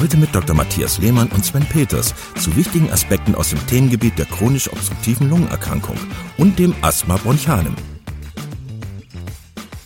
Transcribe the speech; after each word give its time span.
Heute 0.00 0.16
mit 0.16 0.34
Dr. 0.34 0.54
Matthias 0.54 0.98
Lehmann 0.98 1.28
und 1.28 1.44
Sven 1.44 1.64
Peters 1.64 2.14
zu 2.36 2.54
wichtigen 2.56 2.90
Aspekten 2.90 3.34
aus 3.34 3.50
dem 3.50 3.66
Themengebiet 3.66 4.18
der 4.18 4.26
chronisch 4.26 4.70
obstruktiven 4.70 5.30
Lungenerkrankung 5.30 5.96
und 6.36 6.58
dem 6.58 6.74
Asthma 6.82 7.16
bronchialem. 7.16 7.74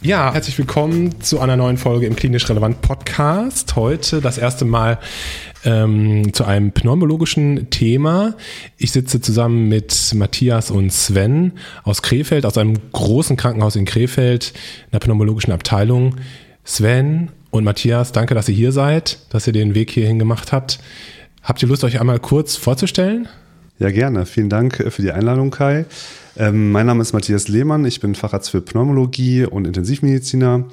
Ja, 0.01 0.33
herzlich 0.33 0.57
willkommen 0.57 1.21
zu 1.21 1.41
einer 1.41 1.57
neuen 1.57 1.77
Folge 1.77 2.07
im 2.07 2.17
Klinisch 2.17 2.49
Relevant 2.49 2.81
Podcast. 2.81 3.77
Heute 3.77 4.21
das 4.21 4.39
erste 4.39 4.65
Mal 4.65 4.99
ähm, 5.65 6.33
zu 6.33 6.45
einem 6.45 6.73
pneumologischen 6.73 7.69
Thema. 7.71 8.35
Ich 8.77 8.93
sitze 8.93 9.21
zusammen 9.21 9.69
mit 9.69 10.13
Matthias 10.15 10.71
und 10.71 10.93
Sven 10.93 11.53
aus 11.83 12.03
Krefeld, 12.03 12.47
aus 12.47 12.57
einem 12.59 12.79
großen 12.93 13.37
Krankenhaus 13.37 13.77
in 13.77 13.85
Krefeld, 13.85 14.55
einer 14.91 15.01
pneumologischen 15.01 15.53
Abteilung. 15.53 16.17
Sven 16.65 17.31
und 17.51 17.65
Matthias, 17.65 18.13
danke, 18.13 18.35
dass 18.35 18.49
ihr 18.49 18.55
hier 18.55 18.73
seid, 18.73 19.19
dass 19.31 19.47
ihr 19.47 19.53
den 19.53 19.75
Weg 19.75 19.91
hierhin 19.91 20.19
gemacht 20.19 20.53
habt. 20.53 20.79
Habt 21.43 21.63
ihr 21.63 21.69
Lust, 21.69 21.85
euch 21.85 22.01
einmal 22.01 22.19
kurz 22.19 22.57
vorzustellen? 22.57 23.29
Ja, 23.79 23.91
gerne. 23.91 24.27
Vielen 24.27 24.49
Dank 24.49 24.81
äh, 24.81 24.91
für 24.91 25.03
die 25.03 25.13
Einladung, 25.13 25.51
Kai. 25.51 25.87
Ähm, 26.37 26.71
mein 26.73 26.87
Name 26.87 27.03
ist 27.03 27.13
Matthias 27.13 27.49
Lehmann. 27.49 27.85
Ich 27.85 28.01
bin 28.01 28.15
Facharzt 28.15 28.51
für 28.51 28.61
Pneumologie 28.61 29.45
und 29.45 29.67
Intensivmediziner. 29.67 30.65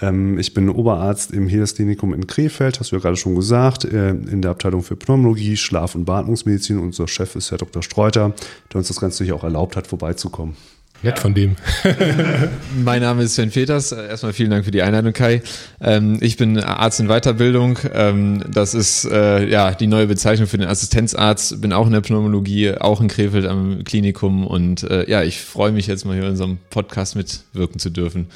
Ähm, 0.00 0.38
ich 0.38 0.54
bin 0.54 0.68
Oberarzt 0.68 1.30
im 1.30 1.46
Hedes 1.46 1.74
Klinikum 1.74 2.12
in 2.14 2.26
Krefeld, 2.26 2.80
hast 2.80 2.92
du 2.92 2.96
ja 2.96 3.02
gerade 3.02 3.16
schon 3.16 3.34
gesagt, 3.34 3.84
äh, 3.84 4.10
in 4.10 4.42
der 4.42 4.50
Abteilung 4.50 4.82
für 4.82 4.96
Pneumologie, 4.96 5.56
Schlaf- 5.56 5.94
und 5.94 6.04
Beatmungsmedizin. 6.04 6.78
Unser 6.78 7.06
Chef 7.06 7.36
ist 7.36 7.50
Herr 7.50 7.58
Dr. 7.58 7.82
Streuter, 7.82 8.34
der 8.72 8.78
uns 8.78 8.88
das 8.88 9.00
Ganze 9.00 9.32
auch 9.34 9.44
erlaubt 9.44 9.76
hat, 9.76 9.86
vorbeizukommen. 9.86 10.56
Nett 11.04 11.18
von 11.18 11.34
dem. 11.34 11.56
mein 12.84 13.02
Name 13.02 13.24
ist 13.24 13.34
Sven 13.34 13.50
Peters. 13.50 13.92
Erstmal 13.92 14.32
vielen 14.32 14.50
Dank 14.50 14.64
für 14.64 14.70
die 14.70 14.80
Einladung, 14.80 15.12
Kai. 15.12 15.42
Ähm, 15.80 16.16
ich 16.22 16.38
bin 16.38 16.58
Arzt 16.58 16.98
in 16.98 17.08
Weiterbildung. 17.08 17.78
Ähm, 17.92 18.42
das 18.50 18.72
ist 18.72 19.04
äh, 19.04 19.46
ja 19.46 19.72
die 19.72 19.86
neue 19.86 20.06
Bezeichnung 20.06 20.48
für 20.48 20.56
den 20.56 20.66
Assistenzarzt. 20.66 21.60
Bin 21.60 21.74
auch 21.74 21.86
in 21.86 21.92
der 21.92 22.00
Pneumologie, 22.00 22.72
auch 22.78 23.02
in 23.02 23.08
Krefeld 23.08 23.44
am 23.44 23.84
Klinikum. 23.84 24.46
Und 24.46 24.82
äh, 24.84 25.08
ja, 25.08 25.22
ich 25.22 25.42
freue 25.42 25.72
mich 25.72 25.86
jetzt 25.86 26.06
mal 26.06 26.14
hier 26.14 26.24
in 26.24 26.30
unserem 26.30 26.56
Podcast 26.70 27.16
mitwirken 27.16 27.78
zu 27.78 27.90
dürfen. 27.90 28.28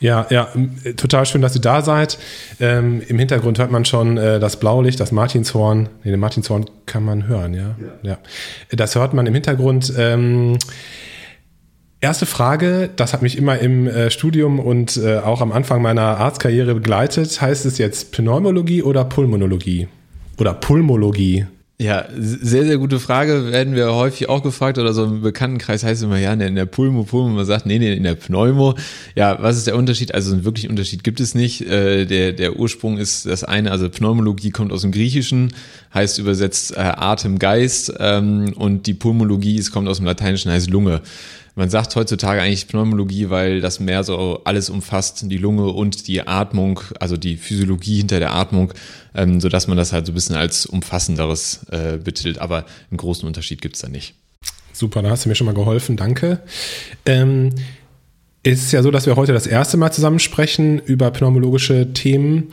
Ja, 0.00 0.26
ja, 0.30 0.48
total 0.96 1.24
schön, 1.26 1.42
dass 1.42 1.54
ihr 1.54 1.60
da 1.60 1.82
seid. 1.82 2.18
Ähm, 2.58 3.00
Im 3.06 3.20
Hintergrund 3.20 3.60
hört 3.60 3.70
man 3.70 3.84
schon 3.84 4.18
äh, 4.18 4.40
das 4.40 4.58
Blaulicht, 4.58 4.98
das 4.98 5.12
Martinshorn. 5.12 5.88
Nee, 6.02 6.10
den 6.10 6.18
Martinshorn 6.18 6.64
kann 6.86 7.04
man 7.04 7.28
hören, 7.28 7.54
ja. 7.54 7.76
ja. 8.02 8.10
ja. 8.10 8.18
Das 8.72 8.96
hört 8.96 9.14
man 9.14 9.26
im 9.26 9.34
Hintergrund. 9.34 9.92
Ähm, 9.96 10.58
Erste 12.02 12.26
Frage, 12.26 12.90
das 12.96 13.12
hat 13.12 13.22
mich 13.22 13.38
immer 13.38 13.60
im 13.60 13.86
äh, 13.86 14.10
Studium 14.10 14.58
und 14.58 14.96
äh, 14.96 15.18
auch 15.18 15.40
am 15.40 15.52
Anfang 15.52 15.80
meiner 15.82 16.02
Arztkarriere 16.02 16.74
begleitet. 16.74 17.40
Heißt 17.40 17.64
es 17.64 17.78
jetzt 17.78 18.10
Pneumologie 18.10 18.82
oder 18.82 19.04
Pulmonologie? 19.04 19.86
Oder 20.36 20.52
Pulmologie? 20.52 21.46
Ja, 21.78 22.06
sehr, 22.18 22.64
sehr 22.64 22.78
gute 22.78 22.98
Frage. 22.98 23.52
Werden 23.52 23.76
wir 23.76 23.94
häufig 23.94 24.28
auch 24.28 24.42
gefragt 24.42 24.78
oder 24.78 24.92
so 24.92 25.04
im 25.04 25.22
Bekanntenkreis 25.22 25.84
heißt 25.84 26.00
es 26.00 26.04
immer, 26.04 26.18
ja, 26.18 26.32
in 26.32 26.56
der 26.56 26.66
Pulmo, 26.66 27.04
Pulmo, 27.04 27.28
man 27.28 27.44
sagt, 27.44 27.66
nee, 27.66 27.78
nee, 27.78 27.92
in 27.92 28.02
der 28.02 28.16
Pneumo. 28.16 28.74
Ja, 29.14 29.40
was 29.40 29.56
ist 29.56 29.68
der 29.68 29.76
Unterschied? 29.76 30.12
Also 30.12 30.32
einen 30.32 30.44
wirklichen 30.44 30.70
Unterschied 30.70 31.04
gibt 31.04 31.20
es 31.20 31.36
nicht. 31.36 31.60
Äh, 31.62 32.06
der, 32.06 32.32
der 32.32 32.56
Ursprung 32.56 32.98
ist 32.98 33.26
das 33.26 33.44
eine, 33.44 33.70
also 33.70 33.88
Pneumologie 33.88 34.50
kommt 34.50 34.72
aus 34.72 34.82
dem 34.82 34.90
Griechischen, 34.90 35.54
heißt 35.94 36.18
übersetzt 36.18 36.76
äh, 36.76 36.80
Atem, 36.80 37.38
Geist 37.38 37.94
ähm, 38.00 38.54
und 38.56 38.88
die 38.88 38.94
Pulmologie, 38.94 39.56
es 39.56 39.70
kommt 39.70 39.88
aus 39.88 39.98
dem 39.98 40.06
Lateinischen, 40.06 40.50
heißt 40.50 40.68
Lunge. 40.68 41.00
Man 41.54 41.68
sagt 41.68 41.94
heutzutage 41.96 42.40
eigentlich 42.40 42.66
Pneumologie, 42.66 43.28
weil 43.28 43.60
das 43.60 43.78
mehr 43.78 44.04
so 44.04 44.40
alles 44.44 44.70
umfasst, 44.70 45.30
die 45.30 45.36
Lunge 45.36 45.66
und 45.66 46.08
die 46.08 46.26
Atmung, 46.26 46.80
also 46.98 47.18
die 47.18 47.36
Physiologie 47.36 47.98
hinter 47.98 48.20
der 48.20 48.34
Atmung, 48.34 48.72
ähm, 49.14 49.38
sodass 49.40 49.68
man 49.68 49.76
das 49.76 49.92
halt 49.92 50.06
so 50.06 50.12
ein 50.12 50.14
bisschen 50.14 50.36
als 50.36 50.64
umfassenderes 50.64 51.66
äh, 51.70 51.98
betitelt. 51.98 52.38
Aber 52.38 52.64
einen 52.90 52.96
großen 52.96 53.26
Unterschied 53.26 53.60
gibt's 53.60 53.80
da 53.80 53.88
nicht. 53.88 54.14
Super, 54.72 55.02
da 55.02 55.10
hast 55.10 55.26
du 55.26 55.28
mir 55.28 55.34
schon 55.34 55.46
mal 55.46 55.54
geholfen, 55.54 55.96
danke. 55.96 56.40
Ähm, 57.04 57.50
es 58.42 58.62
ist 58.62 58.72
ja 58.72 58.82
so, 58.82 58.90
dass 58.90 59.06
wir 59.06 59.16
heute 59.16 59.34
das 59.34 59.46
erste 59.46 59.76
Mal 59.76 59.92
zusammen 59.92 60.18
sprechen 60.18 60.80
über 60.80 61.10
pneumologische 61.10 61.92
Themen. 61.92 62.52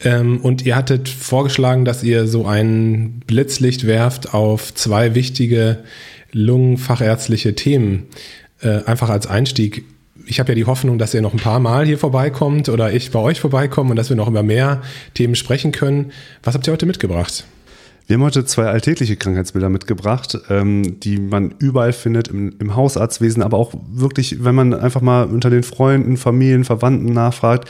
Ähm, 0.00 0.40
und 0.40 0.66
ihr 0.66 0.76
hattet 0.76 1.08
vorgeschlagen, 1.08 1.84
dass 1.84 2.02
ihr 2.02 2.26
so 2.26 2.44
ein 2.44 3.20
Blitzlicht 3.26 3.86
werft 3.86 4.34
auf 4.34 4.74
zwei 4.74 5.14
wichtige 5.14 5.84
lungenfachärztliche 6.36 7.54
Themen 7.54 8.08
äh, 8.60 8.84
einfach 8.84 9.08
als 9.08 9.26
Einstieg. 9.26 9.84
Ich 10.26 10.38
habe 10.38 10.50
ja 10.50 10.54
die 10.54 10.66
Hoffnung, 10.66 10.98
dass 10.98 11.14
ihr 11.14 11.22
noch 11.22 11.32
ein 11.32 11.40
paar 11.40 11.60
Mal 11.60 11.86
hier 11.86 11.98
vorbeikommt 11.98 12.68
oder 12.68 12.92
ich 12.92 13.10
bei 13.10 13.18
euch 13.18 13.40
vorbeikomme 13.40 13.90
und 13.90 13.96
dass 13.96 14.10
wir 14.10 14.16
noch 14.16 14.28
über 14.28 14.42
mehr 14.42 14.82
Themen 15.14 15.34
sprechen 15.34 15.72
können. 15.72 16.12
Was 16.42 16.54
habt 16.54 16.66
ihr 16.66 16.72
heute 16.72 16.86
mitgebracht? 16.86 17.44
Wir 18.06 18.14
haben 18.14 18.22
heute 18.22 18.44
zwei 18.44 18.66
alltägliche 18.66 19.16
Krankheitsbilder 19.16 19.68
mitgebracht, 19.68 20.38
ähm, 20.48 21.00
die 21.00 21.18
man 21.18 21.54
überall 21.58 21.92
findet 21.92 22.28
im, 22.28 22.54
im, 22.60 22.76
Hausarztwesen, 22.76 23.42
aber 23.42 23.56
auch 23.56 23.72
wirklich, 23.90 24.44
wenn 24.44 24.54
man 24.54 24.74
einfach 24.74 25.00
mal 25.00 25.24
unter 25.24 25.50
den 25.50 25.64
Freunden, 25.64 26.16
Familien, 26.16 26.64
Verwandten 26.64 27.12
nachfragt. 27.12 27.68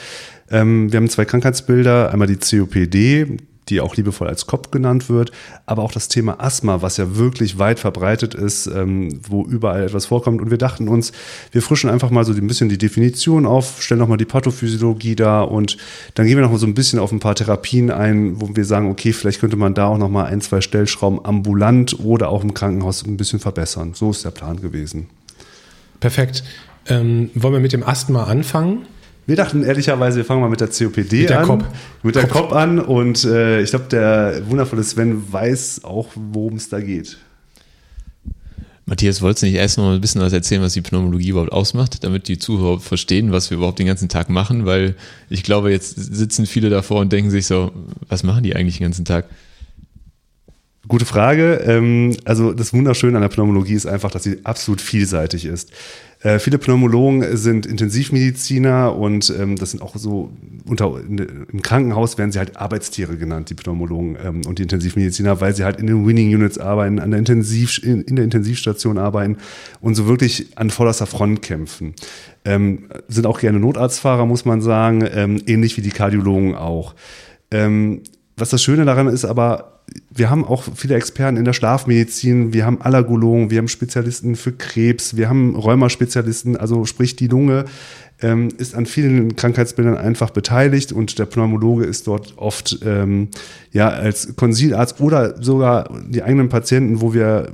Ähm, 0.50 0.92
wir 0.92 0.98
haben 0.98 1.08
zwei 1.08 1.24
Krankheitsbilder, 1.24 2.12
einmal 2.12 2.28
die 2.28 2.36
COPD, 2.36 3.38
die 3.68 3.80
auch 3.80 3.96
liebevoll 3.96 4.28
als 4.28 4.46
Kopf 4.46 4.70
genannt 4.70 5.08
wird, 5.08 5.32
aber 5.66 5.82
auch 5.82 5.92
das 5.92 6.08
Thema 6.08 6.40
Asthma, 6.40 6.82
was 6.82 6.96
ja 6.96 7.16
wirklich 7.16 7.58
weit 7.58 7.78
verbreitet 7.78 8.34
ist, 8.34 8.66
ähm, 8.66 9.20
wo 9.28 9.44
überall 9.44 9.84
etwas 9.84 10.06
vorkommt. 10.06 10.40
Und 10.40 10.50
wir 10.50 10.58
dachten 10.58 10.88
uns, 10.88 11.12
wir 11.52 11.62
frischen 11.62 11.90
einfach 11.90 12.10
mal 12.10 12.24
so 12.24 12.32
ein 12.32 12.46
bisschen 12.46 12.68
die 12.68 12.78
Definition 12.78 13.46
auf, 13.46 13.82
stellen 13.82 14.00
nochmal 14.00 14.18
die 14.18 14.24
Pathophysiologie 14.24 15.16
da 15.16 15.42
und 15.42 15.76
dann 16.14 16.26
gehen 16.26 16.36
wir 16.36 16.42
nochmal 16.42 16.60
so 16.60 16.66
ein 16.66 16.74
bisschen 16.74 16.98
auf 16.98 17.12
ein 17.12 17.20
paar 17.20 17.34
Therapien 17.34 17.90
ein, 17.90 18.40
wo 18.40 18.54
wir 18.54 18.64
sagen, 18.64 18.90
okay, 18.90 19.12
vielleicht 19.12 19.40
könnte 19.40 19.56
man 19.56 19.74
da 19.74 19.88
auch 19.88 19.98
nochmal 19.98 20.26
ein, 20.26 20.40
zwei 20.40 20.60
Stellschrauben 20.60 21.24
ambulant 21.24 21.98
oder 21.98 22.28
auch 22.28 22.44
im 22.44 22.54
Krankenhaus 22.54 23.04
ein 23.04 23.16
bisschen 23.16 23.40
verbessern. 23.40 23.94
So 23.94 24.10
ist 24.10 24.24
der 24.24 24.30
Plan 24.30 24.60
gewesen. 24.60 25.08
Perfekt. 26.00 26.44
Ähm, 26.88 27.30
wollen 27.34 27.54
wir 27.54 27.60
mit 27.60 27.72
dem 27.72 27.82
Asthma 27.82 28.24
anfangen? 28.24 28.86
Wir 29.26 29.34
dachten 29.34 29.64
ehrlicherweise, 29.64 30.18
wir 30.18 30.24
fangen 30.24 30.40
mal 30.40 30.48
mit 30.48 30.60
der 30.60 30.68
COPD 30.68 31.20
mit 31.20 31.30
der 31.30 31.40
an. 31.40 31.46
Kopf. 31.46 31.64
Mit 32.02 32.14
der 32.14 32.28
Kopf, 32.28 32.52
an 32.52 32.78
und 32.78 33.24
äh, 33.24 33.60
ich 33.60 33.70
glaube, 33.70 33.86
der 33.86 34.42
wundervolle 34.48 34.84
Sven 34.84 35.32
weiß 35.32 35.82
auch, 35.82 36.08
worum 36.14 36.54
es 36.54 36.68
da 36.68 36.80
geht. 36.80 37.18
Matthias, 38.88 39.20
wolltest 39.20 39.42
du 39.42 39.46
nicht 39.46 39.56
erst 39.56 39.78
noch 39.78 39.90
ein 39.90 40.00
bisschen 40.00 40.20
was 40.20 40.32
erzählen, 40.32 40.62
was 40.62 40.74
die 40.74 40.80
Pneumologie 40.80 41.30
überhaupt 41.30 41.50
ausmacht, 41.50 42.04
damit 42.04 42.28
die 42.28 42.38
Zuhörer 42.38 42.78
verstehen, 42.78 43.32
was 43.32 43.50
wir 43.50 43.56
überhaupt 43.56 43.80
den 43.80 43.88
ganzen 43.88 44.08
Tag 44.08 44.28
machen? 44.28 44.64
Weil 44.64 44.94
ich 45.28 45.42
glaube, 45.42 45.72
jetzt 45.72 45.96
sitzen 45.96 46.46
viele 46.46 46.70
davor 46.70 47.00
und 47.00 47.12
denken 47.12 47.32
sich 47.32 47.48
so, 47.48 47.72
was 48.08 48.22
machen 48.22 48.44
die 48.44 48.54
eigentlich 48.54 48.78
den 48.78 48.84
ganzen 48.84 49.04
Tag? 49.04 49.26
Gute 50.88 51.04
Frage. 51.04 51.64
Ähm, 51.66 52.16
also 52.24 52.52
das 52.52 52.72
Wunderschöne 52.72 53.16
an 53.16 53.22
der 53.22 53.28
Pneumologie 53.28 53.74
ist 53.74 53.86
einfach, 53.86 54.10
dass 54.10 54.22
sie 54.22 54.38
absolut 54.44 54.80
vielseitig 54.80 55.44
ist. 55.44 55.72
Äh, 56.20 56.38
viele 56.38 56.58
Pneumologen 56.58 57.36
sind 57.36 57.66
Intensivmediziner 57.66 58.94
und 58.94 59.32
ähm, 59.38 59.56
das 59.56 59.72
sind 59.72 59.82
auch 59.82 59.96
so 59.96 60.30
unter 60.64 61.00
im 61.08 61.62
Krankenhaus 61.62 62.18
werden 62.18 62.30
sie 62.30 62.38
halt 62.38 62.56
Arbeitstiere 62.56 63.16
genannt, 63.16 63.50
die 63.50 63.54
Pneumologen 63.54 64.16
ähm, 64.24 64.42
und 64.46 64.58
die 64.58 64.62
Intensivmediziner, 64.62 65.40
weil 65.40 65.56
sie 65.56 65.64
halt 65.64 65.80
in 65.80 65.88
den 65.88 66.06
Winning 66.06 66.34
Units 66.34 66.58
arbeiten, 66.58 67.00
an 67.00 67.10
der 67.10 67.18
Intensiv 67.18 67.82
in, 67.82 68.04
der 68.16 68.24
Intensivstation 68.24 68.96
arbeiten 68.96 69.38
und 69.80 69.94
so 69.94 70.06
wirklich 70.06 70.56
an 70.56 70.70
vorderster 70.70 71.06
Front 71.06 71.42
kämpfen. 71.42 71.94
Sind 73.08 73.26
auch 73.26 73.40
gerne 73.40 73.58
Notarztfahrer, 73.58 74.24
muss 74.24 74.44
man 74.44 74.62
sagen, 74.62 75.02
ähnlich 75.46 75.76
wie 75.76 75.80
die 75.80 75.90
Kardiologen 75.90 76.54
auch. 76.54 76.94
Was 77.50 78.50
das 78.50 78.62
Schöne 78.62 78.84
daran 78.84 79.08
ist 79.08 79.24
aber, 79.24 79.75
wir 80.10 80.30
haben 80.30 80.44
auch 80.44 80.64
viele 80.74 80.94
Experten 80.94 81.36
in 81.36 81.44
der 81.44 81.52
Schlafmedizin, 81.52 82.52
wir 82.52 82.64
haben 82.64 82.80
Allergologen, 82.80 83.50
wir 83.50 83.58
haben 83.58 83.68
Spezialisten 83.68 84.34
für 84.34 84.52
Krebs, 84.52 85.16
wir 85.16 85.28
haben 85.28 85.54
Rheumaspezialisten, 85.54 86.56
also 86.56 86.84
sprich 86.84 87.16
die 87.16 87.28
Lunge 87.28 87.66
ähm, 88.20 88.48
ist 88.56 88.74
an 88.74 88.86
vielen 88.86 89.36
Krankheitsbildern 89.36 89.96
einfach 89.96 90.30
beteiligt 90.30 90.92
und 90.92 91.18
der 91.18 91.26
Pneumologe 91.26 91.84
ist 91.84 92.06
dort 92.06 92.34
oft 92.36 92.78
ähm, 92.84 93.28
ja 93.72 93.88
als 93.88 94.36
Konsilarzt 94.36 95.00
oder 95.00 95.42
sogar 95.42 95.90
die 96.08 96.22
eigenen 96.22 96.48
Patienten, 96.48 97.00
wo 97.00 97.12
wir 97.12 97.52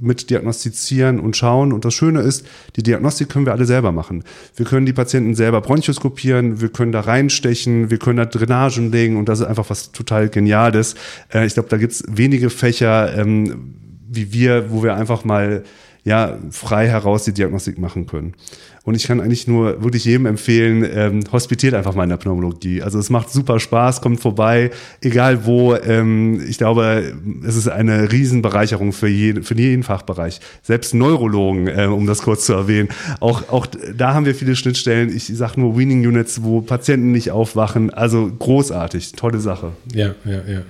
mit 0.00 0.30
diagnostizieren 0.30 1.20
und 1.20 1.36
schauen. 1.36 1.72
Und 1.72 1.84
das 1.84 1.94
Schöne 1.94 2.20
ist, 2.20 2.46
die 2.76 2.82
Diagnostik 2.82 3.28
können 3.28 3.46
wir 3.46 3.52
alle 3.52 3.66
selber 3.66 3.92
machen. 3.92 4.24
Wir 4.56 4.66
können 4.66 4.86
die 4.86 4.92
Patienten 4.92 5.34
selber 5.34 5.60
bronchoskopieren, 5.60 6.60
wir 6.60 6.68
können 6.70 6.92
da 6.92 7.00
reinstechen, 7.00 7.90
wir 7.90 7.98
können 7.98 8.18
da 8.18 8.26
Drainagen 8.26 8.90
legen 8.90 9.16
und 9.16 9.28
das 9.28 9.40
ist 9.40 9.46
einfach 9.46 9.70
was 9.70 9.92
total 9.92 10.28
Geniales. 10.28 10.94
Äh, 11.32 11.46
ich 11.46 11.54
glaube, 11.54 11.68
da 11.68 11.76
gibt 11.76 11.92
es 11.92 12.04
wenige 12.08 12.50
Fächer, 12.50 13.16
ähm, 13.16 13.74
wie 14.08 14.32
wir, 14.32 14.70
wo 14.70 14.82
wir 14.82 14.94
einfach 14.94 15.24
mal 15.24 15.64
ja, 16.04 16.38
frei 16.50 16.88
heraus 16.88 17.24
die 17.24 17.32
Diagnostik 17.32 17.78
machen 17.78 18.06
können. 18.06 18.34
Und 18.82 18.94
ich 18.94 19.06
kann 19.06 19.20
eigentlich 19.20 19.46
nur 19.46 19.82
wirklich 19.82 20.06
jedem 20.06 20.24
empfehlen, 20.24 20.88
ähm, 20.90 21.20
hospitiert 21.30 21.74
einfach 21.74 21.94
mal 21.94 22.04
in 22.04 22.08
der 22.08 22.16
Pneumologie. 22.16 22.82
Also 22.82 22.98
es 22.98 23.10
macht 23.10 23.30
super 23.30 23.60
Spaß, 23.60 24.00
kommt 24.00 24.20
vorbei, 24.20 24.70
egal 25.02 25.44
wo. 25.44 25.74
Ähm, 25.74 26.42
ich 26.48 26.56
glaube, 26.56 27.14
es 27.46 27.56
ist 27.56 27.68
eine 27.68 28.10
Riesenbereicherung 28.10 28.92
für 28.92 29.08
jeden, 29.08 29.42
für 29.42 29.54
jeden 29.54 29.82
Fachbereich. 29.82 30.40
Selbst 30.62 30.94
Neurologen, 30.94 31.68
äh, 31.68 31.86
um 31.86 32.06
das 32.06 32.22
kurz 32.22 32.46
zu 32.46 32.54
erwähnen. 32.54 32.88
Auch, 33.20 33.50
auch 33.50 33.66
da 33.66 34.14
haben 34.14 34.24
wir 34.24 34.34
viele 34.34 34.56
Schnittstellen. 34.56 35.14
Ich 35.14 35.26
sage 35.26 35.60
nur 35.60 35.78
Weaning 35.78 36.06
Units, 36.06 36.42
wo 36.42 36.62
Patienten 36.62 37.12
nicht 37.12 37.30
aufwachen. 37.30 37.90
Also 37.90 38.30
großartig, 38.38 39.12
tolle 39.12 39.40
Sache. 39.40 39.72
Ja, 39.92 40.14
ja, 40.24 40.42
ja. 40.48 40.62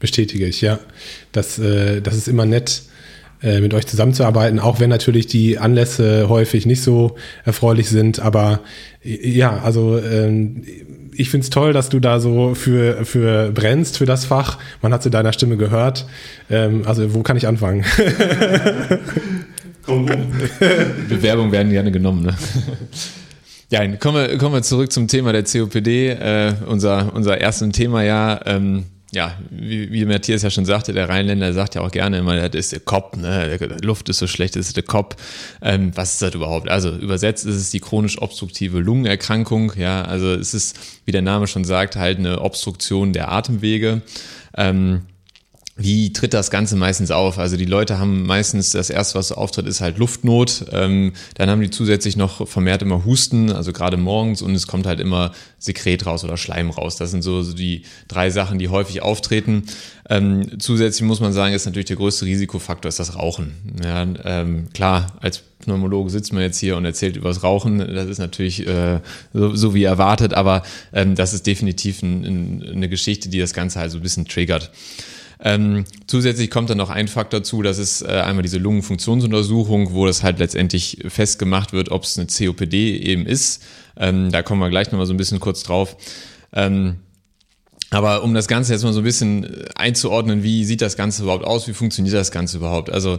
Bestätige 0.00 0.46
ich, 0.46 0.62
ja. 0.62 0.78
Das, 1.32 1.58
äh, 1.58 2.00
das 2.00 2.16
ist 2.16 2.28
immer 2.28 2.46
nett 2.46 2.82
äh, 3.42 3.60
mit 3.60 3.74
euch 3.74 3.86
zusammenzuarbeiten, 3.86 4.58
auch 4.58 4.80
wenn 4.80 4.90
natürlich 4.90 5.26
die 5.26 5.58
Anlässe 5.58 6.28
häufig 6.28 6.66
nicht 6.66 6.82
so 6.82 7.16
erfreulich 7.44 7.88
sind. 7.88 8.20
Aber 8.20 8.60
ja, 9.02 9.60
also 9.62 9.98
ähm, 9.98 10.64
ich 11.12 11.30
finde 11.30 11.44
es 11.44 11.50
toll, 11.50 11.72
dass 11.72 11.88
du 11.88 12.00
da 12.00 12.20
so 12.20 12.54
für, 12.54 13.04
für 13.04 13.50
brennst, 13.52 13.98
für 13.98 14.06
das 14.06 14.24
Fach. 14.24 14.58
Man 14.82 14.92
hat 14.92 15.00
es 15.00 15.06
in 15.06 15.12
deiner 15.12 15.32
Stimme 15.32 15.56
gehört. 15.56 16.06
Ähm, 16.48 16.82
also 16.86 17.14
wo 17.14 17.22
kann 17.22 17.36
ich 17.36 17.46
anfangen? 17.46 17.84
Bewerbungen 21.08 21.50
werden 21.50 21.72
gerne 21.72 21.90
genommen. 21.90 22.24
Ne? 22.24 22.36
Ja, 23.70 23.86
kommen 23.96 24.16
wir, 24.16 24.38
kommen 24.38 24.54
wir 24.54 24.62
zurück 24.62 24.90
zum 24.90 25.08
Thema 25.08 25.30
der 25.34 25.42
COPD, 25.42 26.08
äh, 26.08 26.54
unser, 26.68 27.12
unser 27.14 27.38
erstes 27.38 27.68
Thema 27.72 28.02
ja. 28.02 28.40
Ähm, 28.46 28.84
ja, 29.12 29.38
wie, 29.50 29.90
wie 29.90 30.04
Matthias 30.04 30.42
ja 30.42 30.50
schon 30.50 30.66
sagte, 30.66 30.92
der 30.92 31.08
Rheinländer 31.08 31.54
sagt 31.54 31.74
ja 31.74 31.80
auch 31.80 31.90
gerne 31.90 32.18
immer, 32.18 32.48
das 32.48 32.58
ist 32.58 32.72
der 32.72 32.80
Kopf, 32.80 33.16
ne? 33.16 33.56
Die 33.58 33.86
Luft 33.86 34.08
ist 34.10 34.18
so 34.18 34.26
schlecht, 34.26 34.54
das 34.54 34.66
ist 34.66 34.76
der 34.76 34.82
Kopf. 34.82 35.16
Ähm, 35.62 35.92
was 35.94 36.14
ist 36.14 36.22
das 36.22 36.34
überhaupt? 36.34 36.68
Also 36.68 36.90
übersetzt 36.90 37.46
ist 37.46 37.54
es 37.54 37.70
die 37.70 37.80
chronisch 37.80 38.20
obstruktive 38.20 38.80
Lungenerkrankung. 38.80 39.72
Ja, 39.76 40.02
also 40.02 40.34
es 40.34 40.52
ist, 40.52 40.78
wie 41.06 41.12
der 41.12 41.22
Name 41.22 41.46
schon 41.46 41.64
sagt, 41.64 41.96
halt 41.96 42.18
eine 42.18 42.42
Obstruktion 42.42 43.14
der 43.14 43.32
Atemwege. 43.32 44.02
Ähm, 44.56 45.02
wie 45.80 46.12
tritt 46.12 46.34
das 46.34 46.50
Ganze 46.50 46.74
meistens 46.74 47.12
auf? 47.12 47.38
Also 47.38 47.56
die 47.56 47.64
Leute 47.64 48.00
haben 48.00 48.26
meistens 48.26 48.70
das 48.70 48.90
erste, 48.90 49.16
was 49.16 49.30
auftritt, 49.30 49.66
ist 49.66 49.80
halt 49.80 49.96
Luftnot. 49.96 50.66
Ähm, 50.72 51.12
dann 51.36 51.48
haben 51.48 51.60
die 51.60 51.70
zusätzlich 51.70 52.16
noch 52.16 52.48
vermehrt 52.48 52.82
immer 52.82 53.04
Husten, 53.04 53.52
also 53.52 53.72
gerade 53.72 53.96
morgens 53.96 54.42
und 54.42 54.56
es 54.56 54.66
kommt 54.66 54.86
halt 54.86 54.98
immer 54.98 55.30
Sekret 55.60 56.04
raus 56.04 56.24
oder 56.24 56.36
Schleim 56.36 56.70
raus. 56.70 56.96
Das 56.96 57.12
sind 57.12 57.22
so, 57.22 57.42
so 57.42 57.54
die 57.54 57.82
drei 58.08 58.30
Sachen, 58.30 58.58
die 58.58 58.68
häufig 58.68 59.02
auftreten. 59.02 59.64
Ähm, 60.10 60.58
zusätzlich 60.58 61.06
muss 61.06 61.20
man 61.20 61.32
sagen, 61.32 61.54
ist 61.54 61.64
natürlich 61.64 61.86
der 61.86 61.96
größte 61.96 62.26
Risikofaktor 62.26 62.88
ist 62.88 62.98
das 62.98 63.14
Rauchen. 63.14 63.52
Ja, 63.84 64.04
ähm, 64.24 64.70
klar, 64.74 65.16
als 65.20 65.44
Pneumologe 65.60 66.10
sitzt 66.10 66.32
man 66.32 66.42
jetzt 66.42 66.58
hier 66.58 66.76
und 66.76 66.84
erzählt 66.86 67.16
über 67.16 67.28
das 67.28 67.44
Rauchen. 67.44 67.78
Das 67.78 68.08
ist 68.08 68.18
natürlich 68.18 68.66
äh, 68.66 68.98
so, 69.32 69.54
so, 69.54 69.74
wie 69.74 69.84
erwartet, 69.84 70.34
aber 70.34 70.64
ähm, 70.92 71.14
das 71.14 71.34
ist 71.34 71.46
definitiv 71.46 72.02
ein, 72.02 72.24
ein, 72.24 72.68
eine 72.68 72.88
Geschichte, 72.88 73.28
die 73.28 73.38
das 73.38 73.52
Ganze 73.52 73.78
halt 73.78 73.92
so 73.92 73.98
ein 73.98 74.02
bisschen 74.02 74.26
triggert. 74.26 74.72
Ähm, 75.40 75.84
zusätzlich 76.06 76.50
kommt 76.50 76.70
dann 76.70 76.78
noch 76.78 76.90
ein 76.90 77.06
Faktor 77.06 77.40
dazu, 77.40 77.62
das 77.62 77.78
ist 77.78 78.02
äh, 78.02 78.08
einmal 78.08 78.42
diese 78.42 78.58
Lungenfunktionsuntersuchung, 78.58 79.92
wo 79.92 80.04
das 80.04 80.22
halt 80.22 80.40
letztendlich 80.40 80.98
festgemacht 81.06 81.72
wird, 81.72 81.90
ob 81.90 82.02
es 82.04 82.18
eine 82.18 82.26
COPD 82.26 82.96
eben 82.98 83.24
ist. 83.24 83.62
Ähm, 83.96 84.32
da 84.32 84.42
kommen 84.42 84.60
wir 84.60 84.70
gleich 84.70 84.90
nochmal 84.90 85.06
so 85.06 85.14
ein 85.14 85.16
bisschen 85.16 85.38
kurz 85.38 85.62
drauf. 85.62 85.96
Ähm, 86.52 86.96
aber 87.90 88.22
um 88.22 88.34
das 88.34 88.48
Ganze 88.48 88.72
jetzt 88.72 88.82
mal 88.82 88.92
so 88.92 89.00
ein 89.00 89.04
bisschen 89.04 89.64
einzuordnen, 89.74 90.42
wie 90.42 90.64
sieht 90.64 90.82
das 90.82 90.96
Ganze 90.96 91.22
überhaupt 91.22 91.44
aus, 91.44 91.68
wie 91.68 91.72
funktioniert 91.72 92.14
das 92.14 92.30
Ganze 92.30 92.58
überhaupt? 92.58 92.90
Also 92.90 93.18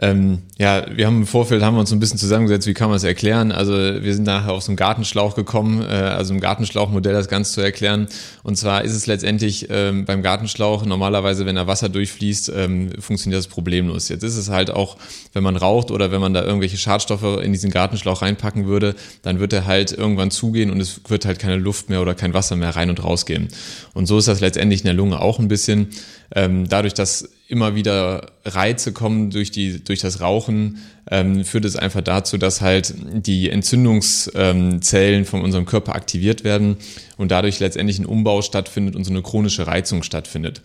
ähm, 0.00 0.42
ja, 0.58 0.86
wir 0.94 1.06
haben 1.06 1.16
im 1.16 1.26
Vorfeld 1.26 1.60
haben 1.62 1.74
wir 1.74 1.80
uns 1.80 1.92
ein 1.92 1.98
bisschen 1.98 2.18
zusammengesetzt, 2.18 2.68
wie 2.68 2.74
kann 2.74 2.88
man 2.88 2.96
es 2.96 3.02
erklären? 3.02 3.50
Also 3.50 3.72
wir 3.72 4.14
sind 4.14 4.24
nachher 4.24 4.52
auf 4.52 4.62
so 4.62 4.70
einen 4.70 4.76
Gartenschlauch 4.76 5.34
gekommen, 5.34 5.82
äh, 5.82 5.86
also 5.86 6.32
im 6.32 6.40
Gartenschlauchmodell 6.40 7.14
das 7.14 7.26
Ganze 7.26 7.54
zu 7.54 7.60
erklären. 7.62 8.06
Und 8.44 8.56
zwar 8.56 8.84
ist 8.84 8.94
es 8.94 9.06
letztendlich 9.06 9.66
ähm, 9.70 10.04
beim 10.04 10.22
Gartenschlauch 10.22 10.84
normalerweise, 10.86 11.46
wenn 11.46 11.56
da 11.56 11.66
Wasser 11.66 11.88
durchfließt, 11.88 12.52
ähm, 12.54 12.92
funktioniert 13.00 13.40
das 13.40 13.48
problemlos. 13.48 14.08
Jetzt 14.08 14.22
ist 14.22 14.36
es 14.36 14.50
halt 14.50 14.70
auch, 14.70 14.98
wenn 15.32 15.42
man 15.42 15.56
raucht 15.56 15.90
oder 15.90 16.12
wenn 16.12 16.20
man 16.20 16.32
da 16.32 16.44
irgendwelche 16.44 16.76
Schadstoffe 16.76 17.42
in 17.42 17.52
diesen 17.52 17.72
Gartenschlauch 17.72 18.22
reinpacken 18.22 18.66
würde, 18.66 18.94
dann 19.22 19.40
wird 19.40 19.52
er 19.52 19.66
halt 19.66 19.90
irgendwann 19.90 20.30
zugehen 20.30 20.70
und 20.70 20.80
es 20.80 21.00
wird 21.08 21.24
halt 21.24 21.40
keine 21.40 21.56
Luft 21.56 21.90
mehr 21.90 22.02
oder 22.02 22.14
kein 22.14 22.34
Wasser 22.34 22.54
mehr 22.54 22.76
rein 22.76 22.88
und 22.88 23.02
rausgehen. 23.02 23.48
Und 23.94 24.06
so 24.06 24.18
ist 24.18 24.28
das 24.28 24.38
letztendlich 24.38 24.82
in 24.82 24.86
der 24.86 24.94
Lunge 24.94 25.20
auch 25.20 25.40
ein 25.40 25.48
bisschen. 25.48 25.88
Ähm, 26.36 26.68
dadurch, 26.68 26.94
dass 26.94 27.28
immer 27.48 27.74
wieder 27.74 28.32
Reize 28.44 28.92
kommen 28.92 29.30
durch, 29.30 29.50
die, 29.50 29.82
durch 29.82 30.00
das 30.00 30.20
Rauchen, 30.20 30.78
ähm, 31.10 31.44
führt 31.44 31.64
es 31.64 31.76
einfach 31.76 32.02
dazu, 32.02 32.36
dass 32.36 32.60
halt 32.60 32.94
die 32.98 33.48
Entzündungszellen 33.48 35.24
von 35.24 35.40
unserem 35.40 35.64
Körper 35.64 35.94
aktiviert 35.94 36.44
werden 36.44 36.76
und 37.16 37.30
dadurch 37.30 37.58
letztendlich 37.58 37.98
ein 37.98 38.06
Umbau 38.06 38.42
stattfindet 38.42 38.94
und 38.94 39.04
so 39.04 39.10
eine 39.10 39.22
chronische 39.22 39.66
Reizung 39.66 40.02
stattfindet. 40.02 40.60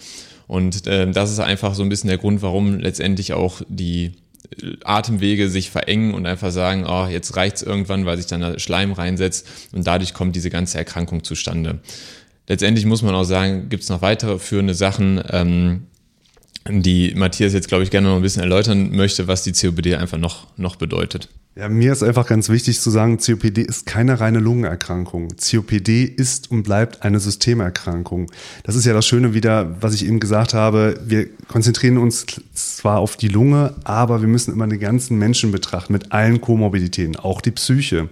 Und 0.48 0.86
äh, 0.86 1.10
das 1.10 1.32
ist 1.32 1.40
einfach 1.40 1.74
so 1.74 1.84
ein 1.84 1.90
bisschen 1.90 2.10
der 2.10 2.18
Grund, 2.18 2.42
warum 2.42 2.78
letztendlich 2.78 3.32
auch 3.32 3.62
die 3.70 4.12
Atemwege 4.84 5.50
sich 5.50 5.70
verengen 5.72 6.14
und 6.14 6.26
einfach 6.26 6.52
sagen, 6.52 6.86
oh, 6.86 7.08
jetzt 7.08 7.36
reicht's 7.38 7.62
irgendwann, 7.62 8.06
weil 8.06 8.18
sich 8.18 8.28
dann 8.28 8.42
der 8.42 8.60
Schleim 8.60 8.92
reinsetzt 8.92 9.48
und 9.72 9.88
dadurch 9.88 10.14
kommt 10.14 10.36
diese 10.36 10.50
ganze 10.50 10.78
Erkrankung 10.78 11.24
zustande. 11.24 11.80
Letztendlich 12.48 12.86
muss 12.86 13.02
man 13.02 13.16
auch 13.16 13.24
sagen, 13.24 13.70
gibt 13.70 13.84
es 13.84 13.90
noch 13.90 14.02
weitere 14.02 14.38
führende 14.38 14.74
Sachen, 14.74 15.24
ähm, 15.30 15.88
die 16.70 17.14
Matthias 17.16 17.54
jetzt, 17.54 17.68
glaube 17.68 17.84
ich, 17.84 17.92
gerne 17.92 18.08
noch 18.10 18.16
ein 18.16 18.22
bisschen 18.22 18.44
erläutern 18.44 18.96
möchte, 18.96 19.28
was 19.28 19.44
die 19.44 19.52
COPD 19.52 19.96
einfach 19.96 20.18
noch, 20.18 20.48
noch 20.58 20.76
bedeutet. 20.76 21.30
Ja, 21.56 21.70
mir 21.70 21.92
ist 21.92 22.02
einfach 22.02 22.26
ganz 22.26 22.50
wichtig 22.50 22.80
zu 22.80 22.90
sagen, 22.90 23.20
COPD 23.20 23.62
ist 23.62 23.86
keine 23.86 24.20
reine 24.20 24.40
Lungenerkrankung. 24.40 25.36
COPD 25.38 26.04
ist 26.04 26.50
und 26.50 26.64
bleibt 26.64 27.04
eine 27.04 27.20
Systemerkrankung. 27.20 28.32
Das 28.64 28.76
ist 28.76 28.86
ja 28.86 28.94
das 28.94 29.06
Schöne 29.06 29.36
wieder, 29.36 29.76
was 29.80 29.94
ich 29.94 30.08
eben 30.08 30.20
gesagt 30.20 30.56
habe. 30.56 31.00
Wir 31.06 31.28
konzentrieren 31.48 32.00
uns 32.00 32.26
zwar 32.56 32.98
auf 32.98 33.18
die 33.18 33.28
Lunge, 33.28 33.76
aber 33.84 34.22
wir 34.22 34.28
müssen 34.28 34.52
immer 34.52 34.68
den 34.68 34.80
ganzen 34.80 35.20
Menschen 35.20 35.52
betrachten 35.52 35.94
mit 35.94 36.12
allen 36.12 36.42
Komorbiditäten, 36.42 37.18
auch 37.18 37.40
die 37.40 37.52
Psyche. 37.52 38.10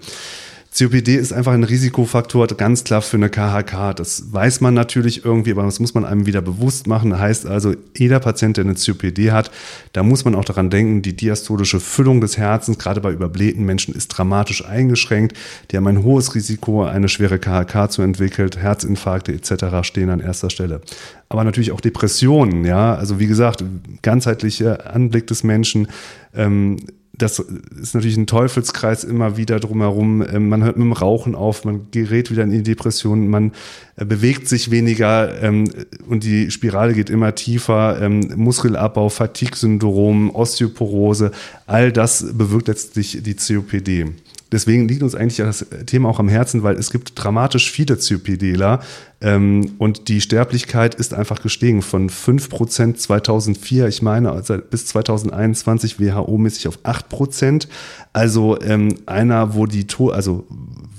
COPD 0.73 1.15
ist 1.15 1.33
einfach 1.33 1.51
ein 1.51 1.65
Risikofaktor, 1.65 2.47
ganz 2.47 2.85
klar 2.85 3.01
für 3.01 3.17
eine 3.17 3.29
KHK. 3.29 3.93
Das 3.93 4.31
weiß 4.31 4.61
man 4.61 4.73
natürlich 4.73 5.25
irgendwie, 5.25 5.51
aber 5.51 5.63
das 5.63 5.81
muss 5.81 5.93
man 5.93 6.05
einem 6.05 6.25
wieder 6.25 6.41
bewusst 6.41 6.87
machen. 6.87 7.19
heißt 7.19 7.45
also, 7.45 7.75
jeder 7.97 8.21
Patient, 8.21 8.55
der 8.55 8.63
eine 8.63 8.75
COPD 8.75 9.33
hat, 9.33 9.51
da 9.91 10.01
muss 10.01 10.23
man 10.23 10.33
auch 10.33 10.45
daran 10.45 10.69
denken, 10.69 11.01
die 11.01 11.13
diastolische 11.13 11.81
Füllung 11.81 12.21
des 12.21 12.37
Herzens, 12.37 12.77
gerade 12.79 13.01
bei 13.01 13.11
überblähten 13.11 13.65
Menschen, 13.65 13.93
ist 13.93 14.07
dramatisch 14.07 14.63
eingeschränkt. 14.65 15.37
Die 15.71 15.77
haben 15.77 15.87
ein 15.87 16.03
hohes 16.03 16.35
Risiko, 16.35 16.85
eine 16.85 17.09
schwere 17.09 17.37
KHK 17.37 17.91
zu 17.91 18.01
entwickeln. 18.01 18.49
Herzinfarkte 18.57 19.33
etc. 19.33 19.65
stehen 19.85 20.09
an 20.09 20.21
erster 20.21 20.49
Stelle. 20.49 20.79
Aber 21.27 21.43
natürlich 21.43 21.73
auch 21.73 21.81
Depressionen, 21.81 22.63
ja. 22.63 22.95
Also 22.95 23.19
wie 23.19 23.27
gesagt, 23.27 23.61
ganzheitlicher 24.03 24.95
Anblick 24.95 25.27
des 25.27 25.43
Menschen. 25.43 25.89
Ähm, 26.33 26.77
das 27.13 27.39
ist 27.39 27.93
natürlich 27.93 28.17
ein 28.17 28.27
Teufelskreis 28.27 29.03
immer 29.03 29.37
wieder 29.37 29.59
drumherum. 29.59 30.21
Ähm, 30.21 30.49
man 30.49 30.63
hört 30.63 30.77
mit 30.77 30.85
dem 30.85 30.93
Rauchen 30.93 31.35
auf, 31.35 31.65
man 31.65 31.91
gerät 31.91 32.31
wieder 32.31 32.43
in 32.43 32.51
die 32.51 32.63
Depression, 32.63 33.27
man 33.27 33.51
äh, 33.97 34.05
bewegt 34.05 34.47
sich 34.47 34.71
weniger 34.71 35.41
ähm, 35.41 35.69
und 36.07 36.23
die 36.23 36.51
Spirale 36.51 36.93
geht 36.93 37.09
immer 37.09 37.35
tiefer. 37.35 38.01
Ähm, 38.01 38.31
Muskelabbau, 38.35 39.09
Fatigue-Syndrom, 39.09 40.33
Osteoporose, 40.33 41.31
all 41.67 41.91
das 41.91 42.25
bewirkt 42.33 42.67
letztlich 42.67 43.21
die 43.21 43.35
COPD. 43.35 44.05
Deswegen 44.51 44.87
liegt 44.87 45.01
uns 45.01 45.15
eigentlich 45.15 45.37
das 45.37 45.65
Thema 45.85 46.09
auch 46.09 46.19
am 46.19 46.27
Herzen, 46.27 46.63
weil 46.63 46.75
es 46.75 46.91
gibt 46.91 47.13
dramatisch 47.15 47.71
viele 47.71 47.95
COPDler 47.95 48.81
ähm, 49.21 49.75
und 49.77 50.07
die 50.07 50.19
Sterblichkeit 50.19 50.95
ist 50.95 51.13
einfach 51.13 51.41
gestiegen 51.41 51.81
von 51.81 52.09
5% 52.09 52.95
2004, 52.95 53.87
ich 53.87 54.01
meine, 54.01 54.31
also 54.31 54.57
bis 54.57 54.87
2021 54.87 55.99
WHO-mäßig 55.99 56.67
auf 56.67 56.79
8%. 56.83 57.67
Also 58.13 58.59
ähm, 58.61 58.95
einer, 59.05 59.53
wo 59.53 59.67
die, 59.67 59.85
to 59.85 60.09
also, 60.09 60.45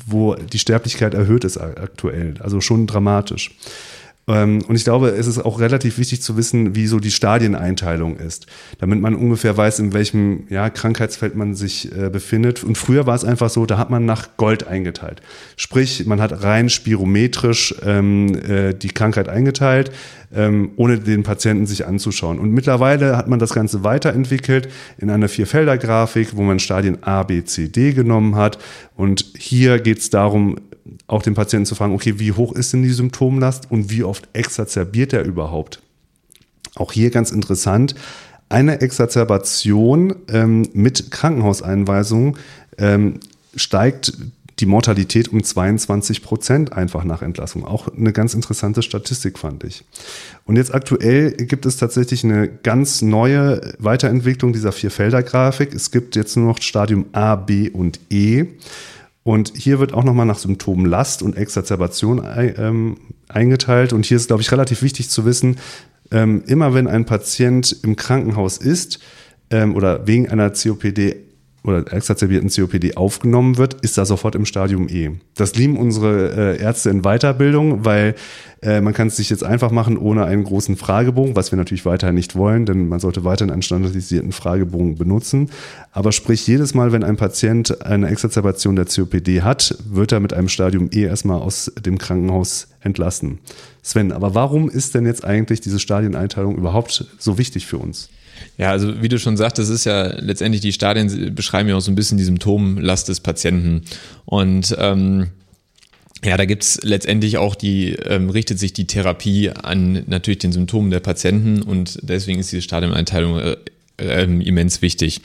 wo 0.06 0.34
die 0.34 0.58
Sterblichkeit 0.58 1.14
erhöht 1.14 1.44
ist 1.44 1.58
aktuell. 1.58 2.34
Also 2.40 2.60
schon 2.60 2.86
dramatisch. 2.86 3.56
Ähm, 4.28 4.62
und 4.68 4.76
ich 4.76 4.84
glaube, 4.84 5.08
es 5.08 5.26
ist 5.26 5.44
auch 5.44 5.58
relativ 5.58 5.98
wichtig 5.98 6.22
zu 6.22 6.36
wissen, 6.36 6.76
wie 6.76 6.86
so 6.86 7.00
die 7.00 7.10
Stadieneinteilung 7.10 8.16
ist, 8.16 8.46
damit 8.78 9.00
man 9.00 9.16
ungefähr 9.16 9.56
weiß, 9.56 9.80
in 9.80 9.92
welchem 9.92 10.44
ja, 10.48 10.70
Krankheitsfeld 10.70 11.34
man 11.34 11.54
sich 11.54 11.90
äh, 11.96 12.08
befindet. 12.08 12.62
Und 12.62 12.78
früher 12.78 13.06
war 13.06 13.16
es 13.16 13.24
einfach 13.24 13.50
so, 13.50 13.66
da 13.66 13.78
hat 13.78 13.90
man 13.90 14.04
nach 14.04 14.36
Gold 14.36 14.66
eingeteilt. 14.66 15.22
Sprich, 15.56 16.06
man 16.06 16.20
hat 16.20 16.42
rein 16.44 16.68
spirometrisch 16.68 17.74
ähm, 17.84 18.34
äh, 18.34 18.74
die 18.74 18.90
Krankheit 18.90 19.28
eingeteilt, 19.28 19.90
ähm, 20.32 20.70
ohne 20.76 20.98
den 20.98 21.24
Patienten 21.24 21.66
sich 21.66 21.84
anzuschauen. 21.86 22.38
Und 22.38 22.52
mittlerweile 22.52 23.16
hat 23.16 23.28
man 23.28 23.40
das 23.40 23.52
Ganze 23.52 23.82
weiterentwickelt 23.82 24.68
in 24.98 25.10
einer 25.10 25.28
Vierfelder-Grafik, 25.28 26.36
wo 26.36 26.42
man 26.42 26.60
Stadien 26.60 27.02
A, 27.02 27.24
B, 27.24 27.42
C, 27.44 27.68
D 27.68 27.92
genommen 27.92 28.36
hat. 28.36 28.58
Und 28.94 29.32
hier 29.36 29.80
geht 29.80 29.98
es 29.98 30.10
darum, 30.10 30.56
auch 31.06 31.22
den 31.22 31.34
Patienten 31.34 31.66
zu 31.66 31.74
fragen, 31.74 31.94
okay, 31.94 32.18
wie 32.18 32.32
hoch 32.32 32.52
ist 32.52 32.72
denn 32.72 32.82
die 32.82 32.90
Symptomlast 32.90 33.70
und 33.70 33.90
wie 33.90 34.04
oft 34.04 34.28
exazerbiert 34.32 35.12
er 35.12 35.24
überhaupt? 35.24 35.80
Auch 36.74 36.92
hier 36.92 37.10
ganz 37.10 37.30
interessant, 37.30 37.94
eine 38.48 38.80
Exazerbation 38.80 40.14
ähm, 40.28 40.68
mit 40.74 41.10
Krankenhauseinweisung 41.10 42.36
ähm, 42.78 43.20
steigt 43.56 44.12
die 44.58 44.66
Mortalität 44.66 45.28
um 45.28 45.42
22 45.42 46.22
Prozent 46.22 46.72
einfach 46.72 47.04
nach 47.04 47.22
Entlassung. 47.22 47.64
Auch 47.64 47.88
eine 47.88 48.12
ganz 48.12 48.34
interessante 48.34 48.82
Statistik 48.82 49.38
fand 49.38 49.64
ich. 49.64 49.84
Und 50.44 50.56
jetzt 50.56 50.74
aktuell 50.74 51.32
gibt 51.32 51.66
es 51.66 51.78
tatsächlich 51.78 52.24
eine 52.24 52.48
ganz 52.48 53.02
neue 53.02 53.74
Weiterentwicklung 53.78 54.52
dieser 54.52 54.72
Vierfelder-Grafik. 54.72 55.74
Es 55.74 55.90
gibt 55.90 56.14
jetzt 56.14 56.36
nur 56.36 56.46
noch 56.46 56.62
Stadium 56.62 57.06
A, 57.12 57.34
B 57.36 57.70
und 57.70 57.98
E. 58.10 58.44
Und 59.24 59.52
hier 59.56 59.78
wird 59.78 59.94
auch 59.94 60.04
nochmal 60.04 60.26
nach 60.26 60.38
Symptomen 60.38 60.86
Last 60.86 61.22
und 61.22 61.36
Exazerbation 61.36 62.22
ähm, 62.36 62.96
eingeteilt. 63.28 63.92
Und 63.92 64.04
hier 64.04 64.16
ist, 64.16 64.26
glaube 64.26 64.42
ich, 64.42 64.50
relativ 64.50 64.82
wichtig 64.82 65.10
zu 65.10 65.24
wissen, 65.24 65.58
ähm, 66.10 66.42
immer 66.46 66.74
wenn 66.74 66.88
ein 66.88 67.06
Patient 67.06 67.76
im 67.82 67.96
Krankenhaus 67.96 68.58
ist 68.58 68.98
ähm, 69.50 69.76
oder 69.76 70.06
wegen 70.06 70.28
einer 70.28 70.50
COPD 70.50 71.16
oder 71.64 71.92
exazerbierten 71.92 72.50
COPD 72.50 72.96
aufgenommen 72.96 73.56
wird, 73.56 73.74
ist 73.82 73.96
da 73.96 74.04
sofort 74.04 74.34
im 74.34 74.46
Stadium 74.46 74.88
E. 74.88 75.12
Das 75.36 75.54
lieben 75.54 75.76
unsere 75.76 76.56
äh, 76.56 76.60
Ärzte 76.60 76.90
in 76.90 77.02
Weiterbildung, 77.02 77.84
weil 77.84 78.16
äh, 78.62 78.80
man 78.80 78.94
kann 78.94 79.08
es 79.08 79.16
sich 79.16 79.30
jetzt 79.30 79.44
einfach 79.44 79.70
machen 79.70 79.96
ohne 79.96 80.24
einen 80.24 80.42
großen 80.42 80.76
Fragebogen, 80.76 81.36
was 81.36 81.52
wir 81.52 81.56
natürlich 81.56 81.86
weiterhin 81.86 82.16
nicht 82.16 82.34
wollen, 82.34 82.66
denn 82.66 82.88
man 82.88 82.98
sollte 82.98 83.24
weiterhin 83.24 83.52
einen 83.52 83.62
standardisierten 83.62 84.32
Fragebogen 84.32 84.96
benutzen. 84.96 85.50
Aber 85.92 86.10
sprich, 86.10 86.46
jedes 86.48 86.74
Mal, 86.74 86.90
wenn 86.90 87.04
ein 87.04 87.16
Patient 87.16 87.84
eine 87.84 88.08
Exazerbation 88.08 88.74
der 88.74 88.86
COPD 88.86 89.42
hat, 89.42 89.76
wird 89.88 90.10
er 90.10 90.18
mit 90.18 90.32
einem 90.32 90.48
Stadium 90.48 90.90
E 90.92 91.04
erstmal 91.04 91.40
aus 91.40 91.72
dem 91.84 91.98
Krankenhaus 91.98 92.68
entlassen. 92.80 93.38
Sven, 93.82 94.10
aber 94.10 94.34
warum 94.34 94.68
ist 94.68 94.96
denn 94.96 95.06
jetzt 95.06 95.24
eigentlich 95.24 95.60
diese 95.60 95.78
Stadieneinteilung 95.78 96.56
überhaupt 96.56 97.06
so 97.18 97.38
wichtig 97.38 97.66
für 97.66 97.78
uns? 97.78 98.10
Ja, 98.58 98.70
also 98.70 99.02
wie 99.02 99.08
du 99.08 99.18
schon 99.18 99.36
sagst, 99.36 99.58
das 99.58 99.68
ist 99.68 99.84
ja 99.84 100.06
letztendlich 100.18 100.60
die 100.60 100.72
Stadien 100.72 101.34
beschreiben 101.34 101.68
ja 101.68 101.76
auch 101.76 101.80
so 101.80 101.90
ein 101.90 101.94
bisschen 101.94 102.18
die 102.18 102.24
Symptomlast 102.24 103.08
des 103.08 103.20
Patienten. 103.20 103.82
Und 104.24 104.74
ähm, 104.78 105.28
ja, 106.24 106.36
da 106.36 106.44
gibt's 106.44 106.78
letztendlich 106.82 107.38
auch 107.38 107.54
die, 107.54 107.94
ähm, 107.94 108.30
richtet 108.30 108.58
sich 108.58 108.72
die 108.72 108.86
Therapie 108.86 109.50
an 109.50 110.04
natürlich 110.06 110.38
den 110.38 110.52
Symptomen 110.52 110.90
der 110.90 111.00
Patienten 111.00 111.62
und 111.62 111.98
deswegen 112.02 112.38
ist 112.38 112.52
diese 112.52 112.62
Stadieneinteilung 112.62 113.38
äh, 113.38 113.56
ähm, 113.98 114.40
immens 114.40 114.82
wichtig. 114.82 115.20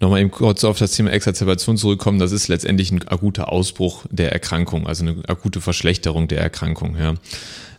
Nochmal 0.00 0.20
eben 0.20 0.30
kurz 0.30 0.64
auf 0.64 0.78
das 0.78 0.92
Thema 0.92 1.10
Exazerbation 1.10 1.76
zurückkommen. 1.76 2.18
Das 2.18 2.32
ist 2.32 2.48
letztendlich 2.48 2.90
ein 2.90 3.06
akuter 3.08 3.52
Ausbruch 3.52 4.04
der 4.10 4.32
Erkrankung, 4.32 4.86
also 4.86 5.04
eine 5.04 5.16
akute 5.28 5.60
Verschlechterung 5.60 6.28
der 6.28 6.40
Erkrankung. 6.40 6.96
Ja. 6.96 7.14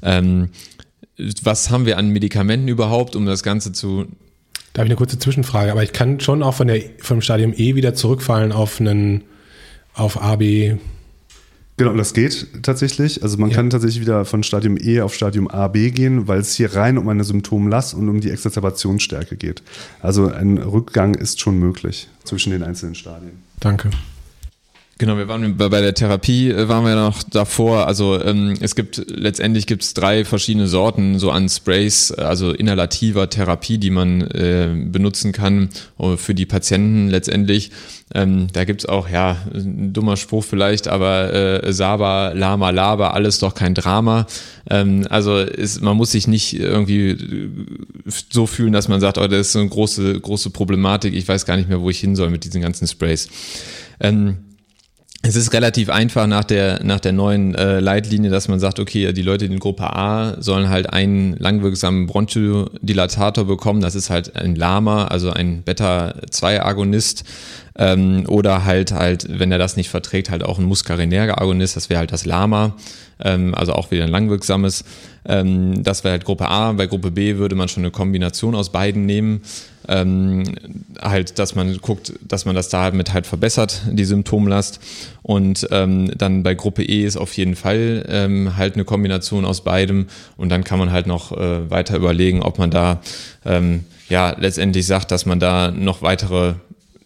Ähm, 0.01 0.49
was 1.41 1.69
haben 1.69 1.85
wir 1.85 1.97
an 1.97 2.09
Medikamenten 2.09 2.67
überhaupt, 2.67 3.15
um 3.15 3.25
das 3.25 3.43
Ganze 3.43 3.71
zu 3.71 4.07
da 4.77 4.81
habe 4.81 4.89
ich 4.89 4.91
eine 4.91 4.97
kurze 4.97 5.17
Zwischenfrage, 5.17 5.71
aber 5.71 5.81
ich 5.81 5.91
kann 5.91 6.19
schon 6.19 6.43
auch 6.43 6.53
von 6.53 6.67
der, 6.67 6.79
vom 6.99 7.19
Stadium 7.19 7.51
E 7.51 7.73
wieder 7.73 7.95
zurückfallen 7.95 8.51
auf 8.51 8.79
einen, 8.79 9.23
auf 9.95 10.21
AB. 10.21 10.77
Genau, 11.77 11.93
das 11.95 12.13
geht 12.13 12.45
tatsächlich. 12.61 13.23
Also 13.23 13.39
man 13.39 13.49
ja. 13.49 13.55
kann 13.55 13.71
tatsächlich 13.71 14.01
wieder 14.01 14.23
von 14.23 14.43
Stadium 14.43 14.77
E 14.79 15.01
auf 15.01 15.15
Stadium 15.15 15.47
A, 15.47 15.67
B 15.67 15.89
gehen, 15.89 16.27
weil 16.27 16.41
es 16.41 16.53
hier 16.53 16.75
rein 16.75 16.99
um 16.99 17.09
eine 17.09 17.23
Symptomlast 17.23 17.95
und 17.95 18.07
um 18.07 18.21
die 18.21 18.29
Exazerbationsstärke 18.29 19.35
geht. 19.35 19.63
Also 19.99 20.27
ein 20.27 20.59
Rückgang 20.59 21.15
ist 21.15 21.39
schon 21.39 21.57
möglich 21.57 22.07
zwischen 22.23 22.51
den 22.51 22.61
einzelnen 22.61 22.93
Stadien. 22.93 23.41
Danke. 23.59 23.89
Genau, 24.99 25.15
wir 25.15 25.27
waren 25.27 25.57
bei 25.57 25.69
der 25.69 25.93
Therapie, 25.93 26.49
äh, 26.49 26.67
waren 26.69 26.83
wir 26.83 26.95
noch 26.95 27.21
davor. 27.21 27.85
Also 27.85 28.19
ähm, 28.19 28.55
es 28.61 28.75
gibt 28.75 29.03
letztendlich 29.07 29.67
gibt 29.67 29.83
es 29.83 29.93
drei 29.93 30.25
verschiedene 30.25 30.67
Sorten 30.67 31.19
so 31.19 31.29
an 31.29 31.49
Sprays, 31.49 32.11
also 32.11 32.51
inhalativer 32.51 33.29
Therapie, 33.29 33.77
die 33.77 33.91
man 33.91 34.21
äh, 34.21 34.69
benutzen 34.89 35.33
kann 35.33 35.69
äh, 35.99 36.17
für 36.17 36.33
die 36.33 36.47
Patienten 36.47 37.09
letztendlich. 37.09 37.69
Ähm, 38.15 38.47
da 38.53 38.63
gibt's 38.63 38.87
auch, 38.87 39.07
ja, 39.07 39.37
ein 39.53 39.93
dummer 39.93 40.17
Spruch 40.17 40.43
vielleicht, 40.43 40.87
aber 40.87 41.31
äh, 41.31 41.73
Saba, 41.73 42.31
Lama, 42.31 42.71
Laba, 42.71 43.11
alles 43.11 43.37
doch 43.37 43.53
kein 43.53 43.75
Drama. 43.75 44.25
Ähm, 44.67 45.05
also 45.11 45.37
ist, 45.37 45.81
man 45.81 45.95
muss 45.95 46.11
sich 46.11 46.27
nicht 46.27 46.59
irgendwie 46.59 47.17
so 48.31 48.47
fühlen, 48.47 48.73
dass 48.73 48.87
man 48.87 48.99
sagt, 48.99 49.19
oh, 49.19 49.27
das 49.27 49.47
ist 49.47 49.51
so 49.51 49.59
eine 49.59 49.69
große, 49.69 50.19
große 50.21 50.49
Problematik, 50.49 51.13
ich 51.13 51.27
weiß 51.27 51.45
gar 51.45 51.57
nicht 51.57 51.69
mehr, 51.69 51.81
wo 51.81 51.89
ich 51.91 51.99
hin 51.99 52.15
soll 52.15 52.31
mit 52.31 52.45
diesen 52.45 52.61
ganzen 52.61 52.87
Sprays. 52.87 53.27
Ähm, 53.99 54.37
es 55.23 55.35
ist 55.35 55.51
relativ 55.51 55.89
einfach 55.89 56.27
nach 56.27 56.43
der, 56.43 56.83
nach 56.83 56.99
der 56.99 57.11
neuen 57.11 57.55
äh, 57.55 57.79
Leitlinie, 57.79 58.29
dass 58.29 58.47
man 58.47 58.59
sagt, 58.59 58.79
okay, 58.79 59.11
die 59.13 59.23
Leute 59.23 59.45
in 59.45 59.59
Gruppe 59.59 59.83
A 59.83 60.39
sollen 60.39 60.69
halt 60.69 60.93
einen 60.93 61.35
langwirksamen 61.37 62.05
Bronchodilatator 62.05 63.45
bekommen. 63.45 63.81
Das 63.81 63.95
ist 63.95 64.09
halt 64.09 64.35
ein 64.35 64.55
Lama, 64.55 65.05
also 65.05 65.31
ein 65.31 65.63
Beta-2-Agonist. 65.63 67.23
Ähm, 67.79 68.25
oder 68.27 68.65
halt 68.65 68.91
halt, 68.91 69.27
wenn 69.29 69.51
er 69.51 69.57
das 69.57 69.75
nicht 69.75 69.89
verträgt, 69.89 70.29
halt 70.29 70.43
auch 70.43 70.59
ein 70.59 70.65
Muscarinärger-Agonist. 70.65 71.75
Das 71.75 71.89
wäre 71.89 71.99
halt 71.99 72.11
das 72.11 72.25
Lama. 72.25 72.75
Ähm, 73.19 73.55
also 73.55 73.73
auch 73.73 73.91
wieder 73.91 74.03
ein 74.03 74.11
langwirksames. 74.11 74.83
Ähm, 75.25 75.83
das 75.83 76.03
wäre 76.03 76.13
halt 76.13 76.25
Gruppe 76.25 76.47
A. 76.47 76.71
Bei 76.73 76.87
Gruppe 76.87 77.11
B 77.11 77.37
würde 77.37 77.55
man 77.55 77.67
schon 77.67 77.83
eine 77.83 77.91
Kombination 77.91 78.55
aus 78.55 78.71
beiden 78.71 79.05
nehmen 79.05 79.41
ähm, 79.87 80.43
halt, 81.01 81.39
dass 81.39 81.55
man 81.55 81.77
guckt, 81.77 82.13
dass 82.27 82.45
man 82.45 82.55
das 82.55 82.69
damit 82.69 83.13
halt 83.13 83.27
verbessert, 83.27 83.81
die 83.91 84.05
Symptomlast. 84.05 84.79
Und 85.21 85.67
ähm, 85.71 86.11
dann 86.17 86.43
bei 86.43 86.55
Gruppe 86.55 86.83
E 86.83 87.03
ist 87.03 87.17
auf 87.17 87.33
jeden 87.33 87.55
Fall 87.55 88.05
ähm, 88.07 88.57
halt 88.57 88.75
eine 88.75 88.85
Kombination 88.85 89.45
aus 89.45 89.61
beidem. 89.61 90.07
Und 90.35 90.49
dann 90.49 90.63
kann 90.63 90.79
man 90.79 90.91
halt 90.91 91.07
noch 91.07 91.31
äh, 91.31 91.69
weiter 91.69 91.95
überlegen, 91.97 92.41
ob 92.41 92.59
man 92.59 92.71
da 92.71 93.01
ähm, 93.45 93.85
ja 94.09 94.35
letztendlich 94.37 94.85
sagt, 94.85 95.11
dass 95.11 95.25
man 95.25 95.39
da 95.39 95.71
noch 95.71 96.01
weitere 96.01 96.55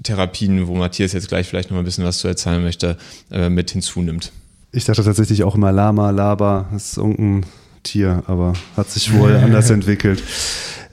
Therapien, 0.04 0.68
wo 0.68 0.76
Matthias 0.76 1.14
jetzt 1.14 1.28
gleich 1.28 1.48
vielleicht 1.48 1.70
noch 1.70 1.76
mal 1.76 1.82
ein 1.82 1.86
bisschen 1.86 2.06
was 2.06 2.18
zu 2.18 2.28
erzählen 2.28 2.62
möchte, 2.62 2.98
äh, 3.32 3.50
mit 3.50 3.72
hinzunimmt. 3.72 4.32
Ich 4.72 4.86
dachte 4.86 5.04
tatsächlich 5.04 5.44
auch 5.44 5.56
immer 5.56 5.72
Lama, 5.72 6.12
Laba, 6.12 6.68
das 6.72 6.92
ist 6.92 6.98
irgendein 6.98 7.46
Tier, 7.84 8.24
aber 8.28 8.54
hat 8.78 8.90
sich 8.90 9.14
wohl 9.14 9.36
anders 9.44 9.70
entwickelt. 9.70 10.24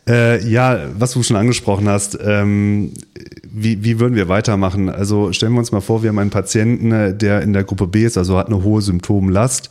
Äh, 0.09 0.43
ja, 0.49 0.87
was 0.99 1.13
du 1.13 1.23
schon 1.23 1.37
angesprochen 1.37 1.89
hast, 1.89 2.19
ähm, 2.25 2.93
wie, 3.51 3.85
wie 3.85 4.01
würden 4.01 4.15
wir 4.15 4.29
weitermachen? 4.29 4.89
Also 4.89 5.33
stellen 5.33 5.53
wir 5.53 5.59
uns 5.59 5.71
mal 5.71 5.83
vor, 5.83 6.03
wir 6.03 6.09
haben 6.09 6.19
einen 6.19 6.31
Patienten, 6.31 6.93
äh, 6.93 7.15
der 7.15 7.43
in 7.43 7.53
der 7.53 7.65
Gruppe 7.65 7.87
B 7.87 8.05
ist, 8.05 8.17
also 8.17 8.39
hat 8.39 8.47
eine 8.47 8.63
hohe 8.63 8.81
Symptomlast. 8.81 9.69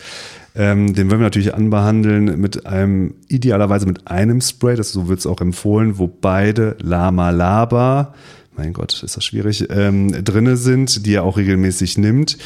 Ähm, 0.55 0.93
den 0.93 1.09
wollen 1.09 1.19
wir 1.19 1.25
natürlich 1.25 1.53
anbehandeln 1.53 2.39
mit 2.39 2.65
einem, 2.65 3.15
idealerweise 3.27 3.85
mit 3.85 4.07
einem 4.07 4.41
Spray, 4.41 4.75
das 4.75 4.91
so 4.91 5.07
wird 5.07 5.19
es 5.19 5.27
auch 5.27 5.41
empfohlen, 5.41 5.97
wo 5.97 6.07
beide 6.07 6.75
Lama 6.81 7.31
Laba, 7.31 8.13
mein 8.57 8.73
Gott, 8.73 9.03
ist 9.03 9.15
das 9.15 9.23
schwierig, 9.23 9.67
ähm, 9.69 10.23
drinne 10.23 10.57
sind, 10.57 11.05
die 11.05 11.13
er 11.13 11.23
auch 11.23 11.37
regelmäßig 11.37 11.97
nimmt. 11.99 12.37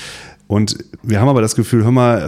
Und 0.51 0.83
wir 1.01 1.21
haben 1.21 1.29
aber 1.29 1.39
das 1.39 1.55
Gefühl, 1.55 1.85
hör 1.85 1.93
mal, 1.93 2.27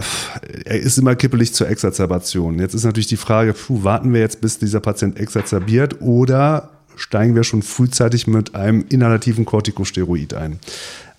er 0.64 0.80
ist 0.80 0.96
immer 0.96 1.14
kippelig 1.14 1.52
zur 1.52 1.68
Exazerbation. 1.68 2.58
Jetzt 2.58 2.72
ist 2.72 2.84
natürlich 2.84 3.06
die 3.06 3.18
Frage, 3.18 3.52
puh, 3.52 3.84
warten 3.84 4.14
wir 4.14 4.20
jetzt, 4.20 4.40
bis 4.40 4.58
dieser 4.58 4.80
Patient 4.80 5.20
exazerbiert 5.20 6.00
oder 6.00 6.70
steigen 6.96 7.34
wir 7.34 7.44
schon 7.44 7.60
frühzeitig 7.60 8.26
mit 8.26 8.54
einem 8.54 8.86
inhalativen 8.88 9.44
Corticosteroid 9.44 10.32
ein? 10.32 10.58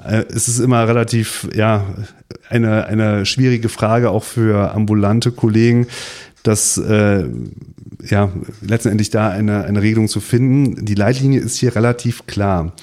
Äh, 0.03 0.23
es 0.29 0.47
ist 0.47 0.57
immer 0.57 0.87
relativ, 0.87 1.47
ja, 1.53 1.85
eine, 2.49 2.87
eine 2.87 3.27
schwierige 3.27 3.69
Frage 3.69 4.09
auch 4.09 4.23
für 4.23 4.73
ambulante 4.73 5.31
Kollegen, 5.31 5.85
dass 6.41 6.79
äh, 6.79 7.25
ja 8.03 8.31
letztendlich 8.61 9.11
da 9.11 9.29
eine, 9.29 9.65
eine 9.65 9.83
Regelung 9.83 10.07
zu 10.07 10.21
finden. 10.21 10.83
Die 10.83 10.95
Leitlinie 10.95 11.39
ist 11.39 11.57
hier 11.57 11.75
relativ 11.75 12.25
klar. 12.25 12.73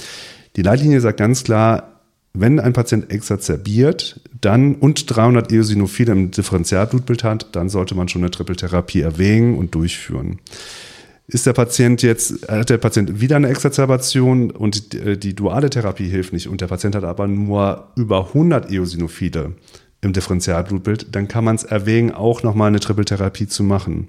Die 0.55 0.63
Leitlinie 0.63 1.01
sagt 1.01 1.19
ganz 1.19 1.43
klar, 1.43 1.92
wenn 2.35 2.59
ein 2.61 2.73
Patient 2.73 3.11
exazerbiert 3.11 4.21
dann 4.41 4.75
und 4.77 5.15
300 5.15 5.53
Eosinophile 5.53 6.13
im 6.13 6.31
Differentialblutbild 6.31 7.25
hat, 7.25 7.55
dann 7.55 7.69
sollte 7.69 7.95
man 7.95 8.09
schon 8.09 8.23
eine 8.23 8.31
Trippeltherapie 8.31 9.03
erwägen 9.03 9.59
und 9.59 9.75
durchführen. 9.75 10.39
Ist 11.29 11.47
der 11.47 11.53
Patient 11.53 12.03
jetzt, 12.03 12.49
hat 12.49 12.71
der 12.71 12.79
Patient 12.79 13.21
wieder 13.21 13.37
eine 13.37 13.49
Exazerbation 13.49 14.51
und 14.51 14.93
die, 14.93 15.19
die 15.19 15.35
duale 15.35 15.71
Therapie 15.71 16.09
hilft 16.09 16.33
nicht 16.33 16.49
und 16.49 16.61
der 16.61 16.67
Patient 16.67 16.95
hat 16.95 17.05
aber 17.05 17.27
nur 17.27 17.89
über 17.97 18.29
100 18.29 18.71
Eosinophile 18.71 19.53
im 20.01 20.13
Differentialblutbild, 20.13 21.15
dann 21.15 21.29
kann 21.29 21.45
man 21.45 21.55
es 21.55 21.65
erwägen, 21.65 22.13
auch 22.13 22.43
nochmal 22.43 22.69
eine 22.69 22.81
Trippeltherapie 22.81 23.47
zu 23.47 23.63
machen. 23.63 24.09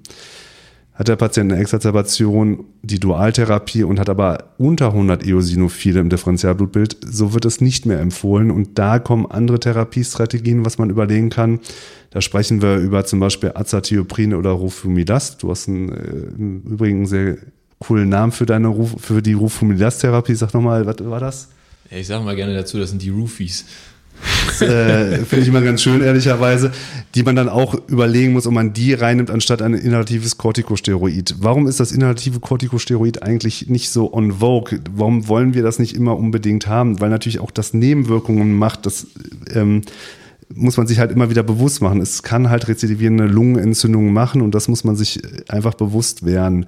Hat 0.96 1.08
der 1.08 1.16
Patient 1.16 1.52
eine 1.52 1.60
Exazerbation, 1.60 2.66
die 2.84 3.00
Dualtherapie 3.00 3.84
und 3.84 4.00
hat 4.00 4.10
aber 4.10 4.52
unter 4.60 4.88
100 4.88 5.26
Eosinophile 5.26 6.00
im 6.00 6.10
Differentialblutbild, 6.10 6.98
so 7.04 7.34
wird 7.34 7.46
es 7.46 7.62
nicht 7.62 7.88
mehr 7.88 8.00
empfohlen. 8.00 8.52
Und 8.52 8.78
da 8.78 9.00
kommen 9.00 9.26
andere 9.26 9.60
Therapiestrategien, 9.60 10.66
was 10.66 10.78
man 10.78 10.92
überlegen 10.92 11.32
kann. 11.32 11.60
Da 12.12 12.22
sprechen 12.22 12.62
wir 12.62 12.78
über 12.78 13.06
zum 13.06 13.20
Beispiel 13.20 13.54
Azathioprin 13.56 14.36
oder 14.36 14.52
Rofumidast. 14.52 15.42
Du 15.42 15.50
hast 15.50 15.68
einen, 15.68 15.90
äh, 15.90 15.96
im 16.38 16.62
Übrigen 16.62 16.98
einen 16.98 17.06
sehr 17.08 17.38
coolen 17.80 18.10
Namen 18.10 18.32
für 18.32 18.46
deine 18.46 18.72
für 18.98 19.24
die 19.24 19.34
Rofumidast-Therapie. 19.34 20.36
Sag 20.36 20.54
nochmal, 20.54 20.86
was 20.86 20.98
war 21.00 21.20
das? 21.20 21.50
Ich 21.90 22.08
sage 22.08 22.24
mal 22.24 22.36
gerne 22.36 22.54
dazu, 22.54 22.78
das 22.78 22.92
sind 22.92 23.02
die 23.02 23.10
Roofies. 23.10 23.66
Äh, 24.62 25.18
finde 25.26 25.40
ich 25.40 25.48
immer 25.48 25.62
ganz 25.62 25.82
schön, 25.82 26.02
ehrlicherweise, 26.02 26.72
die 27.16 27.24
man 27.24 27.36
dann 27.36 27.50
auch 27.50 27.76
überlegen 27.88 28.34
muss, 28.34 28.48
ob 28.48 28.54
man 28.54 28.74
die 28.74 28.94
reinnimmt, 28.94 29.30
anstatt 29.30 29.62
ein 29.62 29.74
inhalatives 29.74 30.38
Corticosteroid. 30.38 31.36
Warum 31.40 31.68
ist 31.68 31.80
das 31.80 31.92
inhalative 31.92 32.40
Corticosteroid 32.40 33.24
eigentlich 33.24 33.70
nicht 33.70 33.90
so 33.90 34.14
on 34.14 34.40
vogue? 34.40 34.80
Warum 34.96 35.28
wollen 35.28 35.54
wir 35.54 35.64
das 35.64 35.80
nicht 35.80 35.96
immer 35.96 36.18
unbedingt 36.18 36.68
haben? 36.68 37.00
Weil 37.00 37.10
natürlich 37.10 37.40
auch 37.40 37.52
das 37.52 37.74
Nebenwirkungen 37.74 38.54
macht, 38.54 38.86
das 38.86 39.08
ähm, 39.54 39.82
muss 40.56 40.78
man 40.78 40.88
sich 40.88 41.00
halt 41.00 41.12
immer 41.12 41.30
wieder 41.30 41.44
bewusst 41.44 41.82
machen. 41.82 42.02
Es 42.02 42.24
kann 42.24 42.50
halt 42.50 42.68
rezidivierende 42.68 43.26
Lungenentzündungen 43.26 44.14
machen 44.14 44.42
und 44.42 44.54
das 44.56 44.68
muss 44.68 44.84
man 44.84 44.96
sich 44.96 45.22
einfach 45.50 45.74
bewusst 45.74 46.26
werden. 46.26 46.66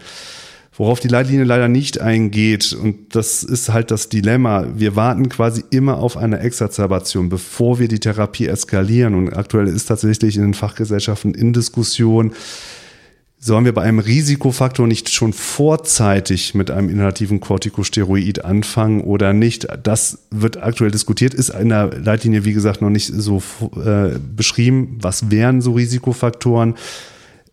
Worauf 0.78 1.00
die 1.00 1.08
Leitlinie 1.08 1.46
leider 1.46 1.70
nicht 1.70 2.02
eingeht, 2.02 2.74
und 2.74 3.16
das 3.16 3.44
ist 3.44 3.70
halt 3.70 3.92
das 3.92 4.10
Dilemma, 4.10 4.68
wir 4.76 4.98
warten 4.98 5.30
quasi 5.30 5.64
immer 5.70 5.98
auf 5.98 6.18
eine 6.18 6.40
Exacerbation, 6.40 7.30
bevor 7.30 7.80
wir 7.80 7.88
die 7.88 8.00
Therapie 8.00 8.48
eskalieren. 8.48 9.16
Und 9.16 9.34
aktuell 9.34 9.68
ist 9.68 9.86
tatsächlich 9.86 10.36
in 10.36 10.42
den 10.42 10.54
Fachgesellschaften 10.54 11.34
in 11.34 11.54
Diskussion, 11.54 12.34
sollen 13.38 13.64
wir 13.64 13.74
bei 13.74 13.84
einem 13.84 14.00
Risikofaktor 14.00 14.88
nicht 14.88 15.10
schon 15.10 15.32
vorzeitig 15.32 16.56
mit 16.56 16.72
einem 16.72 16.90
inhalativen 16.90 17.40
Corticosteroid 17.40 18.44
anfangen 18.44 19.02
oder 19.02 19.34
nicht? 19.34 19.68
Das 19.84 20.26
wird 20.32 20.58
aktuell 20.58 20.90
diskutiert, 20.90 21.34
ist 21.34 21.50
in 21.50 21.70
der 21.70 21.92
Leitlinie, 22.02 22.44
wie 22.44 22.54
gesagt, 22.54 22.82
noch 22.82 22.90
nicht 22.90 23.14
so 23.14 23.44
äh, 23.76 24.18
beschrieben. 24.36 24.98
Was 25.00 25.30
wären 25.30 25.62
so 25.62 25.74
Risikofaktoren? 25.74 26.74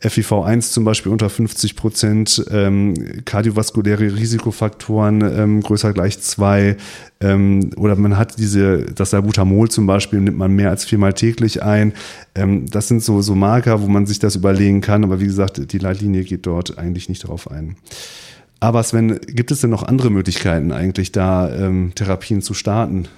FIV1 0.02 0.72
zum 0.72 0.84
Beispiel 0.84 1.12
unter 1.12 1.30
50 1.30 1.76
Prozent, 1.76 2.44
ähm, 2.50 2.94
kardiovaskuläre 3.24 4.16
Risikofaktoren 4.16 5.20
ähm, 5.22 5.60
größer 5.60 5.92
gleich 5.92 6.20
zwei 6.20 6.76
ähm, 7.20 7.70
oder 7.76 7.94
man 7.96 8.16
hat 8.16 8.38
diese, 8.38 8.86
das 8.86 9.10
Salbutamol 9.10 9.70
zum 9.70 9.86
Beispiel 9.86 10.20
nimmt 10.20 10.38
man 10.38 10.52
mehr 10.52 10.70
als 10.70 10.84
viermal 10.84 11.12
täglich 11.12 11.62
ein. 11.62 11.92
Ähm, 12.34 12.66
das 12.68 12.88
sind 12.88 13.02
so, 13.02 13.22
so 13.22 13.34
Marker, 13.34 13.80
wo 13.80 13.86
man 13.86 14.06
sich 14.06 14.18
das 14.18 14.34
überlegen 14.34 14.80
kann, 14.80 15.04
aber 15.04 15.20
wie 15.20 15.26
gesagt, 15.26 15.72
die 15.72 15.78
Leitlinie 15.78 16.24
geht 16.24 16.46
dort 16.46 16.78
eigentlich 16.78 17.08
nicht 17.08 17.24
darauf 17.24 17.50
ein. 17.50 17.76
Aber 18.58 18.82
Sven, 18.82 19.18
gibt 19.26 19.50
es 19.50 19.60
denn 19.60 19.70
noch 19.70 19.82
andere 19.82 20.10
Möglichkeiten 20.10 20.72
eigentlich 20.72 21.10
da 21.12 21.52
ähm, 21.52 21.92
Therapien 21.94 22.42
zu 22.42 22.54
starten? 22.54 23.08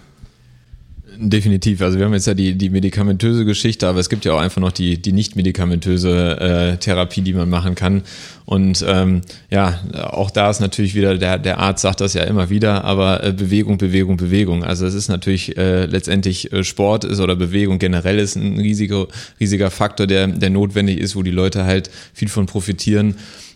Definitiv. 1.17 1.81
Also 1.83 1.99
wir 1.99 2.07
haben 2.07 2.15
jetzt 2.15 2.27
ja 2.27 2.35
die, 2.35 2.55
die 2.55 2.71
medikamentöse 2.71 3.45
Geschichte, 3.45 3.87
aber 3.87 4.01
es 4.01 4.09
gibt 4.09 4.25
ja 4.25 4.33
auch 4.33 4.41
einfach 4.41 4.61
noch 4.61 4.73
die, 4.73 5.01
die 5.01 5.13
nicht 5.13 5.37
medikamentöse 5.37 6.41
äh, 6.41 6.77
Therapie, 6.77 7.21
die 7.21 7.35
man 7.35 7.49
machen 7.49 7.75
kann. 7.75 8.03
Und 8.47 8.85
ähm, 8.87 9.23
ja, 9.51 9.81
auch 9.95 10.31
da 10.31 10.51
ist 10.51 10.61
natürlich 10.61 10.95
wieder, 10.95 11.17
der, 11.17 11.39
der 11.39 11.59
Arzt 11.59 11.83
sagt 11.83 12.01
das 12.01 12.15
ja 12.15 12.25
immer 12.25 12.51
wieder, 12.51 12.85
aber 12.85 13.25
äh, 13.25 13.33
Bewegung, 13.33 13.79
Bewegung, 13.79 14.17
Bewegung. 14.17 14.65
Also 14.65 14.87
es 14.87 14.95
ist 14.95 15.09
natürlich 15.09 15.57
äh, 15.57 15.87
letztendlich 15.87 16.53
äh, 16.53 16.65
Sport 16.65 17.05
ist 17.05 17.21
oder 17.21 17.37
Bewegung 17.37 17.79
generell 17.79 18.19
ist 18.19 18.37
ein 18.37 18.59
riesiger, 18.59 19.07
riesiger 19.41 19.71
Faktor, 19.71 20.07
der, 20.07 20.27
der 20.27 20.51
notwendig 20.51 20.99
ist, 20.99 21.17
wo 21.17 21.23
die 21.23 21.31
Leute 21.31 21.65
halt 21.65 21.91
viel 22.13 22.29
von 22.29 22.47
profitieren. 22.47 23.15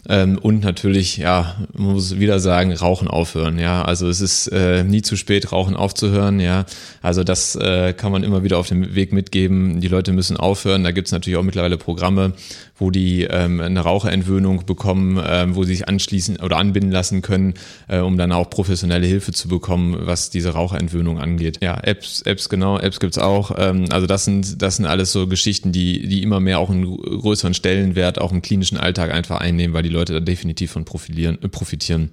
Ähm, 0.08 0.38
und 0.38 0.64
natürlich, 0.64 1.18
ja, 1.18 1.56
man 1.74 1.92
muss 1.92 2.18
wieder 2.18 2.40
sagen, 2.40 2.72
Rauchen 2.72 3.08
aufhören. 3.08 3.58
Ja, 3.58 3.82
also 3.82 4.08
es 4.08 4.20
ist 4.20 4.48
äh, 4.48 4.82
nie 4.82 5.02
zu 5.02 5.16
spät, 5.16 5.52
Rauchen 5.52 5.76
aufzuhören. 5.76 6.40
Ja, 6.40 6.64
also 7.02 7.24
das 7.24 7.56
äh, 7.56 7.92
kann 7.92 8.10
man 8.10 8.24
immer 8.24 8.42
wieder 8.42 8.58
auf 8.58 8.68
dem 8.68 8.94
Weg 8.94 9.12
mitgeben. 9.12 9.80
Die 9.80 9.88
Leute 9.88 10.12
müssen 10.12 10.36
aufhören. 10.38 10.82
Da 10.82 10.92
gibt 10.92 11.08
es 11.08 11.12
natürlich 11.12 11.36
auch 11.36 11.42
mittlerweile 11.42 11.76
Programme, 11.76 12.32
wo 12.78 12.90
die 12.90 13.24
ähm, 13.24 13.60
eine 13.60 13.80
Raucherentwöhnung 13.80 14.64
bekommen, 14.64 15.22
ähm, 15.26 15.56
wo 15.56 15.64
sie 15.64 15.74
sich 15.74 15.88
anschließen 15.88 16.38
oder 16.38 16.56
anbinden 16.56 16.90
lassen 16.90 17.22
können, 17.22 17.54
äh, 17.88 17.98
um 17.98 18.16
dann 18.16 18.32
auch 18.32 18.50
professionelle 18.50 19.06
Hilfe 19.06 19.32
zu 19.32 19.48
bekommen, 19.48 19.96
was 20.00 20.30
diese 20.30 20.50
Raucherentwöhnung 20.50 21.18
angeht. 21.18 21.58
Ja, 21.62 21.78
Apps, 21.82 22.22
Apps 22.22 22.48
genau, 22.48 22.78
Apps 22.78 23.00
gibt's 23.00 23.18
auch. 23.18 23.52
Ähm, 23.56 23.86
also 23.90 24.06
das 24.06 24.24
sind, 24.24 24.62
das 24.62 24.76
sind 24.76 24.86
alles 24.86 25.12
so 25.12 25.26
Geschichten, 25.26 25.72
die, 25.72 26.06
die 26.08 26.22
immer 26.22 26.40
mehr 26.40 26.58
auch 26.58 26.70
einen 26.70 26.96
größeren 26.96 27.54
Stellenwert 27.54 28.20
auch 28.20 28.32
im 28.32 28.42
klinischen 28.42 28.78
Alltag 28.78 29.12
einfach 29.12 29.40
einnehmen, 29.40 29.74
weil 29.74 29.82
die 29.82 29.88
Leute 29.88 30.12
da 30.12 30.20
definitiv 30.20 30.70
von 30.70 30.84
profitieren. 30.84 31.38
Äh, 31.42 31.48
profitieren. 31.48 32.10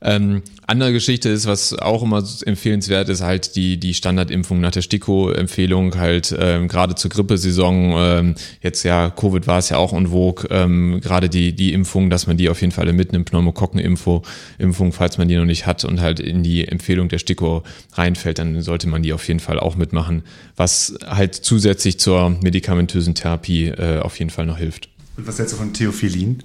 Ähm, 0.00 0.42
andere 0.66 0.92
Geschichte 0.92 1.28
ist, 1.28 1.46
was 1.46 1.76
auch 1.76 2.02
immer 2.02 2.22
empfehlenswert 2.44 3.08
ist, 3.08 3.22
halt 3.22 3.56
die, 3.56 3.78
die 3.78 3.94
Standardimpfung 3.94 4.60
nach 4.60 4.70
der 4.70 4.82
STIKO-Empfehlung, 4.82 5.96
halt 5.96 6.34
ähm, 6.38 6.68
gerade 6.68 6.94
zur 6.94 7.10
Grippesaison, 7.10 7.94
ähm, 7.96 8.34
jetzt 8.62 8.84
ja, 8.84 9.10
Covid 9.10 9.46
war 9.46 9.58
es 9.58 9.70
ja 9.70 9.78
auch 9.78 9.87
en 9.92 10.08
vogue, 10.08 10.46
ähm, 10.50 11.00
gerade 11.00 11.28
die, 11.28 11.54
die 11.54 11.72
Impfung, 11.72 12.10
dass 12.10 12.26
man 12.26 12.36
die 12.36 12.48
auf 12.48 12.60
jeden 12.60 12.72
Fall 12.72 12.92
mitnimmt, 12.92 13.30
Pneumokokken-Impfung, 13.30 14.22
Impfung, 14.58 14.92
falls 14.92 15.18
man 15.18 15.28
die 15.28 15.36
noch 15.36 15.44
nicht 15.44 15.66
hat 15.66 15.84
und 15.84 16.00
halt 16.00 16.20
in 16.20 16.42
die 16.42 16.66
Empfehlung 16.66 17.08
der 17.08 17.18
STIKO 17.18 17.62
reinfällt, 17.92 18.38
dann 18.38 18.60
sollte 18.62 18.88
man 18.88 19.02
die 19.02 19.12
auf 19.12 19.26
jeden 19.28 19.40
Fall 19.40 19.58
auch 19.58 19.76
mitmachen, 19.76 20.22
was 20.56 20.94
halt 21.06 21.34
zusätzlich 21.34 21.98
zur 21.98 22.30
medikamentösen 22.30 23.14
Therapie 23.14 23.66
äh, 23.66 24.00
auf 24.00 24.18
jeden 24.18 24.30
Fall 24.30 24.46
noch 24.46 24.58
hilft. 24.58 24.88
Und 25.16 25.26
was 25.26 25.38
hältst 25.38 25.54
du 25.54 25.58
von 25.58 25.72
Theophilin? 25.72 26.42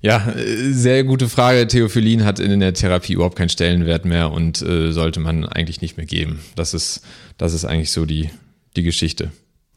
Ja, 0.00 0.32
sehr 0.70 1.04
gute 1.04 1.28
Frage. 1.28 1.66
Theophyllin 1.66 2.24
hat 2.24 2.38
in 2.38 2.60
der 2.60 2.74
Therapie 2.74 3.14
überhaupt 3.14 3.36
keinen 3.36 3.48
Stellenwert 3.48 4.04
mehr 4.04 4.30
und 4.30 4.62
äh, 4.62 4.92
sollte 4.92 5.20
man 5.20 5.44
eigentlich 5.44 5.80
nicht 5.80 5.96
mehr 5.96 6.06
geben. 6.06 6.40
Das 6.54 6.74
ist, 6.74 7.00
das 7.38 7.54
ist 7.54 7.64
eigentlich 7.64 7.90
so 7.90 8.04
die, 8.04 8.30
die 8.76 8.82
Geschichte. 8.82 9.32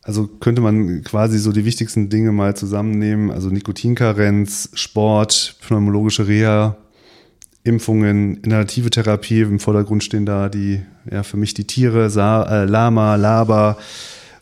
Also 0.09 0.25
könnte 0.25 0.59
man 0.59 1.03
quasi 1.03 1.37
so 1.37 1.51
die 1.51 1.65
wichtigsten 1.65 2.09
Dinge 2.09 2.31
mal 2.31 2.55
zusammennehmen. 2.55 3.29
Also 3.29 3.51
Nikotinkarenz, 3.51 4.71
Sport, 4.73 5.57
pneumologische 5.61 6.27
Reha, 6.27 6.77
Impfungen, 7.63 8.37
inhalative 8.37 8.89
Therapie. 8.89 9.41
Im 9.41 9.59
Vordergrund 9.59 10.03
stehen 10.03 10.25
da 10.25 10.49
die, 10.49 10.81
ja, 11.11 11.21
für 11.21 11.37
mich 11.37 11.53
die 11.53 11.65
Tiere, 11.67 12.09
Sa 12.09 12.41
äh, 12.41 12.65
Lama, 12.65 13.17
Laba, 13.17 13.77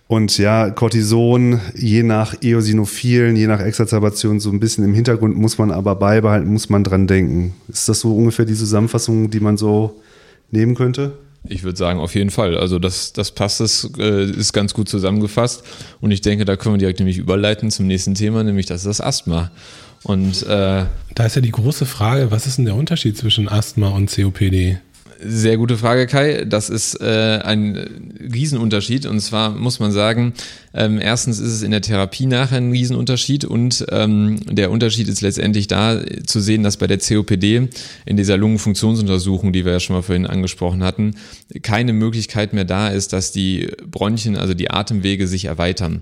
und 0.08 0.38
ja, 0.38 0.70
Cortison, 0.70 1.60
je 1.76 2.02
nach 2.02 2.42
Eosinophilen, 2.42 3.36
je 3.36 3.48
nach 3.48 3.60
Exacerbation, 3.60 4.40
so 4.40 4.50
ein 4.50 4.62
bisschen 4.62 4.86
im 4.86 4.94
Hintergrund 4.94 5.36
muss 5.36 5.58
man 5.58 5.70
aber 5.70 5.96
beibehalten, 5.96 6.48
muss 6.48 6.70
man 6.70 6.86
dran 6.86 7.08
denken. 7.08 7.56
Ist 7.68 7.90
das 7.90 8.00
so 8.00 8.16
ungefähr 8.16 8.46
die 8.46 8.54
Zusammenfassung, 8.54 9.30
die 9.30 9.42
man 9.42 9.58
so 9.58 10.00
nehmen 10.50 10.76
könnte? 10.76 11.18
Ich 11.50 11.64
würde 11.64 11.78
sagen, 11.78 12.00
auf 12.00 12.16
jeden 12.16 12.30
Fall. 12.30 12.58
Also 12.58 12.80
das, 12.80 13.14
das 13.14 13.32
passt, 13.32 13.60
das 13.60 13.90
äh, 13.98 14.26
ist 14.26 14.54
ganz 14.54 14.74
gut 14.74 14.90
zusammengefasst. 14.90 15.64
Und 16.02 16.12
ich 16.12 16.22
denke, 16.22 16.46
da 16.46 16.56
können 16.56 16.76
wir 16.76 16.80
direkt 16.80 17.00
nämlich 17.00 17.18
überleiten 17.18 17.72
zum 17.72 17.88
nächsten 17.88 18.16
Thema, 18.16 18.44
nämlich 18.44 18.66
das 18.66 18.82
ist 18.82 19.00
das 19.00 19.02
Asthma. 19.02 19.52
Und 20.04 20.44
äh, 20.44 20.86
da 21.16 21.26
ist 21.26 21.36
ja 21.36 21.42
die 21.42 21.52
große 21.52 21.86
Frage, 21.86 22.32
was 22.32 22.48
ist 22.48 22.58
denn 22.58 22.66
der 22.66 22.76
Unterschied 22.76 23.18
zwischen 23.18 23.50
Asthma 23.50 23.90
und 23.90 24.14
COPD? 24.14 24.78
Sehr 25.20 25.58
gute 25.58 25.78
Frage, 25.78 26.06
Kai. 26.06 26.46
Das 26.46 26.70
ist 26.70 27.02
äh, 27.02 27.40
ein 27.44 28.14
Riesenunterschied. 28.32 29.08
Und 29.08 29.20
zwar 29.20 29.50
muss 29.50 29.80
man 29.80 29.92
sagen, 29.92 30.34
ähm, 30.76 31.02
erstens 31.02 31.40
ist 31.40 31.54
es 31.54 31.62
in 31.64 31.72
der 31.72 31.82
Therapie 31.82 32.28
nachher 32.28 32.58
ein 32.58 32.72
Riesenunterschied 32.72 33.44
und 33.44 33.84
ähm, 33.90 34.40
der 34.46 34.70
Unterschied 34.70 35.08
ist 35.08 35.22
letztendlich 35.22 35.68
da 35.68 36.00
zu 36.26 36.40
sehen, 36.40 36.62
dass 36.62 36.78
bei 36.78 36.86
der 36.86 37.00
COPD 37.00 37.68
in 38.06 38.18
dieser 38.18 38.38
Lungenfunktionsuntersuchung, 38.38 39.54
die 39.54 39.66
wir 39.66 39.72
ja 39.72 39.80
schon 39.80 39.96
mal 39.96 40.04
vorhin 40.04 40.28
angesprochen 40.28 40.84
hatten, 40.84 41.16
keine 41.64 41.94
Möglichkeit 41.94 42.54
mehr 42.54 42.66
da 42.66 42.90
ist, 42.90 43.12
dass 43.12 43.32
die 43.32 43.70
Bronchien, 43.90 44.36
also 44.36 44.54
die 44.54 44.70
Atemwege 44.70 45.28
sich 45.28 45.46
erweitern. 45.46 46.02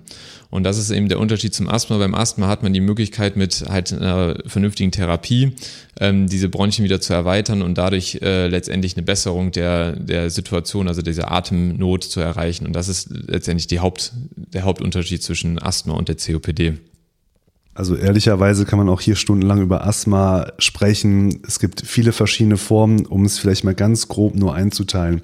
Und 0.55 0.63
das 0.63 0.77
ist 0.77 0.89
eben 0.89 1.09
der 1.09 1.19
Unterschied 1.19 1.53
zum 1.53 1.67
Asthma. 1.67 1.97
Beim 1.97 2.15
Asthma 2.15 2.47
hat 2.47 2.63
man 2.63 2.71
die 2.71 2.79
Möglichkeit 2.79 3.35
mit 3.35 3.65
halt 3.67 3.91
einer 3.91 4.37
vernünftigen 4.47 4.91
Therapie 4.91 5.51
ähm, 5.99 6.27
diese 6.27 6.47
Bronchien 6.47 6.85
wieder 6.85 7.01
zu 7.01 7.13
erweitern 7.13 7.61
und 7.61 7.77
dadurch 7.77 8.19
äh, 8.21 8.47
letztendlich 8.47 8.95
eine 8.95 9.03
Besserung 9.05 9.51
der, 9.51 9.91
der 9.97 10.29
Situation, 10.29 10.87
also 10.87 11.01
dieser 11.01 11.29
Atemnot 11.29 12.05
zu 12.05 12.21
erreichen. 12.21 12.65
Und 12.65 12.73
das 12.73 12.87
ist 12.87 13.09
letztendlich 13.09 13.67
die 13.67 13.81
Haupt, 13.81 14.13
der 14.35 14.63
Hauptunterschied 14.63 15.21
zwischen 15.21 15.61
Asthma 15.61 15.93
und 15.93 16.07
der 16.07 16.15
COPD. 16.15 16.75
Also 17.73 17.97
ehrlicherweise 17.97 18.63
kann 18.63 18.79
man 18.79 18.87
auch 18.87 19.01
hier 19.01 19.17
stundenlang 19.17 19.61
über 19.61 19.85
Asthma 19.85 20.53
sprechen. 20.59 21.41
Es 21.45 21.59
gibt 21.59 21.85
viele 21.85 22.13
verschiedene 22.13 22.55
Formen, 22.55 23.05
um 23.05 23.25
es 23.25 23.37
vielleicht 23.37 23.65
mal 23.65 23.75
ganz 23.75 24.07
grob 24.07 24.35
nur 24.35 24.55
einzuteilen. 24.55 25.21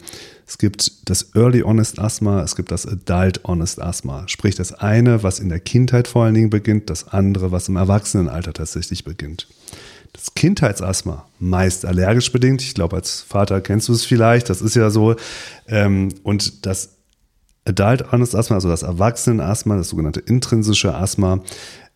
Es 0.52 0.58
gibt 0.58 1.10
das 1.10 1.34
Early 1.34 1.62
Honest 1.62 1.98
Asthma, 1.98 2.44
es 2.44 2.58
gibt 2.58 2.72
das 2.72 2.86
Adult 2.86 3.40
Honest 3.46 3.82
Asthma. 3.82 4.28
Sprich 4.28 4.54
das 4.54 4.74
eine, 4.74 5.24
was 5.24 5.40
in 5.40 5.48
der 5.48 5.62
Kindheit 5.62 6.10
vor 6.10 6.26
allen 6.26 6.34
Dingen 6.34 6.50
beginnt, 6.50 6.90
das 6.90 7.08
andere, 7.08 7.54
was 7.54 7.70
im 7.70 7.78
Erwachsenenalter 7.78 8.52
tatsächlich 8.52 9.06
beginnt. 9.06 9.48
Das 10.12 10.36
Kindheitsasthma, 10.36 11.26
meist 11.40 11.86
allergisch 11.86 12.34
bedingt. 12.34 12.62
Ich 12.64 12.74
glaube, 12.74 12.98
als 12.98 13.22
Vater 13.22 13.62
kennst 13.62 13.88
du 13.88 13.94
es 13.94 14.04
vielleicht, 14.04 14.50
das 14.50 14.62
ist 14.62 14.76
ja 14.76 14.90
so. 14.90 15.16
Ähm, 15.70 16.10
und 16.24 16.66
das 16.66 16.98
Adult 17.64 18.12
Honest 18.12 18.36
Asthma, 18.36 18.58
also 18.58 18.68
das 18.68 18.84
Erwachsenenasthma, 18.84 19.78
das 19.78 19.88
sogenannte 19.88 20.20
intrinsische 20.20 20.94
Asthma, 20.94 21.40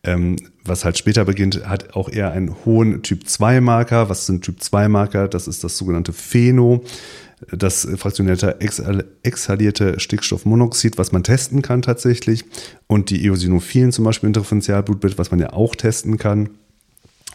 ähm, 0.06 0.38
was 0.64 0.86
halt 0.86 0.98
später 0.98 1.26
beginnt, 1.26 1.68
hat 1.68 1.94
auch 1.94 2.08
eher 2.08 2.32
einen 2.32 2.56
hohen 2.64 3.04
Typ-2-Marker. 3.04 4.08
Was 4.08 4.28
sind 4.28 4.46
Typ-2-Marker? 4.46 5.28
Das 5.28 5.50
ist 5.50 5.66
das 5.66 5.78
sogenannte 5.78 6.14
Pheno 6.14 6.86
das 7.52 7.88
fraktionierte 7.98 8.60
exhalierte 8.60 10.00
Stickstoffmonoxid, 10.00 10.98
was 10.98 11.12
man 11.12 11.24
testen 11.24 11.62
kann 11.62 11.82
tatsächlich, 11.82 12.46
und 12.88 13.10
die 13.10 13.26
Eosinophilen 13.26 13.92
zum 13.92 14.06
Beispiel 14.06 14.28
im 14.28 14.34
Differentialblutbild, 14.34 15.18
was 15.18 15.32
man 15.32 15.40
ja 15.40 15.54
auch 15.54 15.76
testen 15.76 16.18
kann. 16.18 16.50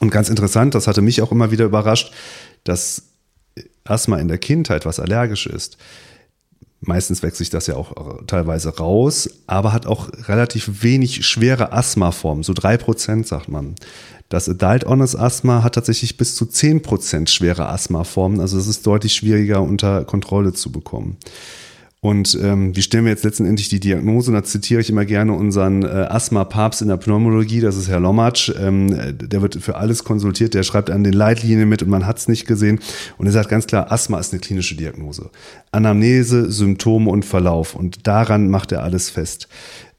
Und 0.00 0.10
ganz 0.10 0.30
interessant, 0.30 0.74
das 0.74 0.86
hatte 0.86 1.02
mich 1.02 1.20
auch 1.20 1.32
immer 1.32 1.50
wieder 1.50 1.66
überrascht, 1.66 2.12
dass 2.64 3.02
Asthma 3.84 4.18
in 4.18 4.28
der 4.28 4.38
Kindheit, 4.38 4.86
was 4.86 5.00
allergisch 5.00 5.46
ist, 5.46 5.76
Meistens 6.83 7.23
wächst 7.23 7.38
sich 7.38 7.51
das 7.51 7.66
ja 7.66 7.77
auch 7.77 8.23
teilweise 8.27 8.75
raus, 8.77 9.29
aber 9.47 9.75
hat 9.75 9.87
auch 9.87 10.09
relativ 10.29 10.83
wenig 10.83 11.27
schwere 11.27 11.73
Asthmaformen, 11.73 12.43
so 12.43 12.55
drei 12.55 12.79
Prozent 12.79 13.27
sagt 13.27 13.49
man. 13.49 13.75
Das 14.31 14.49
Adult 14.49 14.87
Honest 14.87 15.19
Asthma 15.19 15.62
hat 15.62 15.75
tatsächlich 15.75 16.16
bis 16.16 16.37
zu 16.37 16.47
zehn 16.47 16.81
Prozent 16.81 17.29
schwere 17.29 17.69
Asthmaformen, 17.69 18.40
also 18.40 18.57
es 18.57 18.66
ist 18.66 18.87
deutlich 18.87 19.12
schwieriger 19.12 19.61
unter 19.61 20.05
Kontrolle 20.05 20.55
zu 20.55 20.73
bekommen. 20.73 21.19
Und 22.02 22.38
ähm, 22.42 22.74
wie 22.74 22.80
stellen 22.80 23.04
wir 23.04 23.10
jetzt 23.10 23.24
letztendlich 23.24 23.68
die 23.68 23.78
Diagnose? 23.78 24.30
Und 24.30 24.34
da 24.34 24.42
zitiere 24.42 24.80
ich 24.80 24.88
immer 24.88 25.04
gerne 25.04 25.34
unseren 25.34 25.82
äh, 25.82 25.86
Asthma-Papst 25.86 26.80
in 26.80 26.88
der 26.88 26.96
Pneumologie, 26.96 27.60
das 27.60 27.76
ist 27.76 27.88
Herr 27.88 28.00
Lommatsch. 28.00 28.50
Ähm, 28.58 29.18
der 29.18 29.42
wird 29.42 29.56
für 29.56 29.76
alles 29.76 30.02
konsultiert, 30.02 30.54
der 30.54 30.62
schreibt 30.62 30.88
an 30.88 31.04
den 31.04 31.12
Leitlinien 31.12 31.68
mit 31.68 31.82
und 31.82 31.90
man 31.90 32.06
hat 32.06 32.16
es 32.16 32.26
nicht 32.26 32.46
gesehen. 32.46 32.80
Und 33.18 33.26
er 33.26 33.32
sagt 33.32 33.50
ganz 33.50 33.66
klar, 33.66 33.92
Asthma 33.92 34.18
ist 34.18 34.32
eine 34.32 34.40
klinische 34.40 34.76
Diagnose. 34.76 35.28
Anamnese, 35.72 36.50
Symptome 36.50 37.10
und 37.10 37.26
Verlauf. 37.26 37.74
Und 37.74 38.06
daran 38.06 38.48
macht 38.48 38.72
er 38.72 38.82
alles 38.82 39.10
fest. 39.10 39.48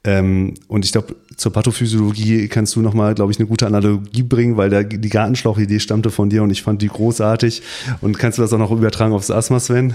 Ähm, 0.02 0.54
und 0.66 0.84
ich 0.84 0.90
glaube, 0.90 1.14
zur 1.36 1.52
Pathophysiologie 1.52 2.48
kannst 2.48 2.74
du 2.74 2.80
nochmal, 2.80 3.14
glaube 3.14 3.30
ich, 3.30 3.38
eine 3.38 3.46
gute 3.46 3.68
Analogie 3.68 4.24
bringen, 4.24 4.56
weil 4.56 4.70
der, 4.70 4.82
die 4.82 5.08
Gartenschlauchidee 5.08 5.78
stammte 5.78 6.10
von 6.10 6.28
dir 6.30 6.42
und 6.42 6.50
ich 6.50 6.62
fand 6.62 6.82
die 6.82 6.88
großartig. 6.88 7.62
Und 8.00 8.18
kannst 8.18 8.38
du 8.38 8.42
das 8.42 8.52
auch 8.52 8.58
noch 8.58 8.72
übertragen 8.72 9.12
aufs 9.12 9.30
Asthma, 9.30 9.60
Sven? 9.60 9.94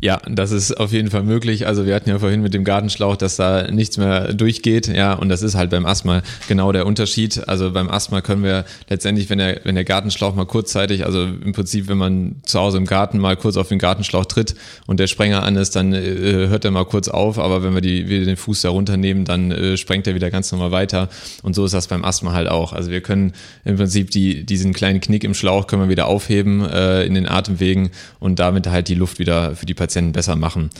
Ja, 0.00 0.20
das 0.30 0.52
ist 0.52 0.78
auf 0.78 0.92
jeden 0.92 1.10
Fall 1.10 1.24
möglich. 1.24 1.66
Also 1.66 1.84
wir 1.84 1.92
hatten 1.92 2.08
ja 2.08 2.20
vorhin 2.20 2.40
mit 2.40 2.54
dem 2.54 2.62
Gartenschlauch, 2.62 3.16
dass 3.16 3.34
da 3.34 3.68
nichts 3.68 3.96
mehr 3.96 4.32
durchgeht. 4.32 4.86
Ja, 4.86 5.14
und 5.14 5.28
das 5.28 5.42
ist 5.42 5.56
halt 5.56 5.70
beim 5.70 5.86
Asthma 5.86 6.22
genau 6.46 6.70
der 6.70 6.86
Unterschied. 6.86 7.48
Also 7.48 7.72
beim 7.72 7.90
Asthma 7.90 8.20
können 8.20 8.44
wir 8.44 8.64
letztendlich, 8.88 9.28
wenn 9.28 9.38
der, 9.38 9.60
wenn 9.64 9.74
der 9.74 9.82
Gartenschlauch 9.82 10.36
mal 10.36 10.46
kurzzeitig, 10.46 11.04
also 11.04 11.24
im 11.24 11.52
Prinzip, 11.52 11.88
wenn 11.88 11.98
man 11.98 12.36
zu 12.44 12.60
Hause 12.60 12.78
im 12.78 12.84
Garten 12.84 13.18
mal 13.18 13.36
kurz 13.36 13.56
auf 13.56 13.70
den 13.70 13.80
Gartenschlauch 13.80 14.26
tritt 14.26 14.54
und 14.86 15.00
der 15.00 15.08
Sprenger 15.08 15.42
an 15.42 15.56
ist, 15.56 15.74
dann 15.74 15.92
äh, 15.92 16.46
hört 16.46 16.64
er 16.64 16.70
mal 16.70 16.84
kurz 16.84 17.08
auf. 17.08 17.40
Aber 17.40 17.64
wenn 17.64 17.74
wir 17.74 17.80
die, 17.80 18.08
wieder 18.08 18.24
den 18.24 18.36
Fuß 18.36 18.62
da 18.62 18.68
runternehmen, 18.68 19.24
dann 19.24 19.50
äh, 19.50 19.76
sprengt 19.76 20.06
er 20.06 20.14
wieder 20.14 20.30
ganz 20.30 20.52
normal 20.52 20.70
weiter. 20.70 21.08
Und 21.42 21.56
so 21.56 21.64
ist 21.64 21.74
das 21.74 21.88
beim 21.88 22.04
Asthma 22.04 22.34
halt 22.34 22.46
auch. 22.46 22.72
Also 22.72 22.92
wir 22.92 23.00
können 23.00 23.32
im 23.64 23.74
Prinzip 23.74 24.12
die, 24.12 24.46
diesen 24.46 24.74
kleinen 24.74 25.00
Knick 25.00 25.24
im 25.24 25.34
Schlauch 25.34 25.66
können 25.66 25.82
wir 25.82 25.88
wieder 25.88 26.06
aufheben 26.06 26.64
äh, 26.64 27.02
in 27.02 27.14
den 27.14 27.26
Atemwegen 27.26 27.90
und 28.20 28.38
damit 28.38 28.68
halt 28.68 28.86
die 28.86 28.94
Luft 28.94 29.18
wieder 29.18 29.56
für 29.56 29.66
die 29.66 29.74
Patienten 29.74 29.87
Patienten 29.88 30.12
besser 30.12 30.36
machen. 30.36 30.70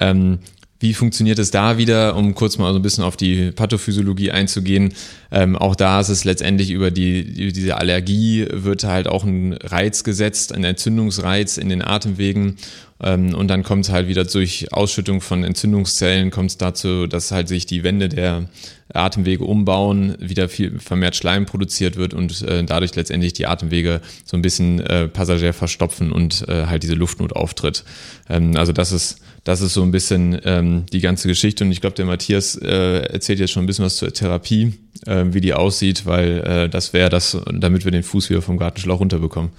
Ähm, 0.00 0.38
wie 0.80 0.92
funktioniert 0.92 1.38
es 1.38 1.50
da 1.50 1.78
wieder, 1.78 2.16
um 2.16 2.34
kurz 2.34 2.58
mal 2.58 2.72
so 2.72 2.78
ein 2.78 2.82
bisschen 2.82 3.04
auf 3.04 3.16
die 3.16 3.52
Pathophysiologie 3.52 4.32
einzugehen? 4.32 4.92
Ähm, 5.30 5.56
auch 5.56 5.76
da 5.76 6.00
ist 6.00 6.08
es 6.08 6.24
letztendlich 6.24 6.70
über 6.70 6.90
die, 6.90 7.52
diese 7.52 7.76
Allergie 7.76 8.46
wird 8.50 8.84
halt 8.84 9.06
auch 9.06 9.24
ein 9.24 9.54
Reiz 9.54 10.04
gesetzt, 10.04 10.52
ein 10.52 10.64
Entzündungsreiz 10.64 11.58
in 11.58 11.68
den 11.68 11.80
Atemwegen. 11.80 12.56
Ähm, 13.02 13.34
und 13.34 13.48
dann 13.48 13.62
kommt 13.62 13.84
es 13.84 13.90
halt 13.90 14.08
wieder 14.08 14.24
durch 14.24 14.72
Ausschüttung 14.72 15.20
von 15.20 15.44
Entzündungszellen, 15.44 16.30
kommt 16.30 16.50
es 16.50 16.58
dazu, 16.58 17.06
dass 17.06 17.32
halt 17.32 17.48
sich 17.48 17.66
die 17.66 17.82
Wände 17.82 18.08
der 18.08 18.48
Atemwege 18.92 19.44
umbauen, 19.44 20.16
wieder 20.20 20.48
viel 20.48 20.78
vermehrt 20.78 21.16
Schleim 21.16 21.46
produziert 21.46 21.96
wird 21.96 22.14
und 22.14 22.42
äh, 22.42 22.62
dadurch 22.62 22.94
letztendlich 22.94 23.32
die 23.32 23.46
Atemwege 23.46 24.00
so 24.24 24.36
ein 24.36 24.42
bisschen 24.42 24.78
äh, 24.80 25.08
passagier 25.08 25.52
verstopfen 25.52 26.12
und 26.12 26.46
äh, 26.48 26.66
halt 26.66 26.82
diese 26.82 26.94
Luftnot 26.94 27.34
auftritt. 27.34 27.84
Ähm, 28.28 28.56
also 28.56 28.72
das 28.72 28.92
ist, 28.92 29.20
das 29.42 29.60
ist 29.60 29.74
so 29.74 29.82
ein 29.82 29.90
bisschen 29.90 30.38
ähm, 30.44 30.84
die 30.92 31.00
ganze 31.00 31.26
Geschichte 31.28 31.64
und 31.64 31.72
ich 31.72 31.80
glaube, 31.80 31.96
der 31.96 32.04
Matthias 32.04 32.56
äh, 32.56 33.00
erzählt 33.00 33.40
jetzt 33.40 33.50
schon 33.50 33.64
ein 33.64 33.66
bisschen 33.66 33.84
was 33.84 33.96
zur 33.96 34.12
Therapie, 34.12 34.74
äh, 35.06 35.24
wie 35.30 35.40
die 35.40 35.54
aussieht, 35.54 36.06
weil 36.06 36.68
das 36.68 36.92
wäre 36.92 37.10
das, 37.10 37.36
damit 37.52 37.84
wir 37.84 37.92
den 37.92 38.02
Fuß 38.02 38.30
wieder 38.30 38.42
vom 38.42 38.58
Gartenschlauch 38.58 39.00
runterbekommen. 39.00 39.50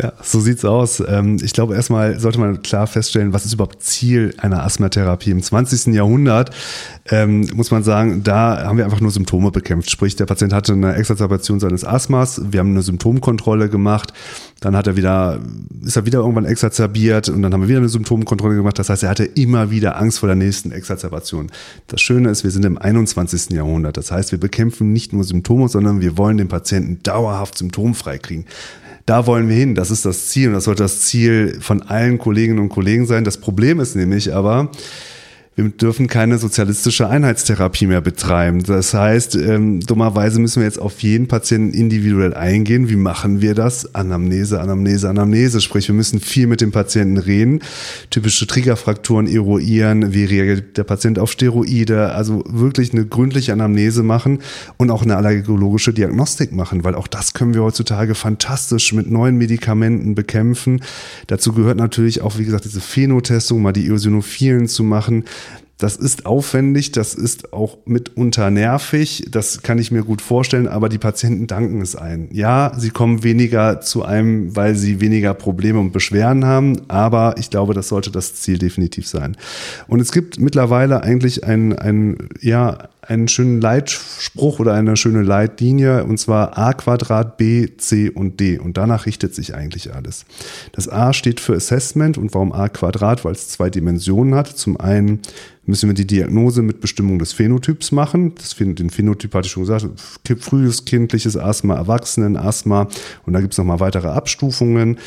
Ja, 0.00 0.12
so 0.22 0.40
sieht's 0.40 0.64
aus. 0.64 1.02
Ähm, 1.06 1.38
ich 1.42 1.52
glaube, 1.52 1.74
erstmal 1.74 2.18
sollte 2.20 2.38
man 2.38 2.62
klar 2.62 2.86
feststellen, 2.86 3.32
was 3.32 3.44
ist 3.44 3.54
überhaupt 3.54 3.82
Ziel 3.82 4.34
einer 4.38 4.62
Asthmatherapie. 4.64 5.30
Im 5.30 5.42
20. 5.42 5.94
Jahrhundert 5.94 6.50
ähm, 7.10 7.48
muss 7.54 7.70
man 7.70 7.82
sagen, 7.82 8.22
da 8.22 8.64
haben 8.64 8.78
wir 8.78 8.84
einfach 8.84 9.00
nur 9.00 9.10
Symptome 9.10 9.50
bekämpft. 9.50 9.90
Sprich, 9.90 10.16
der 10.16 10.26
Patient 10.26 10.52
hatte 10.52 10.72
eine 10.72 10.94
Exacerbation 10.94 11.60
seines 11.60 11.84
Asthmas, 11.84 12.40
wir 12.50 12.60
haben 12.60 12.70
eine 12.70 12.82
Symptomkontrolle 12.82 13.68
gemacht, 13.68 14.12
dann 14.60 14.76
hat 14.76 14.86
er 14.86 14.96
wieder, 14.96 15.40
ist 15.82 15.96
er 15.96 16.06
wieder 16.06 16.20
irgendwann 16.20 16.44
exacerbiert 16.44 17.28
und 17.28 17.42
dann 17.42 17.52
haben 17.52 17.62
wir 17.62 17.68
wieder 17.68 17.78
eine 17.78 17.88
Symptomkontrolle 17.88 18.56
gemacht. 18.56 18.78
Das 18.78 18.90
heißt, 18.90 19.02
er 19.02 19.10
hatte 19.10 19.24
immer 19.24 19.70
wieder 19.70 19.98
Angst 19.98 20.18
vor 20.18 20.26
der 20.26 20.36
nächsten 20.36 20.72
Exacerbation. 20.72 21.50
Das 21.86 22.00
Schöne 22.00 22.30
ist, 22.30 22.44
wir 22.44 22.50
sind 22.50 22.64
im 22.64 22.78
21. 22.78 23.50
Jahrhundert. 23.50 23.96
Das 23.96 24.10
heißt, 24.10 24.32
wir 24.32 24.40
bekämpfen 24.40 24.92
nicht 24.92 25.12
nur 25.12 25.24
Symptome, 25.24 25.68
sondern 25.68 26.00
wir 26.00 26.18
wollen 26.18 26.36
den 26.36 26.48
Patienten 26.48 27.02
dauerhaft 27.02 27.58
symptomfrei 27.58 28.18
kriegen 28.18 28.44
da 29.08 29.26
wollen 29.26 29.48
wir 29.48 29.56
hin. 29.56 29.74
Das 29.74 29.90
ist 29.90 30.04
das 30.04 30.28
Ziel 30.28 30.48
und 30.48 30.54
das 30.54 30.64
sollte 30.64 30.82
das 30.82 31.00
Ziel 31.00 31.58
von 31.60 31.82
allen 31.82 32.18
Kolleginnen 32.18 32.58
und 32.58 32.68
Kollegen 32.68 33.06
sein. 33.06 33.24
Das 33.24 33.38
Problem 33.38 33.80
ist 33.80 33.96
nämlich 33.96 34.34
aber, 34.34 34.70
wir 35.58 35.70
dürfen 35.70 36.06
keine 36.06 36.38
sozialistische 36.38 37.08
Einheitstherapie 37.08 37.88
mehr 37.88 38.00
betreiben. 38.00 38.62
Das 38.62 38.94
heißt, 38.94 39.34
ähm, 39.34 39.80
dummerweise 39.80 40.38
müssen 40.38 40.60
wir 40.60 40.66
jetzt 40.66 40.78
auf 40.78 41.00
jeden 41.00 41.26
Patienten 41.26 41.74
individuell 41.74 42.32
eingehen. 42.32 42.88
Wie 42.88 42.94
machen 42.94 43.40
wir 43.40 43.56
das? 43.56 43.92
Anamnese, 43.92 44.60
Anamnese, 44.60 45.08
Anamnese. 45.08 45.60
Sprich, 45.60 45.88
wir 45.88 45.96
müssen 45.96 46.20
viel 46.20 46.46
mit 46.46 46.60
dem 46.60 46.70
Patienten 46.70 47.16
reden, 47.16 47.58
typische 48.10 48.46
Triggerfrakturen 48.46 49.26
eruieren, 49.26 50.14
wie 50.14 50.26
reagiert 50.26 50.76
der 50.76 50.84
Patient 50.84 51.18
auf 51.18 51.32
Steroide, 51.32 52.12
also 52.12 52.44
wirklich 52.48 52.92
eine 52.92 53.04
gründliche 53.04 53.52
Anamnese 53.52 54.04
machen 54.04 54.38
und 54.76 54.92
auch 54.92 55.02
eine 55.02 55.16
allergologische 55.16 55.92
Diagnostik 55.92 56.52
machen, 56.52 56.84
weil 56.84 56.94
auch 56.94 57.08
das 57.08 57.34
können 57.34 57.54
wir 57.54 57.64
heutzutage 57.64 58.14
fantastisch 58.14 58.92
mit 58.92 59.10
neuen 59.10 59.36
Medikamenten 59.36 60.14
bekämpfen. 60.14 60.82
Dazu 61.26 61.52
gehört 61.52 61.78
natürlich 61.78 62.22
auch, 62.22 62.38
wie 62.38 62.44
gesagt, 62.44 62.64
diese 62.64 62.80
Phenotestung, 62.80 63.60
mal 63.60 63.72
die 63.72 63.88
Eosinophilen 63.88 64.68
zu 64.68 64.84
machen. 64.84 65.24
Das 65.78 65.94
ist 65.94 66.26
aufwendig, 66.26 66.90
das 66.90 67.14
ist 67.14 67.52
auch 67.52 67.78
mitunter 67.84 68.50
nervig, 68.50 69.26
das 69.30 69.62
kann 69.62 69.78
ich 69.78 69.92
mir 69.92 70.02
gut 70.02 70.20
vorstellen, 70.20 70.66
aber 70.66 70.88
die 70.88 70.98
Patienten 70.98 71.46
danken 71.46 71.80
es 71.80 71.94
ein. 71.94 72.28
Ja, 72.32 72.72
sie 72.76 72.90
kommen 72.90 73.22
weniger 73.22 73.80
zu 73.80 74.04
einem, 74.04 74.56
weil 74.56 74.74
sie 74.74 75.00
weniger 75.00 75.34
Probleme 75.34 75.78
und 75.78 75.92
Beschwerden 75.92 76.44
haben, 76.44 76.82
aber 76.88 77.36
ich 77.38 77.48
glaube, 77.50 77.74
das 77.74 77.86
sollte 77.88 78.10
das 78.10 78.34
Ziel 78.34 78.58
definitiv 78.58 79.06
sein. 79.06 79.36
Und 79.86 80.00
es 80.00 80.10
gibt 80.10 80.40
mittlerweile 80.40 81.04
eigentlich 81.04 81.44
ein, 81.44 81.78
ein 81.78 82.28
ja, 82.40 82.88
einen 83.08 83.26
schönen 83.26 83.60
Leitspruch 83.60 84.60
oder 84.60 84.74
eine 84.74 84.94
schöne 84.96 85.22
Leitlinie 85.22 86.04
und 86.04 86.18
zwar 86.18 86.58
a 86.58 86.74
Quadrat, 86.74 87.38
b, 87.38 87.68
c 87.78 88.10
und 88.10 88.38
d 88.38 88.58
und 88.58 88.76
danach 88.76 89.06
richtet 89.06 89.34
sich 89.34 89.54
eigentlich 89.54 89.94
alles. 89.94 90.26
Das 90.72 90.90
a 90.90 91.14
steht 91.14 91.40
für 91.40 91.54
Assessment 91.54 92.18
und 92.18 92.34
warum 92.34 92.52
a 92.52 92.68
Quadrat, 92.68 93.24
weil 93.24 93.32
es 93.32 93.48
zwei 93.48 93.70
Dimensionen 93.70 94.34
hat. 94.34 94.48
Zum 94.48 94.78
einen 94.78 95.20
müssen 95.64 95.88
wir 95.88 95.94
die 95.94 96.06
Diagnose 96.06 96.60
mit 96.60 96.80
Bestimmung 96.80 97.18
des 97.18 97.32
Phänotyps 97.32 97.92
machen. 97.92 98.34
Das, 98.34 98.56
den 98.56 98.90
Phänotyp 98.90 99.34
hatte 99.34 99.46
ich 99.46 99.52
schon 99.52 99.62
gesagt, 99.62 99.86
frühes 100.40 100.84
kindliches 100.84 101.36
Asthma, 101.36 101.76
Erwachsenen-Asthma 101.76 102.88
und 103.24 103.32
da 103.32 103.40
gibt 103.40 103.54
es 103.54 103.58
nochmal 103.58 103.80
weitere 103.80 104.08
Abstufungen. 104.08 104.98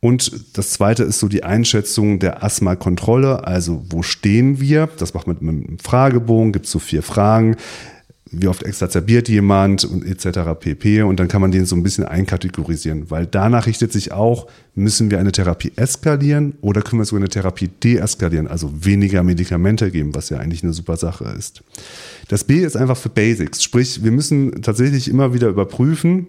Und 0.00 0.56
das 0.56 0.70
zweite 0.70 1.02
ist 1.02 1.18
so 1.18 1.28
die 1.28 1.42
Einschätzung 1.42 2.20
der 2.20 2.44
Asthma-Kontrolle. 2.44 3.46
Also 3.46 3.84
wo 3.90 4.02
stehen 4.02 4.60
wir? 4.60 4.88
Das 4.98 5.14
macht 5.14 5.26
man 5.26 5.36
mit 5.36 5.42
einem 5.42 5.78
Fragebogen, 5.80 6.52
gibt 6.52 6.66
es 6.66 6.72
so 6.72 6.78
vier 6.78 7.02
Fragen. 7.02 7.56
Wie 8.30 8.46
oft 8.46 8.62
exacerbiert 8.62 9.28
jemand 9.28 9.84
und 9.84 10.04
etc. 10.04 10.50
pp. 10.60 11.02
Und 11.02 11.18
dann 11.18 11.28
kann 11.28 11.40
man 11.40 11.50
den 11.50 11.64
so 11.64 11.74
ein 11.74 11.82
bisschen 11.82 12.04
einkategorisieren, 12.04 13.10
weil 13.10 13.26
danach 13.26 13.66
richtet 13.66 13.90
sich 13.90 14.12
auch, 14.12 14.48
müssen 14.74 15.10
wir 15.10 15.18
eine 15.18 15.32
Therapie 15.32 15.72
eskalieren 15.76 16.54
oder 16.60 16.82
können 16.82 17.00
wir 17.00 17.06
sogar 17.06 17.22
eine 17.22 17.30
Therapie 17.30 17.68
deeskalieren, 17.68 18.46
also 18.46 18.70
weniger 18.84 19.22
Medikamente 19.22 19.90
geben, 19.90 20.14
was 20.14 20.28
ja 20.28 20.38
eigentlich 20.38 20.62
eine 20.62 20.74
super 20.74 20.98
Sache 20.98 21.24
ist. 21.38 21.62
Das 22.28 22.44
B 22.44 22.58
ist 22.58 22.76
einfach 22.76 22.98
für 22.98 23.08
Basics, 23.08 23.62
sprich, 23.62 24.04
wir 24.04 24.12
müssen 24.12 24.60
tatsächlich 24.60 25.08
immer 25.08 25.32
wieder 25.32 25.48
überprüfen, 25.48 26.26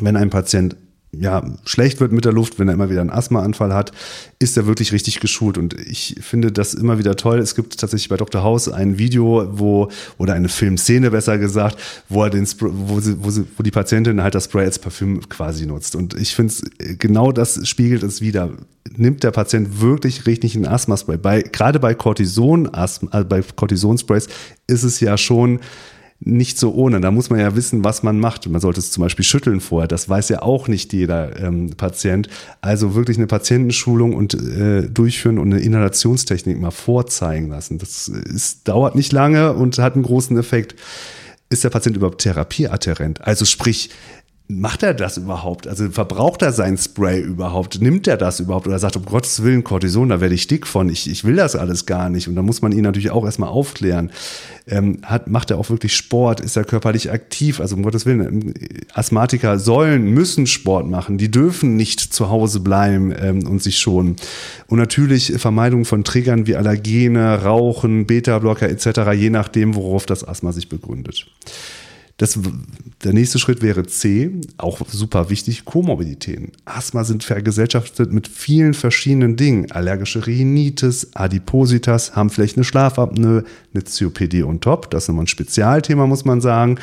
wenn 0.00 0.16
ein 0.16 0.30
Patient 0.30 0.74
ja, 1.12 1.44
schlecht 1.64 2.00
wird 2.00 2.12
mit 2.12 2.24
der 2.24 2.32
Luft, 2.32 2.58
wenn 2.58 2.68
er 2.68 2.74
immer 2.74 2.88
wieder 2.88 3.00
einen 3.00 3.10
Asthmaanfall 3.10 3.74
hat, 3.74 3.90
ist 4.38 4.56
er 4.56 4.66
wirklich 4.66 4.92
richtig 4.92 5.18
geschult. 5.18 5.58
Und 5.58 5.74
ich 5.74 6.16
finde 6.20 6.52
das 6.52 6.72
immer 6.72 6.98
wieder 6.98 7.16
toll. 7.16 7.40
Es 7.40 7.56
gibt 7.56 7.78
tatsächlich 7.80 8.08
bei 8.08 8.16
Dr. 8.16 8.44
House 8.44 8.68
ein 8.68 8.96
Video, 8.96 9.48
wo, 9.50 9.88
oder 10.18 10.34
eine 10.34 10.48
Filmszene 10.48 11.10
besser 11.10 11.38
gesagt, 11.38 11.78
wo 12.08 12.22
er 12.22 12.30
den, 12.30 12.46
wo, 12.60 13.00
sie, 13.00 13.16
wo, 13.22 13.30
sie, 13.30 13.44
wo 13.56 13.62
die 13.64 13.72
Patientin 13.72 14.22
halt 14.22 14.36
das 14.36 14.44
Spray 14.44 14.64
als 14.64 14.78
Parfüm 14.78 15.28
quasi 15.28 15.66
nutzt. 15.66 15.96
Und 15.96 16.14
ich 16.14 16.34
finde 16.34 16.52
es, 16.52 16.98
genau 16.98 17.32
das 17.32 17.66
spiegelt 17.68 18.04
es 18.04 18.20
wieder. 18.20 18.50
Nimmt 18.96 19.24
der 19.24 19.32
Patient 19.32 19.80
wirklich 19.80 20.26
richtig 20.26 20.54
ein 20.54 20.66
Asthma-Spray? 20.66 21.16
Bei, 21.16 21.42
gerade 21.42 21.80
bei 21.80 21.94
Cortison, 21.94 22.72
Asthma, 22.72 23.20
äh, 23.20 23.24
bei 23.24 23.42
Cortisonsprays 23.42 24.28
ist 24.68 24.84
es 24.84 25.00
ja 25.00 25.18
schon, 25.18 25.58
nicht 26.20 26.58
so 26.58 26.74
ohne. 26.74 27.00
Da 27.00 27.10
muss 27.10 27.30
man 27.30 27.40
ja 27.40 27.56
wissen, 27.56 27.82
was 27.82 28.02
man 28.02 28.20
macht. 28.20 28.46
Man 28.48 28.60
sollte 28.60 28.78
es 28.78 28.90
zum 28.90 29.02
Beispiel 29.02 29.24
schütteln 29.24 29.60
vorher. 29.60 29.88
Das 29.88 30.08
weiß 30.08 30.28
ja 30.28 30.42
auch 30.42 30.68
nicht 30.68 30.92
jeder 30.92 31.40
ähm, 31.40 31.70
Patient. 31.76 32.28
Also 32.60 32.94
wirklich 32.94 33.16
eine 33.16 33.26
Patientenschulung 33.26 34.14
und 34.14 34.34
äh, 34.34 34.82
durchführen 34.82 35.38
und 35.38 35.52
eine 35.52 35.62
Inhalationstechnik 35.62 36.60
mal 36.60 36.70
vorzeigen 36.70 37.48
lassen. 37.48 37.78
Das 37.78 38.08
ist, 38.08 38.68
dauert 38.68 38.94
nicht 38.94 39.12
lange 39.12 39.54
und 39.54 39.78
hat 39.78 39.94
einen 39.94 40.02
großen 40.02 40.36
Effekt. 40.36 40.74
Ist 41.48 41.64
der 41.64 41.70
Patient 41.70 41.96
überhaupt 41.96 42.20
therapieadherent? 42.20 43.22
Also 43.22 43.44
sprich, 43.44 43.90
macht 44.50 44.82
er 44.82 44.94
das 44.94 45.16
überhaupt? 45.16 45.68
Also 45.68 45.90
verbraucht 45.90 46.42
er 46.42 46.52
sein 46.52 46.76
Spray 46.76 47.20
überhaupt? 47.20 47.80
Nimmt 47.80 48.08
er 48.08 48.16
das 48.16 48.40
überhaupt? 48.40 48.66
Oder 48.66 48.78
sagt, 48.78 48.96
um 48.96 49.04
Gottes 49.04 49.42
Willen, 49.42 49.64
Cortison, 49.64 50.08
da 50.08 50.20
werde 50.20 50.34
ich 50.34 50.46
dick 50.46 50.66
von. 50.66 50.88
Ich, 50.88 51.08
ich 51.08 51.24
will 51.24 51.36
das 51.36 51.56
alles 51.56 51.86
gar 51.86 52.10
nicht. 52.10 52.28
Und 52.28 52.34
da 52.34 52.42
muss 52.42 52.60
man 52.60 52.72
ihn 52.72 52.82
natürlich 52.82 53.10
auch 53.10 53.24
erstmal 53.24 53.50
aufklären. 53.50 54.10
Ähm, 54.66 54.98
hat, 55.02 55.28
macht 55.28 55.50
er 55.50 55.58
auch 55.58 55.70
wirklich 55.70 55.96
Sport? 55.96 56.40
Ist 56.40 56.56
er 56.56 56.64
körperlich 56.64 57.10
aktiv? 57.10 57.60
Also 57.60 57.76
um 57.76 57.82
Gottes 57.82 58.06
Willen, 58.06 58.20
ähm, 58.20 58.54
Asthmatiker 58.92 59.58
sollen, 59.58 60.04
müssen 60.04 60.46
Sport 60.46 60.88
machen. 60.88 61.18
Die 61.18 61.30
dürfen 61.30 61.76
nicht 61.76 62.00
zu 62.00 62.28
Hause 62.28 62.60
bleiben 62.60 63.14
ähm, 63.18 63.46
und 63.46 63.62
sich 63.62 63.78
schonen. 63.78 64.16
Und 64.66 64.78
natürlich 64.78 65.32
Vermeidung 65.38 65.84
von 65.84 66.04
Triggern 66.04 66.46
wie 66.46 66.56
Allergene, 66.56 67.42
Rauchen, 67.42 68.06
Beta-Blocker 68.06 68.68
etc., 68.68 69.12
je 69.14 69.30
nachdem, 69.30 69.74
worauf 69.74 70.06
das 70.06 70.26
Asthma 70.26 70.52
sich 70.52 70.68
begründet. 70.68 71.26
Das, 72.20 72.38
der 73.02 73.14
nächste 73.14 73.38
Schritt 73.38 73.62
wäre 73.62 73.86
C, 73.86 74.30
auch 74.58 74.82
super 74.86 75.30
wichtig, 75.30 75.64
Komorbiditäten. 75.64 76.52
Asthma 76.66 77.02
sind 77.02 77.24
vergesellschaftet 77.24 78.12
mit 78.12 78.28
vielen 78.28 78.74
verschiedenen 78.74 79.36
Dingen. 79.36 79.72
Allergische 79.72 80.26
Rhinitis, 80.26 81.12
Adipositas, 81.14 82.14
haben 82.16 82.28
vielleicht 82.28 82.58
eine 82.58 82.64
Schlafapnoe, 82.64 83.44
eine 83.72 83.82
COPD 83.84 84.42
on 84.42 84.60
top. 84.60 84.90
Das 84.90 85.04
ist 85.04 85.08
nochmal 85.08 85.24
ein 85.24 85.28
Spezialthema, 85.28 86.06
muss 86.06 86.26
man 86.26 86.42
sagen. 86.42 86.78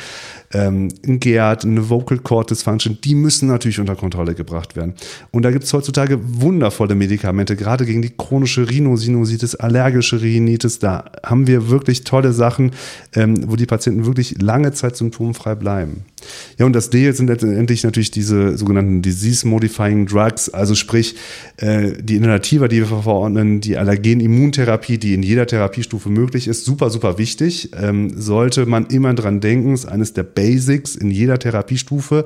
Ähm, 0.52 0.88
ein 1.06 1.20
GERD, 1.20 1.64
eine 1.64 1.90
Vocal 1.90 2.18
Cord 2.18 2.50
Dysfunction, 2.50 2.98
die 3.02 3.14
müssen 3.14 3.48
natürlich 3.48 3.80
unter 3.80 3.96
Kontrolle 3.96 4.34
gebracht 4.34 4.76
werden. 4.76 4.94
Und 5.30 5.42
da 5.42 5.50
gibt 5.50 5.64
es 5.64 5.72
heutzutage 5.72 6.18
wundervolle 6.22 6.94
Medikamente, 6.94 7.56
gerade 7.56 7.84
gegen 7.84 8.02
die 8.02 8.12
chronische 8.16 8.68
Rhinosinusitis, 8.68 9.54
allergische 9.56 10.20
Rhinitis. 10.22 10.78
Da 10.78 11.10
haben 11.24 11.46
wir 11.46 11.68
wirklich 11.68 12.04
tolle 12.04 12.32
Sachen, 12.32 12.72
ähm, 13.14 13.50
wo 13.50 13.56
die 13.56 13.66
Patienten 13.66 14.06
wirklich 14.06 14.40
lange 14.40 14.72
Zeit 14.72 14.96
symptomfrei 14.96 15.54
bleiben. 15.54 16.04
Ja, 16.58 16.66
und 16.66 16.72
das 16.72 16.90
D 16.90 17.10
sind 17.12 17.28
letztendlich 17.28 17.84
natürlich 17.84 18.10
diese 18.10 18.56
sogenannten 18.56 19.02
Disease-Modifying 19.02 20.06
Drugs, 20.06 20.48
also 20.48 20.74
sprich 20.74 21.14
äh, 21.58 21.92
die 22.00 22.16
Inhalativa, 22.16 22.68
die 22.68 22.78
wir 22.78 22.86
verordnen, 22.86 23.60
die 23.60 23.76
Allergen-Immuntherapie, 23.76 24.98
die 24.98 25.14
in 25.14 25.22
jeder 25.22 25.46
Therapiestufe 25.46 26.08
möglich 26.08 26.48
ist, 26.48 26.64
super, 26.64 26.90
super 26.90 27.18
wichtig. 27.18 27.70
Ähm, 27.80 28.10
sollte 28.16 28.66
man 28.66 28.86
immer 28.86 29.14
dran 29.14 29.40
denken, 29.40 29.74
ist 29.74 29.86
eines 29.86 30.12
der 30.12 30.24
Basics 30.38 30.94
in 30.94 31.10
jeder 31.10 31.38
Therapiestufe. 31.38 32.24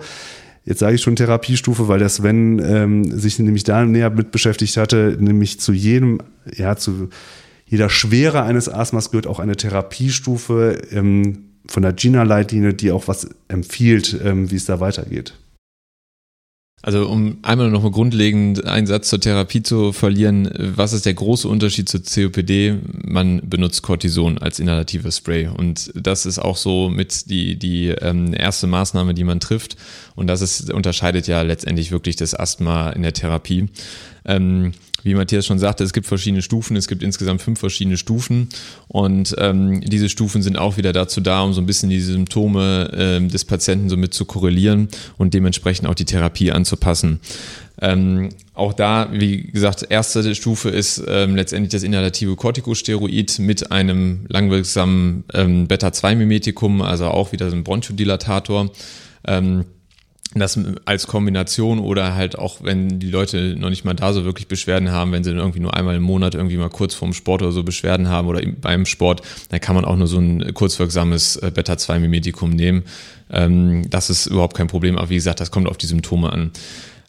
Jetzt 0.65 0.81
sage 0.81 0.97
ich 0.97 1.03
schon 1.03 1.17
Therapiestufe, 1.17 1.89
weil 1.89 1.99
der 1.99 2.11
Sven 2.11 2.61
ähm, 2.65 3.19
sich 3.19 3.39
nämlich 3.39 3.65
da 3.65 3.85
näher 3.85 4.11
mit 4.11 4.31
beschäftigt 4.31 4.77
hatte, 4.77 5.17
nämlich 5.19 5.59
zu 5.59 5.73
jedem, 5.73 6.19
ja, 6.55 6.77
zu 6.77 7.09
jeder 7.65 7.89
Schwere 7.89 8.43
eines 8.43 8.69
Asthmas 8.69 9.11
gehört 9.11 9.27
auch 9.27 9.41
eine 9.41 9.57
Therapiestufe. 9.57 10.83
Ähm, 10.91 11.45
von 11.67 11.83
der 11.83 11.93
Gina-Leitlinie, 11.93 12.75
die 12.75 12.91
auch 12.91 13.09
was 13.09 13.29
empfiehlt, 13.49 14.21
ähm, 14.23 14.51
wie 14.51 14.57
es 14.57 14.67
da 14.67 14.81
weitergeht. 14.81 15.35
Also 16.85 17.09
um 17.09 17.39
einmal 17.43 17.71
noch 17.71 17.85
mal 17.85 17.93
grundlegend 17.93 18.65
einen 18.65 18.89
Satz 18.89 19.09
zur 19.09 19.21
Therapie 19.21 19.63
zu 19.63 19.93
verlieren, 19.93 20.51
was 20.59 20.93
ist 20.93 21.07
der 21.07 21.15
große 21.15 21.47
Unterschied 21.47 21.89
zur 21.89 22.03
COPD? 22.03 22.77
Man 23.05 23.41
benutzt 23.49 23.83
Cortison 23.83 24.39
als 24.39 24.59
inhalatives 24.59 25.19
Spray 25.19 25.47
und 25.47 25.93
das 25.95 26.27
ist 26.27 26.41
auch 26.41 26.57
so 26.57 26.89
mit 26.89 27.31
die, 27.31 27.57
die 27.57 27.91
ähm, 27.91 28.35
erste 28.35 28.67
Maßnahme, 28.67 29.15
die 29.15 29.23
man 29.23 29.39
trifft 29.39 29.77
und 30.17 30.27
das 30.27 30.43
ist, 30.43 30.73
unterscheidet 30.73 31.29
ja 31.29 31.43
letztendlich 31.43 31.93
wirklich 31.93 32.17
das 32.17 32.35
Asthma 32.35 32.91
in 32.91 33.03
der 33.03 33.13
Therapie. 33.13 33.69
Ähm, 34.25 34.73
wie 35.03 35.15
Matthias 35.15 35.47
schon 35.47 35.59
sagte, 35.59 35.85
es 35.85 35.93
gibt 35.93 36.07
verschiedene 36.07 36.43
Stufen, 36.43 36.77
es 36.77 36.89
gibt 36.89 37.03
insgesamt 37.03 37.43
fünf 37.43 37.61
verschiedene 37.61 37.97
Stufen 37.97 38.49
und 38.89 39.35
ähm, 39.39 39.81
diese 39.81 40.09
Stufen 40.09 40.43
sind 40.43 40.57
auch 40.59 40.77
wieder 40.77 40.93
dazu 40.93 41.21
da, 41.21 41.43
um 41.43 41.53
so 41.53 41.61
ein 41.61 41.67
bisschen 41.67 41.91
die 41.91 42.01
Symptome 42.01 42.91
ähm, 42.95 43.29
des 43.29 43.45
Patienten 43.45 43.89
somit 43.89 44.15
zu 44.15 44.25
korrelieren 44.25 44.89
und 45.19 45.35
dementsprechend 45.35 45.89
auch 45.89 45.95
die 45.95 46.05
Therapie 46.05 46.53
anzupassen. 46.53 47.21
Ähm, 47.81 48.29
auch 48.55 48.75
da, 48.75 49.09
wie 49.13 49.43
gesagt, 49.43 49.87
erste 49.89 50.35
Stufe 50.35 50.69
ist 50.69 51.03
ähm, 51.09 51.35
letztendlich 51.35 51.73
das 51.73 51.83
inhalative 51.83 52.37
Corticosteroid 52.37 53.39
mit 53.41 53.73
einem 53.73 54.27
langwirksamen 54.29 55.25
ähm, 55.35 55.67
Beta-2-Mimetikum, 55.67 56.83
also 56.83 57.07
auch 57.07 57.33
wieder 57.33 57.51
so 57.51 57.57
ein 57.57 57.65
Bronchodilatator. 57.65 58.71
Ähm, 59.27 59.65
das 60.35 60.59
als 60.85 61.07
Kombination 61.07 61.79
oder 61.79 62.15
halt 62.15 62.39
auch, 62.39 62.59
wenn 62.63 62.99
die 62.99 63.11
Leute 63.11 63.55
noch 63.59 63.71
nicht 63.71 63.85
mal 63.85 63.95
da 63.95 64.13
so 64.13 64.25
wirklich 64.25 64.49
Beschwerden 64.49 64.91
haben, 64.91 65.13
wenn 65.13 65.25
sie 65.25 65.31
dann 65.31 65.39
irgendwie 65.39 65.61
nur 65.61 65.75
einmal 65.75 65.97
im 65.97 66.03
Monat 66.03 66.35
irgendwie 66.35 66.57
mal 66.57 66.71
kurz 66.71 66.95
vorm 66.95 67.13
Sport 67.13 67.43
oder 67.43 67.53
so 67.53 67.63
Beschwerden 67.63 68.09
haben 68.09 68.29
oder 68.29 68.41
beim 68.61 68.87
Sport, 68.87 69.23
dann 69.51 69.61
kann 69.61 69.75
man 69.75 69.85
auch 69.85 69.97
nur 69.97 70.07
so 70.07 70.19
ein 70.19 70.55
kurzwirksames 70.55 71.37
äh, 71.37 71.51
Beta-2-Mimetikum 71.55 72.51
nehmen. 72.51 72.85
Ähm, 73.31 73.89
das 73.91 74.11
ist 74.11 74.27
überhaupt 74.27 74.57
kein 74.57 74.69
Problem, 74.69 74.97
aber 74.97 75.11
wie 75.11 75.17
gesagt, 75.17 75.41
das 75.41 75.51
kommt 75.51 75.69
auf 75.69 75.77
die 75.77 75.87
Symptome 75.87 76.33
an. 76.33 76.51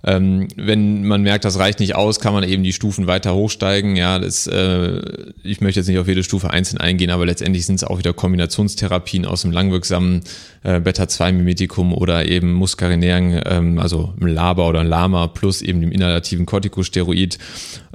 Ähm, 0.05 0.49
wenn 0.57 1.05
man 1.05 1.21
merkt, 1.21 1.45
das 1.45 1.57
reicht 1.57 1.79
nicht 1.79 1.95
aus, 1.95 2.19
kann 2.19 2.33
man 2.33 2.43
eben 2.43 2.63
die 2.63 2.73
Stufen 2.73 3.07
weiter 3.07 3.33
hochsteigen. 3.33 3.95
Ja, 3.95 4.19
das, 4.19 4.47
äh, 4.47 5.01
ich 5.43 5.61
möchte 5.61 5.79
jetzt 5.79 5.87
nicht 5.87 5.99
auf 5.99 6.07
jede 6.07 6.23
Stufe 6.23 6.49
einzeln 6.49 6.79
eingehen, 6.79 7.09
aber 7.09 7.25
letztendlich 7.25 7.65
sind 7.65 7.75
es 7.75 7.83
auch 7.85 7.99
wieder 7.99 8.11
Kombinationstherapien 8.11 9.25
aus 9.25 9.43
dem 9.43 9.51
langwirksamen 9.51 10.21
äh, 10.63 10.81
Beta-2-Mimetikum 10.81 11.93
oder 11.93 12.25
eben 12.25 12.51
muskarinären, 12.53 13.41
ähm, 13.45 13.79
also 13.79 14.13
LABA 14.19 14.67
oder 14.67 14.83
LAMA 14.83 15.27
plus 15.27 15.61
eben 15.61 15.79
dem 15.79 15.91
inhalativen 15.91 16.45
Corticosteroid. 16.45 17.37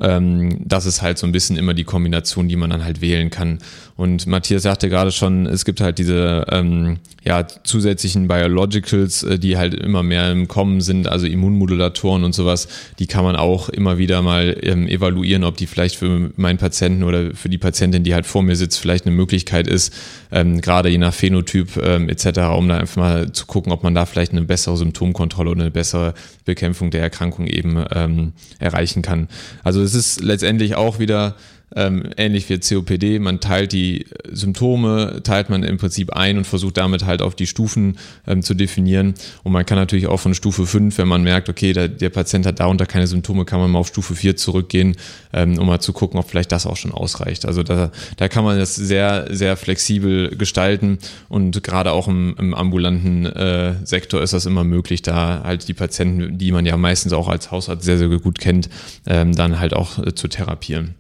Ähm, 0.00 0.60
das 0.64 0.86
ist 0.86 1.02
halt 1.02 1.18
so 1.18 1.26
ein 1.26 1.32
bisschen 1.32 1.58
immer 1.58 1.74
die 1.74 1.84
Kombination, 1.84 2.48
die 2.48 2.56
man 2.56 2.70
dann 2.70 2.84
halt 2.84 3.02
wählen 3.02 3.28
kann. 3.28 3.58
Und 3.98 4.28
Matthias 4.28 4.62
sagte 4.62 4.88
gerade 4.88 5.10
schon, 5.10 5.46
es 5.46 5.64
gibt 5.64 5.80
halt 5.80 5.98
diese 5.98 6.46
ähm, 6.52 6.98
ja, 7.24 7.44
zusätzlichen 7.64 8.28
Biologicals, 8.28 9.24
äh, 9.24 9.40
die 9.40 9.58
halt 9.58 9.74
immer 9.74 10.04
mehr 10.04 10.30
im 10.30 10.46
Kommen 10.46 10.80
sind, 10.80 11.08
also 11.08 11.26
Immunmodulatoren 11.26 12.22
und 12.22 12.32
sowas, 12.32 12.68
die 13.00 13.08
kann 13.08 13.24
man 13.24 13.34
auch 13.34 13.68
immer 13.68 13.98
wieder 13.98 14.22
mal 14.22 14.56
ähm, 14.62 14.86
evaluieren, 14.86 15.42
ob 15.42 15.56
die 15.56 15.66
vielleicht 15.66 15.96
für 15.96 16.30
meinen 16.36 16.58
Patienten 16.58 17.02
oder 17.02 17.34
für 17.34 17.48
die 17.48 17.58
Patientin, 17.58 18.04
die 18.04 18.14
halt 18.14 18.24
vor 18.24 18.44
mir 18.44 18.54
sitzt, 18.54 18.78
vielleicht 18.78 19.04
eine 19.04 19.16
Möglichkeit 19.16 19.66
ist, 19.66 19.92
ähm, 20.30 20.60
gerade 20.60 20.90
je 20.90 20.98
nach 20.98 21.12
Phänotyp 21.12 21.76
ähm, 21.82 22.08
etc., 22.08 22.38
um 22.56 22.68
da 22.68 22.78
einfach 22.78 22.98
mal 22.98 23.32
zu 23.32 23.46
gucken, 23.46 23.72
ob 23.72 23.82
man 23.82 23.96
da 23.96 24.06
vielleicht 24.06 24.30
eine 24.30 24.42
bessere 24.42 24.76
Symptomkontrolle 24.76 25.50
oder 25.50 25.62
eine 25.62 25.70
bessere 25.72 26.14
Bekämpfung 26.44 26.92
der 26.92 27.02
Erkrankung 27.02 27.48
eben 27.48 27.84
ähm, 27.92 28.32
erreichen 28.60 29.02
kann. 29.02 29.26
Also 29.64 29.82
es 29.82 29.96
ist 29.96 30.20
letztendlich 30.20 30.76
auch 30.76 31.00
wieder 31.00 31.34
ähm, 31.76 32.04
ähnlich 32.16 32.48
wie 32.48 32.58
COPD, 32.58 33.18
man 33.18 33.40
teilt 33.40 33.72
die 33.72 34.06
Symptome, 34.30 35.20
teilt 35.22 35.50
man 35.50 35.62
im 35.62 35.76
Prinzip 35.76 36.12
ein 36.12 36.38
und 36.38 36.46
versucht 36.46 36.76
damit 36.76 37.04
halt 37.04 37.22
auf 37.22 37.34
die 37.34 37.46
Stufen 37.46 37.98
ähm, 38.26 38.42
zu 38.42 38.54
definieren. 38.54 39.14
Und 39.42 39.52
man 39.52 39.66
kann 39.66 39.76
natürlich 39.76 40.06
auch 40.06 40.20
von 40.20 40.34
Stufe 40.34 40.66
5, 40.66 40.96
wenn 40.98 41.08
man 41.08 41.22
merkt, 41.22 41.48
okay, 41.48 41.72
der, 41.72 41.88
der 41.88 42.10
Patient 42.10 42.46
hat 42.46 42.60
darunter 42.60 42.86
keine 42.86 43.06
Symptome, 43.06 43.44
kann 43.44 43.60
man 43.60 43.70
mal 43.70 43.80
auf 43.80 43.88
Stufe 43.88 44.14
4 44.14 44.36
zurückgehen, 44.36 44.96
ähm, 45.32 45.58
um 45.58 45.66
mal 45.66 45.80
zu 45.80 45.92
gucken, 45.92 46.18
ob 46.18 46.28
vielleicht 46.28 46.52
das 46.52 46.66
auch 46.66 46.76
schon 46.76 46.92
ausreicht. 46.92 47.44
Also 47.46 47.62
da, 47.62 47.90
da 48.16 48.28
kann 48.28 48.44
man 48.44 48.58
das 48.58 48.74
sehr, 48.74 49.26
sehr 49.30 49.56
flexibel 49.56 50.36
gestalten 50.36 50.98
und 51.28 51.62
gerade 51.62 51.92
auch 51.92 52.08
im, 52.08 52.34
im 52.38 52.54
ambulanten 52.54 53.26
äh, 53.26 53.74
Sektor 53.84 54.22
ist 54.22 54.32
das 54.32 54.46
immer 54.46 54.64
möglich, 54.64 55.02
da 55.02 55.42
halt 55.44 55.68
die 55.68 55.74
Patienten, 55.74 56.38
die 56.38 56.52
man 56.52 56.64
ja 56.66 56.76
meistens 56.76 57.12
auch 57.12 57.28
als 57.28 57.50
Hausarzt 57.50 57.84
sehr, 57.84 57.98
sehr 57.98 58.08
gut 58.08 58.38
kennt, 58.38 58.68
ähm, 59.06 59.34
dann 59.34 59.60
halt 59.60 59.74
auch 59.74 59.98
äh, 59.98 60.14
zu 60.14 60.28
therapieren. 60.28 60.94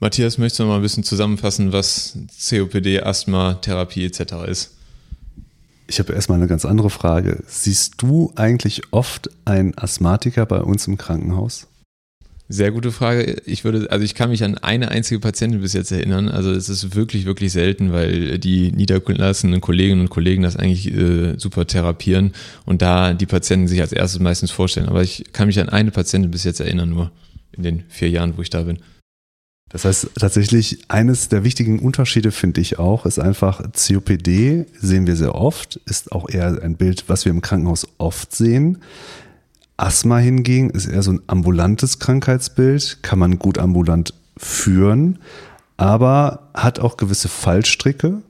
Matthias, 0.00 0.38
möchtest 0.38 0.60
du 0.60 0.64
noch 0.64 0.70
mal 0.70 0.76
ein 0.76 0.82
bisschen 0.82 1.04
zusammenfassen, 1.04 1.72
was 1.72 2.18
COPD, 2.48 3.00
Asthma, 3.00 3.54
Therapie 3.54 4.04
etc. 4.04 4.34
ist? 4.48 4.74
Ich 5.86 5.98
habe 5.98 6.12
erstmal 6.12 6.38
eine 6.38 6.48
ganz 6.48 6.64
andere 6.64 6.90
Frage. 6.90 7.42
Siehst 7.46 7.94
du 7.98 8.32
eigentlich 8.36 8.82
oft 8.90 9.30
einen 9.44 9.76
Asthmatiker 9.76 10.46
bei 10.46 10.60
uns 10.60 10.86
im 10.86 10.96
Krankenhaus? 10.96 11.68
Sehr 12.48 12.72
gute 12.72 12.92
Frage. 12.92 13.40
Ich 13.46 13.64
würde, 13.64 13.90
also 13.90 14.04
ich 14.04 14.14
kann 14.14 14.28
mich 14.28 14.44
an 14.44 14.58
eine 14.58 14.90
einzige 14.90 15.18
Patientin 15.18 15.62
bis 15.62 15.72
jetzt 15.72 15.92
erinnern. 15.92 16.28
Also 16.28 16.52
es 16.52 16.68
ist 16.68 16.94
wirklich, 16.94 17.24
wirklich 17.24 17.52
selten, 17.52 17.92
weil 17.92 18.38
die 18.38 18.70
niedergelassenen 18.72 19.62
Kolleginnen 19.62 20.02
und 20.02 20.10
Kollegen 20.10 20.42
das 20.42 20.56
eigentlich 20.56 20.92
äh, 20.92 21.38
super 21.38 21.66
therapieren 21.66 22.32
und 22.66 22.82
da 22.82 23.14
die 23.14 23.26
Patienten 23.26 23.68
sich 23.68 23.80
als 23.80 23.92
erstes 23.92 24.20
meistens 24.20 24.50
vorstellen. 24.50 24.88
Aber 24.88 25.02
ich 25.02 25.24
kann 25.32 25.46
mich 25.46 25.58
an 25.58 25.70
eine 25.70 25.90
Patientin 25.90 26.30
bis 26.30 26.44
jetzt 26.44 26.60
erinnern, 26.60 26.90
nur 26.90 27.10
in 27.52 27.62
den 27.62 27.84
vier 27.88 28.10
Jahren, 28.10 28.36
wo 28.36 28.42
ich 28.42 28.50
da 28.50 28.62
bin. 28.62 28.78
Das 29.68 29.84
heißt, 29.84 30.10
tatsächlich 30.20 30.84
eines 30.88 31.28
der 31.28 31.42
wichtigen 31.42 31.80
Unterschiede 31.80 32.30
finde 32.30 32.60
ich 32.60 32.78
auch, 32.78 33.06
ist 33.06 33.18
einfach 33.18 33.62
COPD 33.72 34.66
sehen 34.80 35.06
wir 35.06 35.16
sehr 35.16 35.34
oft, 35.34 35.80
ist 35.86 36.12
auch 36.12 36.28
eher 36.28 36.62
ein 36.62 36.76
Bild, 36.76 37.04
was 37.08 37.24
wir 37.24 37.30
im 37.30 37.40
Krankenhaus 37.40 37.88
oft 37.98 38.34
sehen. 38.34 38.78
Asthma 39.76 40.18
hingegen 40.18 40.70
ist 40.70 40.86
eher 40.86 41.02
so 41.02 41.12
ein 41.12 41.22
ambulantes 41.26 41.98
Krankheitsbild, 41.98 42.98
kann 43.02 43.18
man 43.18 43.38
gut 43.38 43.58
ambulant 43.58 44.14
führen, 44.36 45.18
aber 45.76 46.50
hat 46.54 46.78
auch 46.78 46.96
gewisse 46.96 47.28
Fallstricke. 47.28 48.22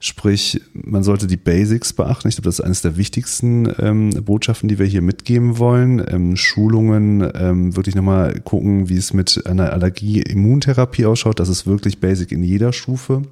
Sprich, 0.00 0.60
man 0.72 1.02
sollte 1.02 1.26
die 1.26 1.36
Basics 1.36 1.92
beachten. 1.92 2.28
Ich 2.28 2.36
glaube, 2.36 2.46
das 2.46 2.60
ist 2.60 2.64
eines 2.64 2.82
der 2.82 2.96
wichtigsten 2.96 3.72
ähm, 3.80 4.10
Botschaften, 4.24 4.68
die 4.68 4.78
wir 4.78 4.86
hier 4.86 5.02
mitgeben 5.02 5.58
wollen. 5.58 6.04
Ähm, 6.08 6.36
Schulungen, 6.36 7.28
ähm, 7.34 7.74
wirklich 7.74 7.96
nochmal 7.96 8.38
gucken, 8.40 8.88
wie 8.88 8.96
es 8.96 9.12
mit 9.12 9.44
einer 9.46 9.72
Allergie-Immuntherapie 9.72 11.04
ausschaut. 11.04 11.40
Das 11.40 11.48
ist 11.48 11.66
wirklich 11.66 11.98
basic 11.98 12.30
in 12.30 12.44
jeder 12.44 12.72
Stufe. 12.72 13.22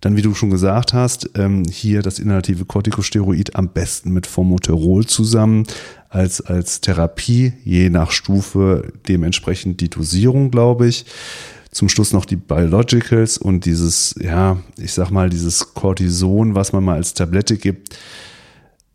Dann, 0.00 0.16
wie 0.16 0.22
du 0.22 0.32
schon 0.32 0.48
gesagt 0.48 0.94
hast, 0.94 1.28
ähm, 1.34 1.64
hier 1.70 2.00
das 2.00 2.20
inhalative 2.20 2.64
Corticosteroid 2.64 3.56
am 3.56 3.68
besten 3.68 4.12
mit 4.12 4.26
Formoterol 4.26 5.04
zusammen 5.04 5.66
als, 6.08 6.40
als 6.40 6.80
Therapie, 6.80 7.52
je 7.64 7.90
nach 7.90 8.12
Stufe 8.12 8.92
dementsprechend 9.08 9.80
die 9.80 9.90
Dosierung, 9.90 10.50
glaube 10.50 10.88
ich. 10.88 11.04
Zum 11.78 11.88
Schluss 11.88 12.12
noch 12.12 12.24
die 12.24 12.34
Biologicals 12.34 13.38
und 13.38 13.64
dieses, 13.64 14.16
ja, 14.20 14.56
ich 14.78 14.92
sag 14.92 15.10
mal, 15.10 15.30
dieses 15.30 15.74
Cortison, 15.74 16.56
was 16.56 16.72
man 16.72 16.82
mal 16.82 16.96
als 16.96 17.14
Tablette 17.14 17.56
gibt 17.56 17.96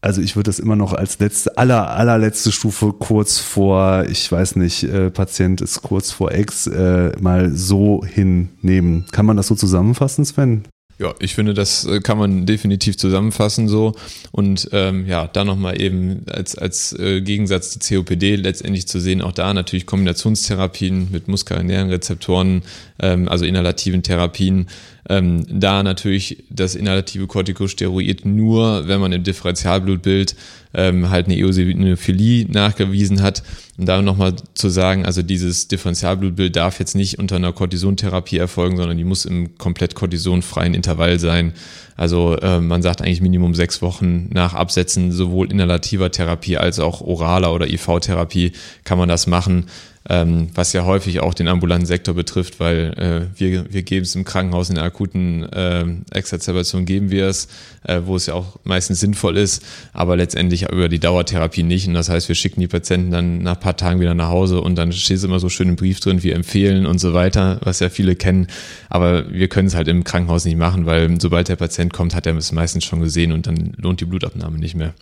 also 0.03 0.21
ich 0.21 0.35
würde 0.35 0.49
das 0.49 0.59
immer 0.59 0.75
noch 0.75 0.91
als 0.91 1.19
letzte, 1.19 1.57
aller, 1.57 1.89
allerletzte 1.91 2.51
Stufe 2.51 2.91
kurz 2.91 3.39
vor, 3.39 4.03
ich 4.09 4.29
weiß 4.29 4.57
nicht, 4.57 4.83
äh, 4.83 5.09
Patient 5.09 5.61
ist 5.61 5.81
kurz 5.81 6.11
vor 6.11 6.33
Ex, 6.33 6.67
äh, 6.67 7.13
mal 7.21 7.55
so 7.55 8.03
hinnehmen. 8.03 9.05
Kann 9.13 9.25
man 9.25 9.37
das 9.37 9.47
so 9.47 9.55
zusammenfassen, 9.55 10.25
Sven? 10.25 10.63
Ja, 10.99 11.15
ich 11.19 11.33
finde, 11.33 11.53
das 11.53 11.85
äh, 11.85 11.99
kann 12.01 12.17
man 12.17 12.45
definitiv 12.45 12.97
zusammenfassen 12.97 13.67
so. 13.67 13.95
Und 14.31 14.69
ähm, 14.71 15.07
ja, 15.07 15.27
da 15.27 15.43
nochmal 15.43 15.81
eben 15.81 16.23
als, 16.27 16.55
als 16.55 16.93
äh, 16.93 17.21
Gegensatz 17.21 17.77
die 17.77 17.95
COPD 17.95 18.35
letztendlich 18.35 18.87
zu 18.87 18.99
sehen, 18.99 19.21
auch 19.21 19.31
da 19.31 19.53
natürlich 19.53 19.85
Kombinationstherapien 19.85 21.09
mit 21.11 21.27
muskulären 21.27 21.89
Rezeptoren, 21.89 22.61
ähm, 22.99 23.27
also 23.27 23.45
inhalativen 23.45 24.03
Therapien, 24.03 24.67
ähm, 25.09 25.45
da 25.49 25.83
natürlich 25.83 26.43
das 26.49 26.75
inhalative 26.75 27.27
Corticosteroid 27.27 28.25
nur, 28.25 28.87
wenn 28.87 29.01
man 29.01 29.11
im 29.11 29.23
Differentialblutbild 29.23 30.35
ähm, 30.73 31.09
halt 31.09 31.25
eine 31.25 31.37
Eosinophilie 31.37 32.47
nachgewiesen 32.49 33.21
hat. 33.21 33.43
Und 33.77 33.87
da 33.87 34.01
nochmal 34.01 34.35
zu 34.53 34.69
sagen, 34.69 35.05
also 35.05 35.21
dieses 35.21 35.67
Differentialblutbild 35.67 36.55
darf 36.55 36.79
jetzt 36.79 36.95
nicht 36.95 37.19
unter 37.19 37.35
einer 37.35 37.51
Cortisontherapie 37.51 38.37
erfolgen, 38.37 38.77
sondern 38.77 38.97
die 38.97 39.03
muss 39.03 39.25
im 39.25 39.57
komplett 39.57 39.95
cortisonfreien 39.95 40.73
Intervall 40.73 41.19
sein. 41.19 41.53
Also 41.97 42.37
äh, 42.37 42.59
man 42.59 42.81
sagt 42.81 43.01
eigentlich 43.01 43.21
Minimum 43.21 43.55
sechs 43.55 43.81
Wochen 43.81 44.29
nach 44.31 44.53
Absetzen 44.53 45.11
sowohl 45.11 45.51
inhalativer 45.51 46.11
Therapie 46.11 46.57
als 46.57 46.79
auch 46.79 47.01
oraler 47.01 47.53
oder 47.53 47.67
IV-Therapie 47.67 48.53
kann 48.83 48.97
man 48.97 49.09
das 49.09 49.27
machen 49.27 49.65
ähm, 50.09 50.49
was 50.53 50.73
ja 50.73 50.83
häufig 50.83 51.21
auch 51.21 51.33
den 51.33 51.47
ambulanten 51.47 51.85
Sektor 51.85 52.13
betrifft, 52.13 52.59
weil 52.59 52.93
äh, 52.97 53.39
wir, 53.39 53.73
wir 53.73 53.83
geben 53.83 54.03
es 54.03 54.15
im 54.15 54.25
Krankenhaus 54.25 54.69
in 54.69 54.75
der 54.75 54.83
akuten 54.83 55.43
äh, 55.43 55.85
Exazerbation 56.11 56.85
geben 56.85 57.09
wir 57.09 57.27
es, 57.27 57.47
äh, 57.83 58.01
wo 58.03 58.17
es 58.17 58.25
ja 58.25 58.33
auch 58.33 58.59
meistens 58.65 58.99
sinnvoll 58.99 59.37
ist, 59.37 59.63
aber 59.93 60.17
letztendlich 60.17 60.69
über 60.69 60.89
die 60.89 60.99
Dauertherapie 60.99 61.63
nicht. 61.63 61.87
Und 61.87 61.93
das 61.93 62.09
heißt, 62.09 62.27
wir 62.27 62.35
schicken 62.35 62.59
die 62.59 62.67
Patienten 62.67 63.11
dann 63.11 63.43
nach 63.43 63.59
paar 63.59 63.77
Tagen 63.77 64.01
wieder 64.01 64.13
nach 64.13 64.29
Hause 64.29 64.59
und 64.59 64.75
dann 64.75 64.91
steht 64.91 65.17
es 65.17 65.23
immer 65.23 65.39
so 65.39 65.47
schön 65.47 65.69
im 65.69 65.75
Brief 65.77 66.01
drin, 66.01 66.21
wir 66.21 66.35
empfehlen 66.35 66.85
und 66.85 66.99
so 66.99 67.13
weiter, 67.13 67.59
was 67.63 67.79
ja 67.79 67.89
viele 67.89 68.15
kennen. 68.15 68.47
Aber 68.89 69.31
wir 69.31 69.47
können 69.47 69.67
es 69.67 69.75
halt 69.75 69.87
im 69.87 70.03
Krankenhaus 70.03 70.43
nicht 70.43 70.57
machen, 70.57 70.85
weil 70.85 71.19
sobald 71.21 71.47
der 71.47 71.55
Patient 71.55 71.93
kommt, 71.93 72.13
hat 72.13 72.27
er 72.27 72.35
es 72.35 72.51
meistens 72.51 72.83
schon 72.83 72.99
gesehen 72.99 73.31
und 73.31 73.47
dann 73.47 73.73
lohnt 73.77 74.01
die 74.01 74.05
Blutabnahme 74.05 74.57
nicht 74.57 74.75
mehr. 74.75 74.93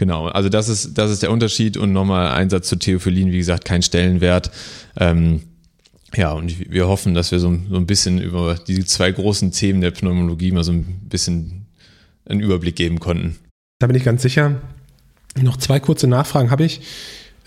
Genau, 0.00 0.28
also 0.28 0.48
das 0.48 0.70
ist, 0.70 0.96
das 0.96 1.10
ist 1.10 1.22
der 1.22 1.30
Unterschied 1.30 1.76
und 1.76 1.92
nochmal 1.92 2.28
Einsatz 2.28 2.70
zu 2.70 2.76
Theophyllin, 2.76 3.32
wie 3.32 3.36
gesagt, 3.36 3.66
kein 3.66 3.82
Stellenwert. 3.82 4.50
Ähm, 4.96 5.42
ja, 6.14 6.32
und 6.32 6.72
wir 6.72 6.88
hoffen, 6.88 7.12
dass 7.12 7.32
wir 7.32 7.38
so, 7.38 7.54
so 7.68 7.76
ein 7.76 7.84
bisschen 7.84 8.18
über 8.18 8.54
die 8.54 8.82
zwei 8.86 9.12
großen 9.12 9.52
Themen 9.52 9.82
der 9.82 9.90
Pneumologie 9.90 10.52
mal 10.52 10.64
so 10.64 10.72
ein 10.72 11.00
bisschen 11.10 11.66
einen 12.24 12.40
Überblick 12.40 12.76
geben 12.76 12.98
konnten. 12.98 13.36
Da 13.78 13.88
bin 13.88 13.94
ich 13.94 14.02
ganz 14.02 14.22
sicher. 14.22 14.62
Noch 15.38 15.58
zwei 15.58 15.80
kurze 15.80 16.06
Nachfragen 16.06 16.50
habe 16.50 16.64
ich. 16.64 16.80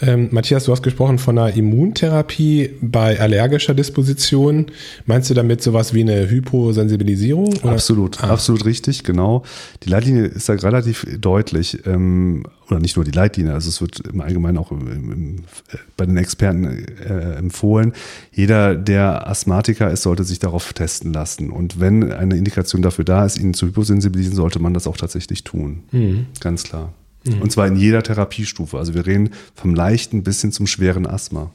Ähm, 0.06 0.28
Matthias, 0.32 0.66
du 0.66 0.74
hast 0.74 0.84
gesprochen 0.84 1.18
von 1.18 1.38
einer 1.38 1.56
Immuntherapie 1.56 2.72
bei 2.82 3.20
allergischer 3.20 3.74
Disposition. 3.74 4.66
Meinst 5.06 5.30
du 5.30 5.34
damit 5.34 5.63
sowas 5.63 5.94
wie 5.94 6.02
eine 6.02 6.30
Hyposensibilisierung? 6.30 7.54
Oder? 7.63 7.72
Absolut, 7.72 8.22
ah. 8.22 8.32
absolut 8.32 8.66
richtig, 8.66 9.06
genau. 9.06 9.44
Die 9.84 9.89
Leitlinie 9.89 10.26
ist 10.26 10.50
da 10.50 10.54
relativ 10.54 11.08
deutlich. 11.20 11.86
Ähm, 11.86 12.44
oder 12.70 12.80
nicht 12.80 12.96
nur 12.96 13.06
die 13.06 13.12
Leitlinie, 13.12 13.54
also 13.54 13.70
es 13.70 13.82
wird 13.82 14.00
im 14.08 14.22
Allgemeinen 14.22 14.58
auch 14.58 14.72
im, 14.72 14.88
im, 14.88 15.36
äh, 15.72 15.78
bei 15.96 16.06
den 16.06 16.18
Experten 16.18 16.66
äh, 16.66 17.36
empfohlen. 17.36 17.94
Jeder, 18.34 18.76
der 18.76 19.28
Asthmatiker 19.28 19.89
ist, 19.89 20.02
sollte 20.02 20.24
sich 20.24 20.39
darauf 20.39 20.74
testen 20.74 21.13
lassen. 21.13 21.50
Und 21.50 21.80
wenn 21.80 22.12
eine 22.12 22.36
Indikation 22.36 22.82
dafür 22.82 23.06
da 23.06 23.26
ist, 23.26 23.38
ihn 23.38 23.54
zu 23.54 23.68
hyposensibilisieren, 23.68 24.36
sollte 24.36 24.60
man 24.60 24.74
das 24.74 24.88
auch 24.88 24.98
tatsächlich 24.98 25.44
tun. 25.44 25.84
Mhm. 25.92 26.26
Ganz 26.39 26.63
klar. 26.63 26.94
Mhm. 27.25 27.41
Und 27.41 27.51
zwar 27.51 27.67
in 27.67 27.75
jeder 27.75 28.03
Therapiestufe. 28.03 28.77
Also 28.77 28.93
wir 28.93 29.05
reden 29.05 29.31
vom 29.55 29.75
leichten 29.75 30.23
bis 30.23 30.41
hin 30.41 30.51
zum 30.51 30.67
schweren 30.67 31.05
Asthma. 31.05 31.51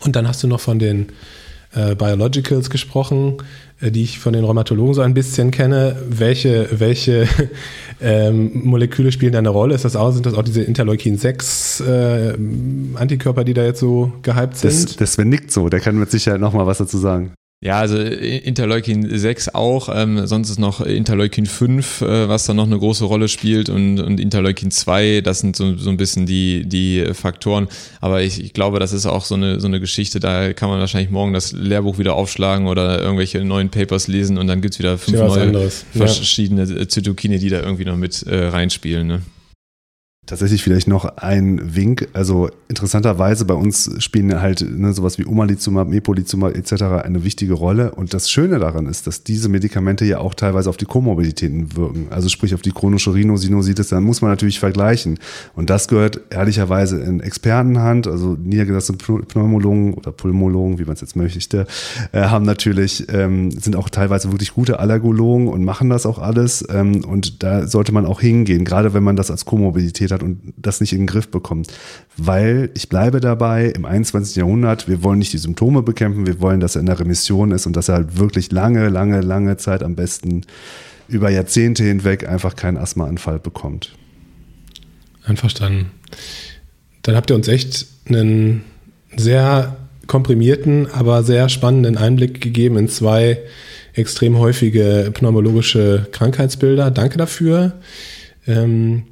Und 0.00 0.16
dann 0.16 0.28
hast 0.28 0.42
du 0.42 0.46
noch 0.46 0.60
von 0.60 0.78
den 0.78 1.08
äh, 1.74 1.94
Biologicals 1.94 2.70
gesprochen, 2.70 3.38
äh, 3.80 3.90
die 3.90 4.02
ich 4.02 4.18
von 4.18 4.32
den 4.32 4.44
Rheumatologen 4.44 4.94
so 4.94 5.02
ein 5.02 5.14
bisschen 5.14 5.50
kenne. 5.50 5.96
Welche, 6.08 6.68
welche 6.72 7.28
ähm, 8.00 8.64
Moleküle 8.64 9.12
spielen 9.12 9.32
da 9.32 9.38
eine 9.38 9.50
Rolle? 9.50 9.74
Ist 9.74 9.84
das 9.84 9.96
auch, 9.96 10.12
sind 10.12 10.26
das 10.26 10.34
auch 10.34 10.42
diese 10.42 10.62
Interleukin-6 10.62 11.84
äh, 11.84 12.34
Antikörper, 12.96 13.44
die 13.44 13.54
da 13.54 13.64
jetzt 13.64 13.80
so 13.80 14.12
gehypt 14.22 14.56
sind? 14.56 15.00
Das, 15.00 15.16
das 15.16 15.18
nickt 15.18 15.52
so, 15.52 15.68
der 15.68 15.80
kann 15.80 15.98
mit 15.98 16.10
Sicherheit 16.10 16.40
noch 16.40 16.52
mal 16.52 16.66
was 16.66 16.78
dazu 16.78 16.98
sagen. 16.98 17.34
Ja, 17.62 17.78
also 17.78 17.98
äh, 17.98 18.38
Interleukin 18.38 19.18
6 19.18 19.50
auch, 19.50 19.90
ähm, 19.94 20.26
sonst 20.26 20.48
ist 20.48 20.58
noch 20.58 20.80
Interleukin 20.80 21.44
5, 21.44 22.00
äh, 22.00 22.26
was 22.26 22.46
da 22.46 22.54
noch 22.54 22.64
eine 22.64 22.78
große 22.78 23.04
Rolle 23.04 23.28
spielt 23.28 23.68
und, 23.68 24.00
und 24.00 24.18
Interleukin 24.18 24.70
2, 24.70 25.20
das 25.20 25.40
sind 25.40 25.56
so, 25.56 25.76
so 25.76 25.90
ein 25.90 25.98
bisschen 25.98 26.24
die, 26.24 26.66
die 26.66 27.04
Faktoren. 27.12 27.68
Aber 28.00 28.22
ich, 28.22 28.42
ich 28.42 28.54
glaube, 28.54 28.78
das 28.78 28.94
ist 28.94 29.04
auch 29.04 29.26
so 29.26 29.34
eine, 29.34 29.60
so 29.60 29.66
eine 29.66 29.78
Geschichte, 29.78 30.20
da 30.20 30.54
kann 30.54 30.70
man 30.70 30.80
wahrscheinlich 30.80 31.10
morgen 31.10 31.34
das 31.34 31.52
Lehrbuch 31.52 31.98
wieder 31.98 32.14
aufschlagen 32.14 32.66
oder 32.66 33.02
irgendwelche 33.02 33.44
neuen 33.44 33.68
Papers 33.68 34.08
lesen 34.08 34.38
und 34.38 34.46
dann 34.46 34.62
gibt's 34.62 34.78
wieder 34.78 34.96
fünf 34.96 35.18
neue 35.18 35.70
verschiedene 35.70 36.64
ja. 36.64 36.88
Zytokine, 36.88 37.38
die 37.38 37.50
da 37.50 37.60
irgendwie 37.60 37.84
noch 37.84 37.96
mit 37.96 38.22
äh, 38.22 38.46
reinspielen. 38.46 39.06
Ne? 39.06 39.20
Tatsächlich 40.30 40.62
vielleicht 40.62 40.86
noch 40.86 41.16
ein 41.16 41.74
Wink. 41.74 42.06
Also 42.12 42.50
interessanterweise 42.68 43.44
bei 43.44 43.54
uns 43.54 43.90
spielen 43.98 44.40
halt 44.40 44.64
ne, 44.64 44.92
sowas 44.92 45.18
wie 45.18 45.26
Omalizumab, 45.26 45.88
Mepolizumab 45.88 46.54
etc. 46.56 47.02
eine 47.02 47.24
wichtige 47.24 47.54
Rolle. 47.54 47.90
Und 47.96 48.14
das 48.14 48.30
Schöne 48.30 48.60
daran 48.60 48.86
ist, 48.86 49.08
dass 49.08 49.24
diese 49.24 49.48
Medikamente 49.48 50.04
ja 50.04 50.18
auch 50.18 50.34
teilweise 50.34 50.70
auf 50.70 50.76
die 50.76 50.84
Komorbiditäten 50.84 51.74
wirken. 51.74 52.06
Also 52.10 52.28
sprich 52.28 52.54
auf 52.54 52.62
die 52.62 52.70
chronische 52.70 53.12
Rhinosinusitis. 53.12 53.88
Dann 53.88 54.04
muss 54.04 54.22
man 54.22 54.30
natürlich 54.30 54.60
vergleichen. 54.60 55.18
Und 55.56 55.68
das 55.68 55.88
gehört 55.88 56.20
ehrlicherweise 56.30 57.00
in 57.00 57.18
Expertenhand. 57.18 58.06
Also 58.06 58.36
niedergelassene 58.40 58.98
Pneumologen 58.98 59.94
oder 59.94 60.12
Pulmologen, 60.12 60.78
wie 60.78 60.84
man 60.84 60.92
es 60.92 61.00
jetzt 61.00 61.16
möchte, 61.16 61.66
äh, 62.12 62.20
haben 62.20 62.44
natürlich, 62.44 63.12
ähm, 63.12 63.50
sind 63.50 63.74
auch 63.74 63.88
teilweise 63.88 64.30
wirklich 64.30 64.54
gute 64.54 64.78
Allergologen 64.78 65.48
und 65.48 65.64
machen 65.64 65.90
das 65.90 66.06
auch 66.06 66.20
alles. 66.20 66.64
Ähm, 66.70 67.04
und 67.04 67.42
da 67.42 67.66
sollte 67.66 67.90
man 67.90 68.06
auch 68.06 68.20
hingehen, 68.20 68.64
gerade 68.64 68.94
wenn 68.94 69.02
man 69.02 69.16
das 69.16 69.32
als 69.32 69.44
Komorbidität 69.44 70.12
hat 70.12 70.19
hat 70.20 70.22
und 70.22 70.52
das 70.56 70.80
nicht 70.80 70.92
in 70.92 71.00
den 71.00 71.06
Griff 71.06 71.28
bekommt. 71.28 71.68
Weil 72.16 72.70
ich 72.74 72.88
bleibe 72.88 73.20
dabei, 73.20 73.66
im 73.66 73.84
21. 73.84 74.36
Jahrhundert, 74.36 74.88
wir 74.88 75.02
wollen 75.02 75.18
nicht 75.18 75.32
die 75.32 75.38
Symptome 75.38 75.82
bekämpfen, 75.82 76.26
wir 76.26 76.40
wollen, 76.40 76.60
dass 76.60 76.76
er 76.76 76.80
in 76.80 76.86
der 76.86 77.00
Remission 77.00 77.52
ist 77.52 77.66
und 77.66 77.76
dass 77.76 77.88
er 77.88 77.96
halt 77.96 78.18
wirklich 78.18 78.52
lange, 78.52 78.88
lange, 78.88 79.20
lange 79.20 79.56
Zeit 79.56 79.82
am 79.82 79.96
besten 79.96 80.42
über 81.08 81.30
Jahrzehnte 81.30 81.82
hinweg 81.82 82.28
einfach 82.28 82.54
keinen 82.54 82.76
Asthmaanfall 82.76 83.40
bekommt. 83.40 83.92
Einverstanden. 85.24 85.90
Dann 87.02 87.16
habt 87.16 87.30
ihr 87.30 87.36
uns 87.36 87.48
echt 87.48 87.86
einen 88.08 88.62
sehr 89.16 89.76
komprimierten, 90.06 90.88
aber 90.90 91.22
sehr 91.22 91.48
spannenden 91.48 91.96
Einblick 91.96 92.40
gegeben 92.40 92.76
in 92.76 92.88
zwei 92.88 93.38
extrem 93.94 94.38
häufige 94.38 95.10
pneumologische 95.12 96.06
Krankheitsbilder. 96.12 96.90
Danke 96.90 97.18
dafür. 97.18 97.74
Ähm, 98.46 99.04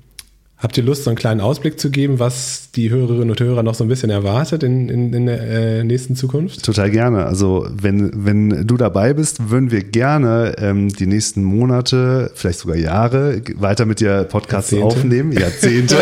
Habt 0.60 0.76
ihr 0.76 0.82
Lust, 0.82 1.04
so 1.04 1.10
einen 1.10 1.16
kleinen 1.16 1.40
Ausblick 1.40 1.78
zu 1.78 1.88
geben, 1.88 2.18
was 2.18 2.72
die 2.72 2.90
Hörerinnen 2.90 3.30
und 3.30 3.38
Hörer 3.38 3.62
noch 3.62 3.76
so 3.76 3.84
ein 3.84 3.88
bisschen 3.88 4.10
erwartet 4.10 4.64
in, 4.64 4.88
in, 4.88 5.12
in 5.12 5.26
der 5.26 5.40
äh, 5.40 5.84
nächsten 5.84 6.16
Zukunft? 6.16 6.64
Total 6.64 6.90
gerne. 6.90 7.26
Also 7.26 7.68
wenn, 7.70 8.10
wenn 8.24 8.66
du 8.66 8.76
dabei 8.76 9.14
bist, 9.14 9.50
würden 9.50 9.70
wir 9.70 9.84
gerne 9.84 10.56
ähm, 10.58 10.88
die 10.88 11.06
nächsten 11.06 11.44
Monate, 11.44 12.32
vielleicht 12.34 12.58
sogar 12.58 12.76
Jahre, 12.76 13.40
weiter 13.54 13.86
mit 13.86 14.00
dir 14.00 14.24
Podcasts 14.24 14.72
Jahrzehnte. 14.72 14.96
aufnehmen. 14.96 15.30
Jahrzehnte. 15.30 15.94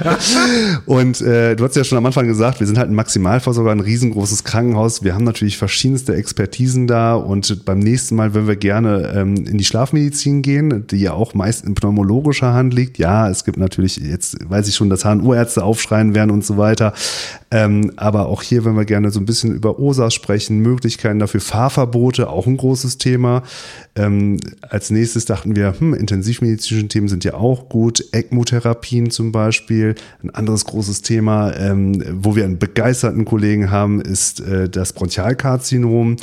und 0.86 1.20
äh, 1.20 1.54
du 1.54 1.64
hast 1.64 1.76
ja 1.76 1.84
schon 1.84 1.98
am 1.98 2.06
Anfang 2.06 2.26
gesagt, 2.26 2.60
wir 2.60 2.66
sind 2.66 2.78
halt 2.78 2.88
ein 2.88 2.94
Maximalversorger, 2.94 3.70
ein 3.70 3.80
riesengroßes 3.80 4.44
Krankenhaus. 4.44 5.04
Wir 5.04 5.14
haben 5.14 5.24
natürlich 5.24 5.58
verschiedenste 5.58 6.16
Expertisen 6.16 6.86
da 6.86 7.16
und 7.16 7.66
beim 7.66 7.80
nächsten 7.80 8.16
Mal 8.16 8.32
würden 8.32 8.48
wir 8.48 8.56
gerne 8.56 9.12
ähm, 9.14 9.44
in 9.46 9.58
die 9.58 9.64
Schlafmedizin 9.64 10.40
gehen, 10.40 10.86
die 10.86 11.00
ja 11.00 11.12
auch 11.12 11.34
meist 11.34 11.66
in 11.66 11.74
pneumologischer 11.74 12.54
Hand 12.54 12.72
liegt. 12.72 12.96
Ja, 12.96 13.28
es 13.28 13.44
gibt 13.44 13.58
natürlich 13.58 13.73
natürlich, 13.74 13.96
jetzt 13.96 14.36
weiß 14.48 14.68
ich 14.68 14.74
schon, 14.74 14.88
dass 14.88 15.04
HNO-Ärzte 15.04 15.64
aufschreien 15.64 16.14
werden 16.14 16.30
und 16.30 16.44
so 16.44 16.56
weiter. 16.56 16.92
Ähm, 17.50 17.92
aber 17.96 18.26
auch 18.26 18.42
hier, 18.42 18.64
wenn 18.64 18.76
wir 18.76 18.84
gerne 18.84 19.10
so 19.10 19.20
ein 19.20 19.26
bisschen 19.26 19.52
über 19.54 19.78
OSAS 19.78 20.14
sprechen, 20.14 20.60
Möglichkeiten 20.60 21.18
dafür, 21.18 21.40
Fahrverbote, 21.40 22.28
auch 22.28 22.46
ein 22.46 22.56
großes 22.56 22.98
Thema. 22.98 23.42
Ähm, 23.96 24.38
als 24.62 24.90
nächstes 24.90 25.24
dachten 25.24 25.56
wir, 25.56 25.74
hm, 25.78 25.94
intensivmedizinische 25.94 26.88
Themen 26.88 27.08
sind 27.08 27.24
ja 27.24 27.34
auch 27.34 27.68
gut. 27.68 28.04
ECMO-Therapien 28.12 29.10
zum 29.10 29.32
Beispiel. 29.32 29.94
Ein 30.22 30.30
anderes 30.30 30.64
großes 30.64 31.02
Thema, 31.02 31.52
ähm, 31.56 32.02
wo 32.12 32.36
wir 32.36 32.44
einen 32.44 32.58
begeisterten 32.58 33.24
Kollegen 33.24 33.70
haben, 33.70 34.00
ist 34.00 34.40
äh, 34.40 34.68
das 34.68 34.92
Bronchialkarzinom. 34.92 36.16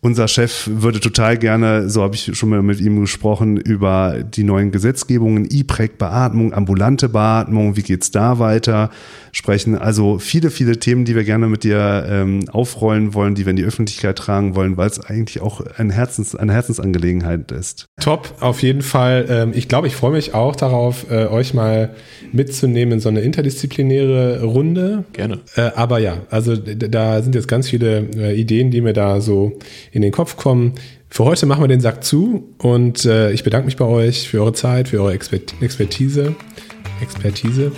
Unser 0.00 0.28
Chef 0.28 0.68
würde 0.72 1.00
total 1.00 1.36
gerne, 1.38 1.90
so 1.90 2.02
habe 2.02 2.14
ich 2.14 2.36
schon 2.36 2.50
mal 2.50 2.62
mit 2.62 2.80
ihm 2.80 3.00
gesprochen, 3.00 3.56
über 3.56 4.22
die 4.22 4.44
neuen 4.44 4.70
Gesetzgebungen, 4.70 5.46
E-Prec, 5.50 5.98
Beatmung, 5.98 6.54
ambulante 6.54 7.08
Beatmung, 7.08 7.76
wie 7.76 7.82
geht's 7.82 8.12
da 8.12 8.38
weiter, 8.38 8.90
sprechen. 9.32 9.76
Also 9.76 10.18
viele, 10.18 10.50
viele 10.50 10.78
Themen, 10.78 11.04
die 11.04 11.14
wir 11.14 11.24
gerne 11.24 11.48
mit 11.48 11.64
dir 11.64 12.06
ähm, 12.08 12.48
aufrollen 12.50 13.14
wollen, 13.14 13.34
die 13.34 13.46
wir 13.46 13.50
in 13.50 13.56
die 13.56 13.64
Öffentlichkeit 13.64 14.16
tragen 14.16 14.54
wollen, 14.54 14.76
weil 14.76 14.88
es 14.88 15.00
eigentlich 15.00 15.40
auch 15.40 15.60
ein 15.76 15.90
Herzens, 15.90 16.34
eine 16.34 16.52
Herzensangelegenheit 16.52 17.52
ist. 17.52 17.86
Top, 18.00 18.34
auf 18.40 18.62
jeden 18.62 18.82
Fall. 18.82 19.26
Ähm, 19.28 19.52
ich 19.54 19.68
glaube, 19.68 19.86
ich 19.86 19.96
freue 19.96 20.12
mich 20.12 20.34
auch 20.34 20.56
darauf, 20.56 21.10
äh, 21.10 21.26
euch 21.26 21.54
mal 21.54 21.90
mitzunehmen 22.32 22.94
in 22.94 23.00
so 23.00 23.08
eine 23.08 23.20
interdisziplinäre 23.20 24.42
Runde. 24.42 25.04
Gerne. 25.12 25.40
Äh, 25.56 25.70
aber 25.74 25.98
ja, 25.98 26.18
also 26.30 26.56
da 26.56 27.22
sind 27.22 27.34
jetzt 27.34 27.48
ganz 27.48 27.68
viele 27.68 28.08
äh, 28.16 28.38
Ideen, 28.38 28.70
die 28.70 28.80
mir 28.80 28.92
da 28.92 29.20
so 29.20 29.58
in 29.92 30.02
den 30.02 30.12
Kopf 30.12 30.36
kommen. 30.36 30.74
Für 31.10 31.24
heute 31.24 31.46
machen 31.46 31.62
wir 31.62 31.68
den 31.68 31.80
Sack 31.80 32.04
zu 32.04 32.54
und 32.58 33.06
ich 33.06 33.42
bedanke 33.42 33.64
mich 33.64 33.78
bei 33.78 33.86
euch 33.86 34.28
für 34.28 34.42
eure 34.42 34.52
Zeit, 34.52 34.88
für 34.88 35.00
eure 35.00 35.14
Expertise. 35.14 36.34
Expertise. 37.00 37.72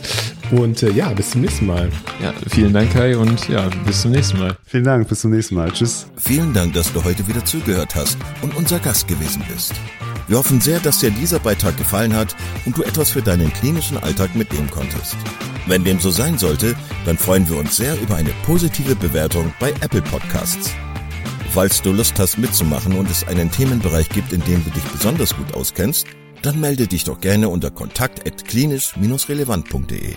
Und 0.51 0.83
äh, 0.83 0.91
ja, 0.91 1.11
bis 1.11 1.31
zum 1.31 1.43
nächsten 1.43 1.67
Mal. 1.67 1.91
Ja, 2.23 2.35
vielen 2.49 2.73
Dank, 2.73 2.93
Kai, 2.93 3.17
und 3.17 3.49
ja, 3.49 3.69
bis 3.87 4.03
zum 4.03 4.11
nächsten 4.11 4.39
Mal. 4.39 4.57
Vielen 4.67 4.85
Dank, 4.85 5.09
bis 5.09 5.21
zum 5.21 5.31
nächsten 5.31 5.55
Mal. 5.55 5.71
Tschüss. 5.71 6.07
Vielen 6.17 6.53
Dank, 6.53 6.75
dass 6.75 6.93
du 6.93 7.05
heute 7.05 7.27
wieder 7.29 7.45
zugehört 7.45 7.95
hast 7.95 8.19
und 8.43 8.57
unser 8.57 8.81
Gast 8.81 9.07
gewesen 9.07 9.45
bist. 9.53 9.75
Wir 10.27 10.39
hoffen 10.39 10.61
sehr, 10.61 10.81
dass 10.81 10.99
dir 11.01 11.11
dieser 11.11 11.41
Beitrag 11.41 11.77
gefallen 11.77 12.15
hat 12.15 12.37
und 12.65 12.77
du 12.77 12.83
etwas 12.83 13.11
für 13.11 13.23
deinen 13.23 13.53
klinischen 13.53 13.99
Alltag 13.99 14.35
mitnehmen 14.37 14.71
konntest. 14.71 15.17
Wenn 15.67 15.85
dem 15.85 16.01
so 16.01 16.11
sein 16.11 16.39
sollte, 16.39 16.75
dann 17.05 17.19
freuen 17.19 17.49
wir 17.49 17.57
uns 17.57 17.77
sehr 17.77 18.01
über 18.01 18.17
eine 18.17 18.31
positive 18.45 18.97
Bewertung 18.97 19.53
bei 19.61 19.71
Apple 19.81 20.03
Podcasts. 20.03 20.73
Falls 21.51 21.83
du 21.83 21.93
Lust 21.93 22.19
hast 22.19 22.39
mitzumachen 22.39 22.97
und 22.97 23.11
es 23.11 23.27
einen 23.27 23.51
Themenbereich 23.51 24.09
gibt, 24.09 24.33
in 24.33 24.41
dem 24.45 24.65
du 24.65 24.71
dich 24.71 24.85
besonders 24.85 25.37
gut 25.37 25.53
auskennst, 25.55 26.07
dann 26.43 26.61
melde 26.61 26.87
dich 26.87 27.05
doch 27.05 27.21
gerne 27.21 27.49
unter 27.49 27.71
kontakt.klinisch-relevant.de. 27.71 30.17